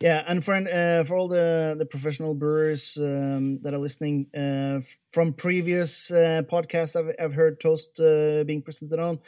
Yeah, 0.02 0.24
and 0.28 0.44
for 0.44 0.56
uh, 0.56 1.04
for 1.04 1.16
all 1.16 1.28
the 1.28 1.76
the 1.78 1.86
professional 1.86 2.34
brewers 2.34 2.98
um, 3.00 3.60
that 3.62 3.74
are 3.74 3.80
listening 3.80 4.28
uh, 4.36 4.82
from 5.10 5.34
previous 5.34 6.12
uh, 6.12 6.44
podcasts, 6.50 6.96
I've, 6.96 7.14
I've 7.20 7.34
heard 7.34 7.60
toast 7.60 8.00
uh, 8.00 8.44
being 8.44 8.62
presented 8.62 9.00
on. 9.00 9.20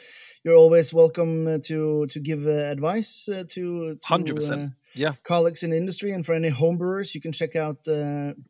You're 0.44 0.56
always 0.56 0.92
welcome 0.92 1.46
uh, 1.46 1.58
to 1.64 2.06
to 2.06 2.20
give 2.20 2.46
uh, 2.46 2.70
advice 2.70 3.28
to 3.50 3.98
hundred 4.04 4.36
percent. 4.36 4.72
Yeah, 4.94 5.14
colleagues 5.24 5.62
in 5.62 5.70
the 5.70 5.76
industry, 5.76 6.12
and 6.12 6.24
for 6.24 6.34
any 6.34 6.50
home 6.50 6.76
brewers, 6.76 7.14
you 7.14 7.20
can 7.20 7.32
check 7.32 7.56
out 7.56 7.84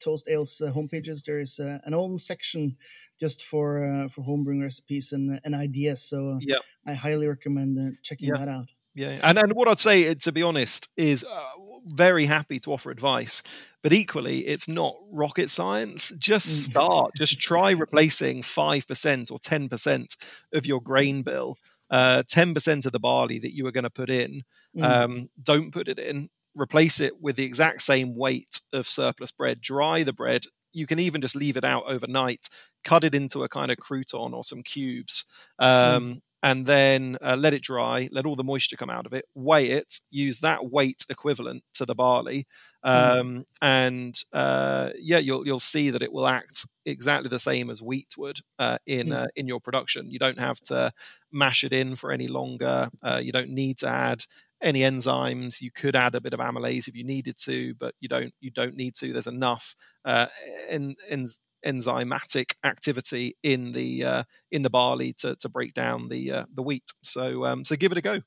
Toast 0.00 0.28
Ale's 0.28 0.60
homepages. 0.60 1.24
There 1.24 1.40
is 1.40 1.58
an 1.58 1.94
own 1.94 2.18
section 2.18 2.76
just 3.18 3.44
for 3.44 4.08
for 4.10 4.22
homebrewing 4.22 4.62
recipes 4.62 5.12
and 5.12 5.40
and 5.44 5.54
ideas. 5.54 6.02
So 6.02 6.38
yeah, 6.40 6.58
I 6.86 6.92
highly 6.92 7.26
recommend 7.28 7.96
checking 8.02 8.28
yeah. 8.28 8.38
that 8.38 8.48
out. 8.48 8.66
Yeah, 8.94 9.18
and 9.22 9.38
and 9.38 9.52
what 9.54 9.66
I'd 9.66 9.80
say, 9.80 10.14
to 10.14 10.32
be 10.32 10.42
honest, 10.42 10.88
is 10.96 11.24
uh, 11.24 11.42
very 11.84 12.26
happy 12.26 12.58
to 12.60 12.72
offer 12.72 12.90
advice, 12.90 13.42
but 13.82 13.92
equally, 13.92 14.46
it's 14.46 14.68
not 14.68 14.96
rocket 15.10 15.50
science. 15.50 16.12
Just 16.18 16.48
mm. 16.48 16.70
start. 16.70 17.12
Just 17.16 17.40
try 17.40 17.70
replacing 17.72 18.42
five 18.42 18.86
percent 18.88 19.30
or 19.30 19.38
ten 19.38 19.68
percent 19.68 20.16
of 20.52 20.66
your 20.66 20.80
grain 20.80 21.22
bill. 21.22 21.58
Uh, 21.90 22.22
ten 22.26 22.50
uh, 22.50 22.54
percent 22.54 22.86
of 22.86 22.92
the 22.92 23.00
barley 23.00 23.38
that 23.38 23.54
you 23.54 23.64
were 23.64 23.72
going 23.72 23.84
to 23.84 23.90
put 23.90 24.10
in, 24.10 24.42
mm. 24.76 24.82
um, 24.82 25.28
don't 25.42 25.72
put 25.72 25.88
it 25.88 25.98
in. 25.98 26.30
Replace 26.56 27.00
it 27.00 27.20
with 27.20 27.36
the 27.36 27.44
exact 27.44 27.82
same 27.82 28.14
weight 28.16 28.60
of 28.72 28.88
surplus 28.88 29.30
bread. 29.30 29.60
Dry 29.60 30.02
the 30.02 30.12
bread. 30.12 30.44
You 30.72 30.86
can 30.86 30.98
even 30.98 31.20
just 31.20 31.36
leave 31.36 31.56
it 31.56 31.64
out 31.64 31.84
overnight. 31.86 32.48
Cut 32.84 33.04
it 33.04 33.14
into 33.14 33.42
a 33.42 33.48
kind 33.48 33.70
of 33.70 33.78
crouton 33.78 34.32
or 34.32 34.44
some 34.44 34.62
cubes. 34.62 35.24
Mm. 35.60 35.96
Um, 35.96 36.22
and 36.44 36.66
then 36.66 37.16
uh, 37.22 37.36
let 37.38 37.54
it 37.54 37.62
dry, 37.62 38.06
let 38.12 38.26
all 38.26 38.36
the 38.36 38.44
moisture 38.44 38.76
come 38.76 38.90
out 38.90 39.06
of 39.06 39.14
it, 39.14 39.24
weigh 39.34 39.70
it, 39.70 40.00
use 40.10 40.40
that 40.40 40.70
weight 40.70 41.06
equivalent 41.08 41.64
to 41.72 41.86
the 41.86 41.94
barley, 41.94 42.46
hmm. 42.84 42.90
um, 42.90 43.38
mm. 43.38 43.44
and 43.62 44.22
uh, 44.34 44.90
yeah, 44.98 45.16
you'll 45.16 45.46
you'll 45.46 45.58
see 45.58 45.88
that 45.88 46.02
it 46.02 46.12
will 46.12 46.26
act 46.26 46.66
exactly 46.84 47.30
the 47.30 47.38
same 47.38 47.70
as 47.70 47.80
wheat 47.80 48.14
would 48.18 48.40
uh, 48.58 48.76
in 48.86 49.08
mm. 49.08 49.26
in 49.34 49.48
your 49.48 49.58
production. 49.58 50.10
You 50.10 50.18
don't 50.18 50.38
have 50.38 50.60
to 50.64 50.92
mash 51.32 51.64
it 51.64 51.72
in 51.72 51.96
for 51.96 52.12
any 52.12 52.28
longer. 52.28 52.90
Uh, 53.02 53.20
you 53.24 53.32
don't 53.32 53.50
need 53.50 53.78
to 53.78 53.88
add 53.88 54.24
any 54.60 54.80
enzymes. 54.80 55.62
You 55.62 55.70
could 55.70 55.96
add 55.96 56.14
a 56.14 56.20
bit 56.20 56.34
of 56.34 56.40
amylase 56.40 56.88
if 56.88 56.94
you 56.94 57.04
needed 57.04 57.38
to, 57.44 57.74
but 57.76 57.94
you 58.00 58.08
don't 58.08 58.34
you 58.40 58.50
don't 58.50 58.76
need 58.76 58.94
to. 58.96 59.14
There's 59.14 59.26
enough 59.26 59.74
uh, 60.04 60.26
en- 60.68 60.96
en- 61.08 61.24
enzymatic 61.64 62.54
activity 62.64 63.36
in 63.42 63.72
the 63.72 64.04
uh, 64.04 64.22
in 64.50 64.62
the 64.62 64.70
barley 64.70 65.12
to, 65.14 65.36
to 65.36 65.48
break 65.48 65.74
down 65.74 66.08
the 66.08 66.32
uh, 66.32 66.44
the 66.52 66.62
wheat. 66.62 66.92
So 67.02 67.44
um, 67.44 67.64
so 67.64 67.76
give 67.76 67.92
it 67.92 67.98
a 67.98 68.02
go. 68.02 68.20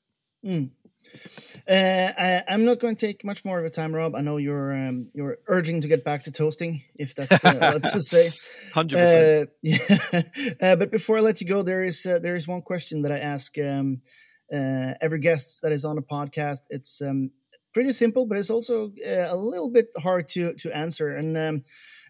Mm. 0.44 0.70
Uh, 1.68 2.12
I, 2.18 2.44
am 2.48 2.64
not 2.64 2.80
going 2.80 2.94
to 2.94 3.06
take 3.06 3.24
much 3.24 3.44
more 3.44 3.58
of 3.58 3.64
a 3.64 3.70
time, 3.70 3.94
Rob. 3.94 4.14
I 4.14 4.20
know 4.20 4.38
you're 4.38 4.72
um, 4.72 5.10
you're 5.12 5.38
urging 5.46 5.80
to 5.82 5.88
get 5.88 6.04
back 6.04 6.22
to 6.24 6.32
toasting, 6.32 6.82
if 6.96 7.14
that's 7.14 7.44
uh, 7.44 7.78
what 7.80 7.92
to 7.92 8.00
say. 8.00 8.32
Hundred 8.72 8.98
percent. 8.98 9.48
Uh, 9.48 9.52
yeah. 9.62 10.22
Uh, 10.60 10.76
but 10.76 10.90
before 10.90 11.18
I 11.18 11.20
let 11.20 11.40
you 11.40 11.46
go, 11.46 11.62
there 11.62 11.84
is 11.84 12.06
uh, 12.06 12.18
there 12.20 12.34
is 12.34 12.48
one 12.48 12.62
question 12.62 13.02
that 13.02 13.12
I 13.12 13.18
ask 13.18 13.58
um, 13.58 14.00
uh, 14.52 14.94
every 15.00 15.20
guest 15.20 15.60
that 15.62 15.72
is 15.72 15.84
on 15.84 15.98
a 15.98 16.02
podcast. 16.02 16.60
It's 16.70 17.02
um, 17.02 17.30
pretty 17.74 17.90
simple, 17.90 18.24
but 18.24 18.38
it's 18.38 18.50
also 18.50 18.92
a 19.04 19.36
little 19.36 19.70
bit 19.70 19.88
hard 19.98 20.28
to 20.30 20.54
to 20.54 20.74
answer. 20.74 21.16
And 21.16 21.36
um, 21.36 21.64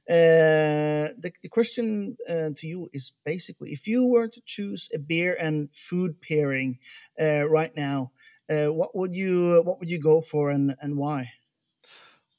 Uh, 0.08 1.12
the, 1.18 1.30
the 1.42 1.48
question 1.50 2.16
uh, 2.28 2.50
to 2.56 2.66
you 2.66 2.88
is 2.94 3.12
basically 3.24 3.72
if 3.72 3.86
you 3.86 4.06
were 4.06 4.26
to 4.28 4.40
choose 4.46 4.90
a 4.94 4.98
beer 4.98 5.34
and 5.34 5.68
food 5.74 6.20
pairing 6.22 6.78
uh, 7.20 7.46
right 7.48 7.76
now, 7.76 8.12
uh, 8.50 8.72
what 8.72 8.96
would 8.96 9.14
you 9.14 9.62
what 9.64 9.78
would 9.78 9.90
you 9.90 10.00
go 10.00 10.22
for 10.22 10.50
and, 10.50 10.74
and 10.80 10.96
why? 10.96 11.30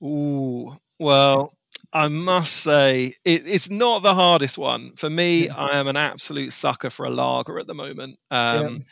Ooh, 0.03 0.77
well, 0.99 1.53
I 1.91 2.07
must 2.07 2.53
say 2.57 3.15
it, 3.25 3.47
it's 3.47 3.69
not 3.69 4.03
the 4.03 4.13
hardest 4.13 4.57
one 4.57 4.95
for 4.95 5.09
me. 5.09 5.49
I 5.49 5.79
am 5.79 5.87
an 5.87 5.97
absolute 5.97 6.53
sucker 6.53 6.89
for 6.89 7.05
a 7.05 7.09
lager 7.09 7.59
at 7.59 7.67
the 7.67 7.73
moment. 7.73 8.19
Um, 8.31 8.79
yeah 8.79 8.83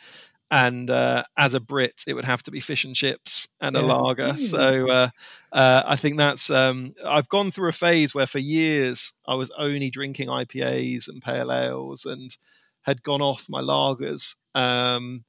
and 0.50 0.88
uh, 0.88 1.24
as 1.36 1.54
a 1.54 1.60
Brit, 1.60 2.04
it 2.06 2.14
would 2.14 2.24
have 2.24 2.42
to 2.44 2.50
be 2.50 2.60
fish 2.60 2.84
and 2.84 2.94
chips 2.94 3.48
and 3.60 3.76
a 3.76 3.80
yeah. 3.80 3.86
lager. 3.86 4.32
Mm. 4.32 4.38
So 4.38 4.90
uh, 4.90 5.08
uh, 5.52 5.82
I 5.84 5.96
think 5.96 6.16
that's. 6.16 6.50
Um, 6.50 6.94
I've 7.06 7.28
gone 7.28 7.50
through 7.50 7.68
a 7.68 7.72
phase 7.72 8.14
where 8.14 8.26
for 8.26 8.38
years 8.38 9.12
I 9.26 9.34
was 9.34 9.50
only 9.58 9.90
drinking 9.90 10.28
IPAs 10.28 11.08
and 11.08 11.22
pale 11.22 11.52
ales 11.52 12.06
and 12.06 12.36
had 12.82 13.02
gone 13.02 13.20
off 13.20 13.46
my 13.50 13.60
lagers. 13.60 14.36
Um, 14.54 15.24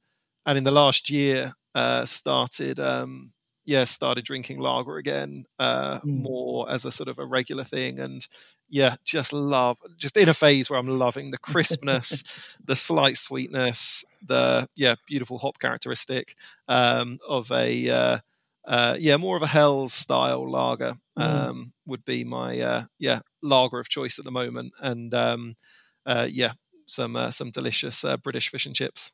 and 0.46 0.56
in 0.56 0.64
the 0.64 0.70
last 0.70 1.10
year, 1.10 1.54
uh, 1.74 2.04
started 2.04 2.80
um, 2.80 3.32
yeah 3.64 3.84
started 3.84 4.24
drinking 4.24 4.58
lager 4.58 4.96
again 4.96 5.44
uh, 5.58 6.00
mm. 6.00 6.22
more 6.22 6.70
as 6.70 6.84
a 6.84 6.90
sort 6.90 7.08
of 7.08 7.18
a 7.18 7.26
regular 7.26 7.64
thing 7.64 7.98
and 7.98 8.26
yeah, 8.70 8.96
just 9.04 9.32
love, 9.32 9.76
just 9.96 10.16
in 10.16 10.28
a 10.28 10.34
phase 10.34 10.70
where 10.70 10.78
I'm 10.78 10.86
loving 10.86 11.30
the 11.30 11.38
crispness, 11.38 12.56
the 12.64 12.76
slight 12.76 13.16
sweetness, 13.16 14.04
the 14.26 14.68
yeah, 14.76 14.94
beautiful 15.06 15.38
hop 15.38 15.58
characteristic 15.58 16.36
um, 16.68 17.18
of 17.28 17.50
a 17.50 17.90
uh, 17.90 18.18
uh, 18.66 18.96
yeah, 18.98 19.16
more 19.16 19.36
of 19.36 19.42
a 19.42 19.48
Helles 19.48 19.92
style 19.92 20.48
lager 20.48 20.94
mm. 21.18 21.22
um, 21.22 21.56
mm. 21.56 21.72
would 21.86 22.04
be 22.04 22.24
my 22.24 22.60
uh, 22.60 22.84
yeah 22.98 23.20
lager 23.42 23.80
of 23.80 23.88
choice 23.88 24.18
at 24.18 24.24
the 24.24 24.30
moment, 24.30 24.72
and 24.80 25.12
um, 25.14 25.56
uh, 26.06 26.28
yeah, 26.30 26.52
some 26.86 27.16
uh, 27.16 27.30
some 27.30 27.50
delicious 27.50 28.04
uh, 28.04 28.16
British 28.16 28.48
fish 28.48 28.66
and 28.66 28.74
chips. 28.74 29.12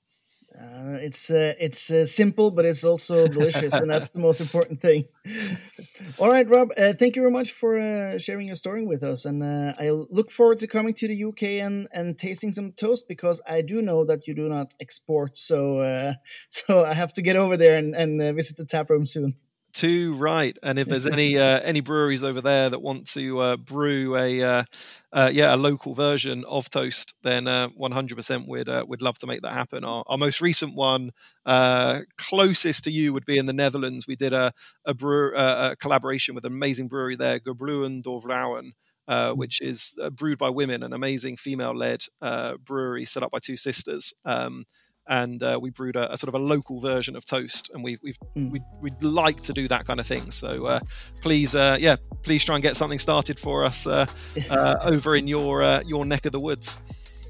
Uh, 0.58 0.96
it's 1.00 1.30
uh, 1.30 1.54
it's 1.60 1.90
uh, 1.90 2.06
simple, 2.06 2.50
but 2.50 2.64
it's 2.64 2.82
also 2.84 3.26
delicious, 3.38 3.74
and 3.74 3.90
that's 3.90 4.10
the 4.10 4.18
most 4.18 4.40
important 4.40 4.80
thing. 4.80 5.04
All 6.18 6.30
right, 6.30 6.48
Rob. 6.48 6.70
Uh, 6.78 6.94
thank 6.94 7.14
you 7.16 7.22
very 7.22 7.32
much 7.32 7.52
for 7.52 7.78
uh, 7.78 8.18
sharing 8.18 8.46
your 8.46 8.56
story 8.56 8.84
with 8.84 9.02
us, 9.02 9.26
and 9.26 9.42
uh, 9.42 9.74
I 9.78 9.90
look 9.90 10.30
forward 10.30 10.58
to 10.58 10.66
coming 10.66 10.94
to 10.94 11.08
the 11.08 11.24
UK 11.24 11.42
and 11.64 11.88
and 11.92 12.18
tasting 12.18 12.52
some 12.52 12.72
toast 12.72 13.06
because 13.08 13.42
I 13.46 13.60
do 13.60 13.82
know 13.82 14.04
that 14.06 14.26
you 14.26 14.34
do 14.34 14.48
not 14.48 14.72
export, 14.80 15.36
so 15.38 16.14
so 16.48 16.84
I 16.84 16.94
have 16.94 17.12
to 17.14 17.22
get 17.22 17.36
over 17.36 17.56
there 17.56 17.76
and, 17.76 17.94
and 17.94 18.34
visit 18.34 18.56
the 18.56 18.64
tap 18.64 18.88
room 18.88 19.04
soon. 19.06 19.36
Too 19.76 20.14
right. 20.14 20.56
And 20.62 20.78
if 20.78 20.88
there's 20.88 21.04
any 21.04 21.36
uh, 21.36 21.60
any 21.60 21.80
breweries 21.80 22.24
over 22.24 22.40
there 22.40 22.70
that 22.70 22.80
want 22.80 23.06
to 23.10 23.40
uh, 23.40 23.56
brew 23.58 24.16
a 24.16 24.42
uh, 24.42 24.64
uh 25.12 25.28
yeah 25.30 25.54
a 25.54 25.58
local 25.58 25.92
version 25.92 26.46
of 26.48 26.70
toast, 26.70 27.14
then 27.22 27.44
100% 27.44 28.40
uh, 28.40 28.44
we'd 28.48 28.70
uh, 28.70 28.86
we'd 28.88 29.02
love 29.02 29.18
to 29.18 29.26
make 29.26 29.42
that 29.42 29.52
happen. 29.52 29.84
Our, 29.84 30.02
our 30.06 30.16
most 30.16 30.40
recent 30.40 30.74
one 30.74 31.10
closest 31.44 32.84
to 32.84 32.90
you 32.90 33.12
would 33.12 33.26
be 33.26 33.36
in 33.36 33.44
the 33.44 33.52
Netherlands. 33.52 34.06
We 34.08 34.16
did 34.16 34.32
a 34.32 34.52
a, 34.86 34.94
brew, 34.94 35.36
a 35.36 35.76
collaboration 35.78 36.34
with 36.34 36.46
an 36.46 36.54
amazing 36.54 36.88
brewery 36.88 37.16
there, 37.16 37.38
Gebrouwen 37.38 38.02
door 38.02 38.22
Vrouwen, 38.22 38.70
Uh, 39.06 39.32
hmm. 39.32 39.38
which 39.38 39.60
is 39.60 39.94
uh, 40.02 40.08
brewed 40.08 40.38
by 40.38 40.48
women, 40.48 40.82
an 40.82 40.94
amazing 40.94 41.36
female-led 41.36 42.00
uh, 42.22 42.56
brewery 42.56 43.04
set 43.04 43.22
up 43.22 43.30
by 43.30 43.38
two 43.38 43.58
sisters. 43.58 44.14
Um, 44.24 44.64
and 45.08 45.42
uh, 45.42 45.58
we 45.60 45.70
brewed 45.70 45.96
a, 45.96 46.12
a, 46.12 46.16
sort 46.16 46.28
of 46.28 46.40
a 46.40 46.44
local 46.44 46.80
version 46.80 47.16
of 47.16 47.24
toast 47.24 47.70
and 47.72 47.82
we, 47.82 47.98
we've 48.02 48.18
mm. 48.36 48.50
we'd, 48.50 48.62
we'd, 48.80 49.02
like 49.02 49.40
to 49.42 49.52
do 49.52 49.68
that 49.68 49.86
kind 49.86 50.00
of 50.00 50.06
thing. 50.06 50.30
So 50.30 50.66
uh, 50.66 50.80
please 51.22 51.54
uh, 51.54 51.76
yeah 51.78 51.96
please 52.22 52.44
try 52.44 52.56
and 52.56 52.62
get 52.62 52.76
something 52.76 52.98
started 52.98 53.38
for 53.38 53.64
us 53.64 53.86
uh, 53.86 54.06
uh, 54.50 54.76
over 54.82 55.14
in 55.16 55.28
your 55.28 55.62
uh, 55.62 55.82
your 55.86 56.04
neck 56.04 56.26
of 56.26 56.32
the 56.32 56.40
woods. 56.40 56.80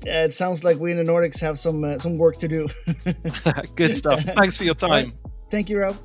Yeah 0.04 0.24
it 0.24 0.32
sounds 0.32 0.62
like 0.62 0.78
we 0.78 0.92
in 0.92 0.98
the 0.98 1.10
nordics 1.10 1.40
have 1.40 1.58
some 1.58 1.98
some 1.98 2.18
work 2.18 2.36
to 2.38 2.48
do. 2.48 2.68
Good 3.74 3.96
stuff. 3.96 4.22
Thanks 4.22 4.56
for 4.56 4.64
your 4.64 4.74
time. 4.74 5.18
Thank 5.50 5.68
you 5.68 5.78
rob. 5.78 5.96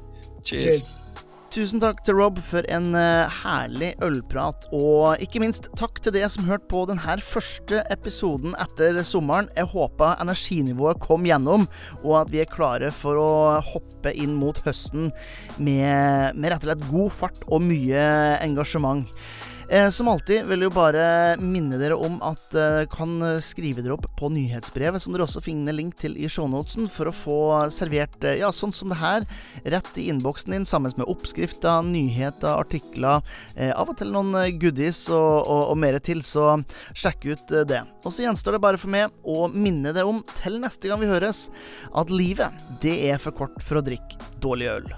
Cheers. 0.43 0.63
cheers. 0.63 0.97
Tusen 1.51 1.81
takk 1.83 1.97
til 2.07 2.15
Rob 2.15 2.37
for 2.47 2.63
en 2.71 2.93
uh, 2.95 3.27
herlig 3.41 3.89
ølprat, 4.05 4.69
og 4.71 5.19
ikke 5.19 5.41
minst 5.43 5.65
takk 5.75 5.99
til 5.99 6.13
dere 6.15 6.29
som 6.31 6.45
hørte 6.47 6.69
på 6.71 6.85
denne 6.87 7.17
første 7.27 7.81
episoden 7.91 8.55
etter 8.55 9.01
sommeren. 9.03 9.49
Jeg 9.59 9.67
håper 9.73 10.15
energinivået 10.23 11.01
kom 11.03 11.27
gjennom, 11.27 11.67
og 12.05 12.15
at 12.21 12.31
vi 12.31 12.39
er 12.39 12.47
klare 12.47 12.93
for 12.95 13.19
å 13.19 13.33
hoppe 13.67 14.15
inn 14.15 14.37
mot 14.39 14.63
høsten 14.63 15.09
med, 15.59 16.39
med 16.39 16.53
rett 16.53 16.63
og 16.63 16.69
slett 16.69 16.87
god 16.93 17.15
fart 17.19 17.43
og 17.49 17.67
mye 17.67 18.07
engasjement. 18.47 19.03
Eh, 19.71 19.89
som 19.89 20.09
alltid 20.11 20.49
vil 20.49 20.65
jeg 20.65 20.73
bare 20.75 21.03
minne 21.39 21.77
dere 21.79 21.95
om 21.95 22.17
at 22.27 22.55
eh, 22.59 22.81
kan 22.91 23.13
skrive 23.39 23.79
dere 23.79 23.95
opp 23.95 24.09
på 24.19 24.27
nyhetsbrevet, 24.33 24.99
som 24.99 25.15
dere 25.15 25.23
også 25.23 25.39
finner 25.45 25.71
link 25.71 25.95
til 26.01 26.17
i 26.19 26.27
shownotesen, 26.27 26.89
for 26.91 27.07
å 27.07 27.13
få 27.15 27.37
servert 27.71 28.19
eh, 28.27 28.41
ja, 28.41 28.49
sånn 28.51 28.75
som 28.75 28.91
det 28.91 28.99
her, 28.99 29.23
rett 29.63 29.91
i 29.95 30.09
innboksen 30.11 30.57
din, 30.57 30.67
sammen 30.67 30.91
med 30.99 31.07
oppskrifter, 31.07 31.87
nyheter, 31.87 32.51
artikler, 32.51 33.23
eh, 33.55 33.71
av 33.71 33.93
og 33.93 34.01
til 34.01 34.11
noen 34.11 34.35
goodies 34.59 35.05
og, 35.07 35.47
og, 35.47 35.63
og 35.71 35.79
mer 35.79 36.01
til, 36.03 36.19
så 36.19 36.57
sjekk 36.91 37.31
ut 37.31 37.55
det. 37.71 37.85
Og 38.03 38.11
så 38.11 38.27
gjenstår 38.27 38.57
det 38.57 38.63
bare 38.67 38.81
for 38.81 38.91
meg 38.91 39.07
å 39.23 39.47
minne 39.47 39.95
deg 39.95 40.03
om, 40.03 40.19
til 40.41 40.59
neste 40.59 40.91
gang 40.91 40.99
vi 40.99 41.13
høres, 41.13 41.45
at 41.95 42.11
livet, 42.11 42.67
det 42.83 42.97
er 43.07 43.23
for 43.23 43.39
kort 43.39 43.55
for 43.63 43.79
å 43.79 43.87
drikke 43.87 44.19
dårlig 44.43 44.73
øl. 44.75 44.91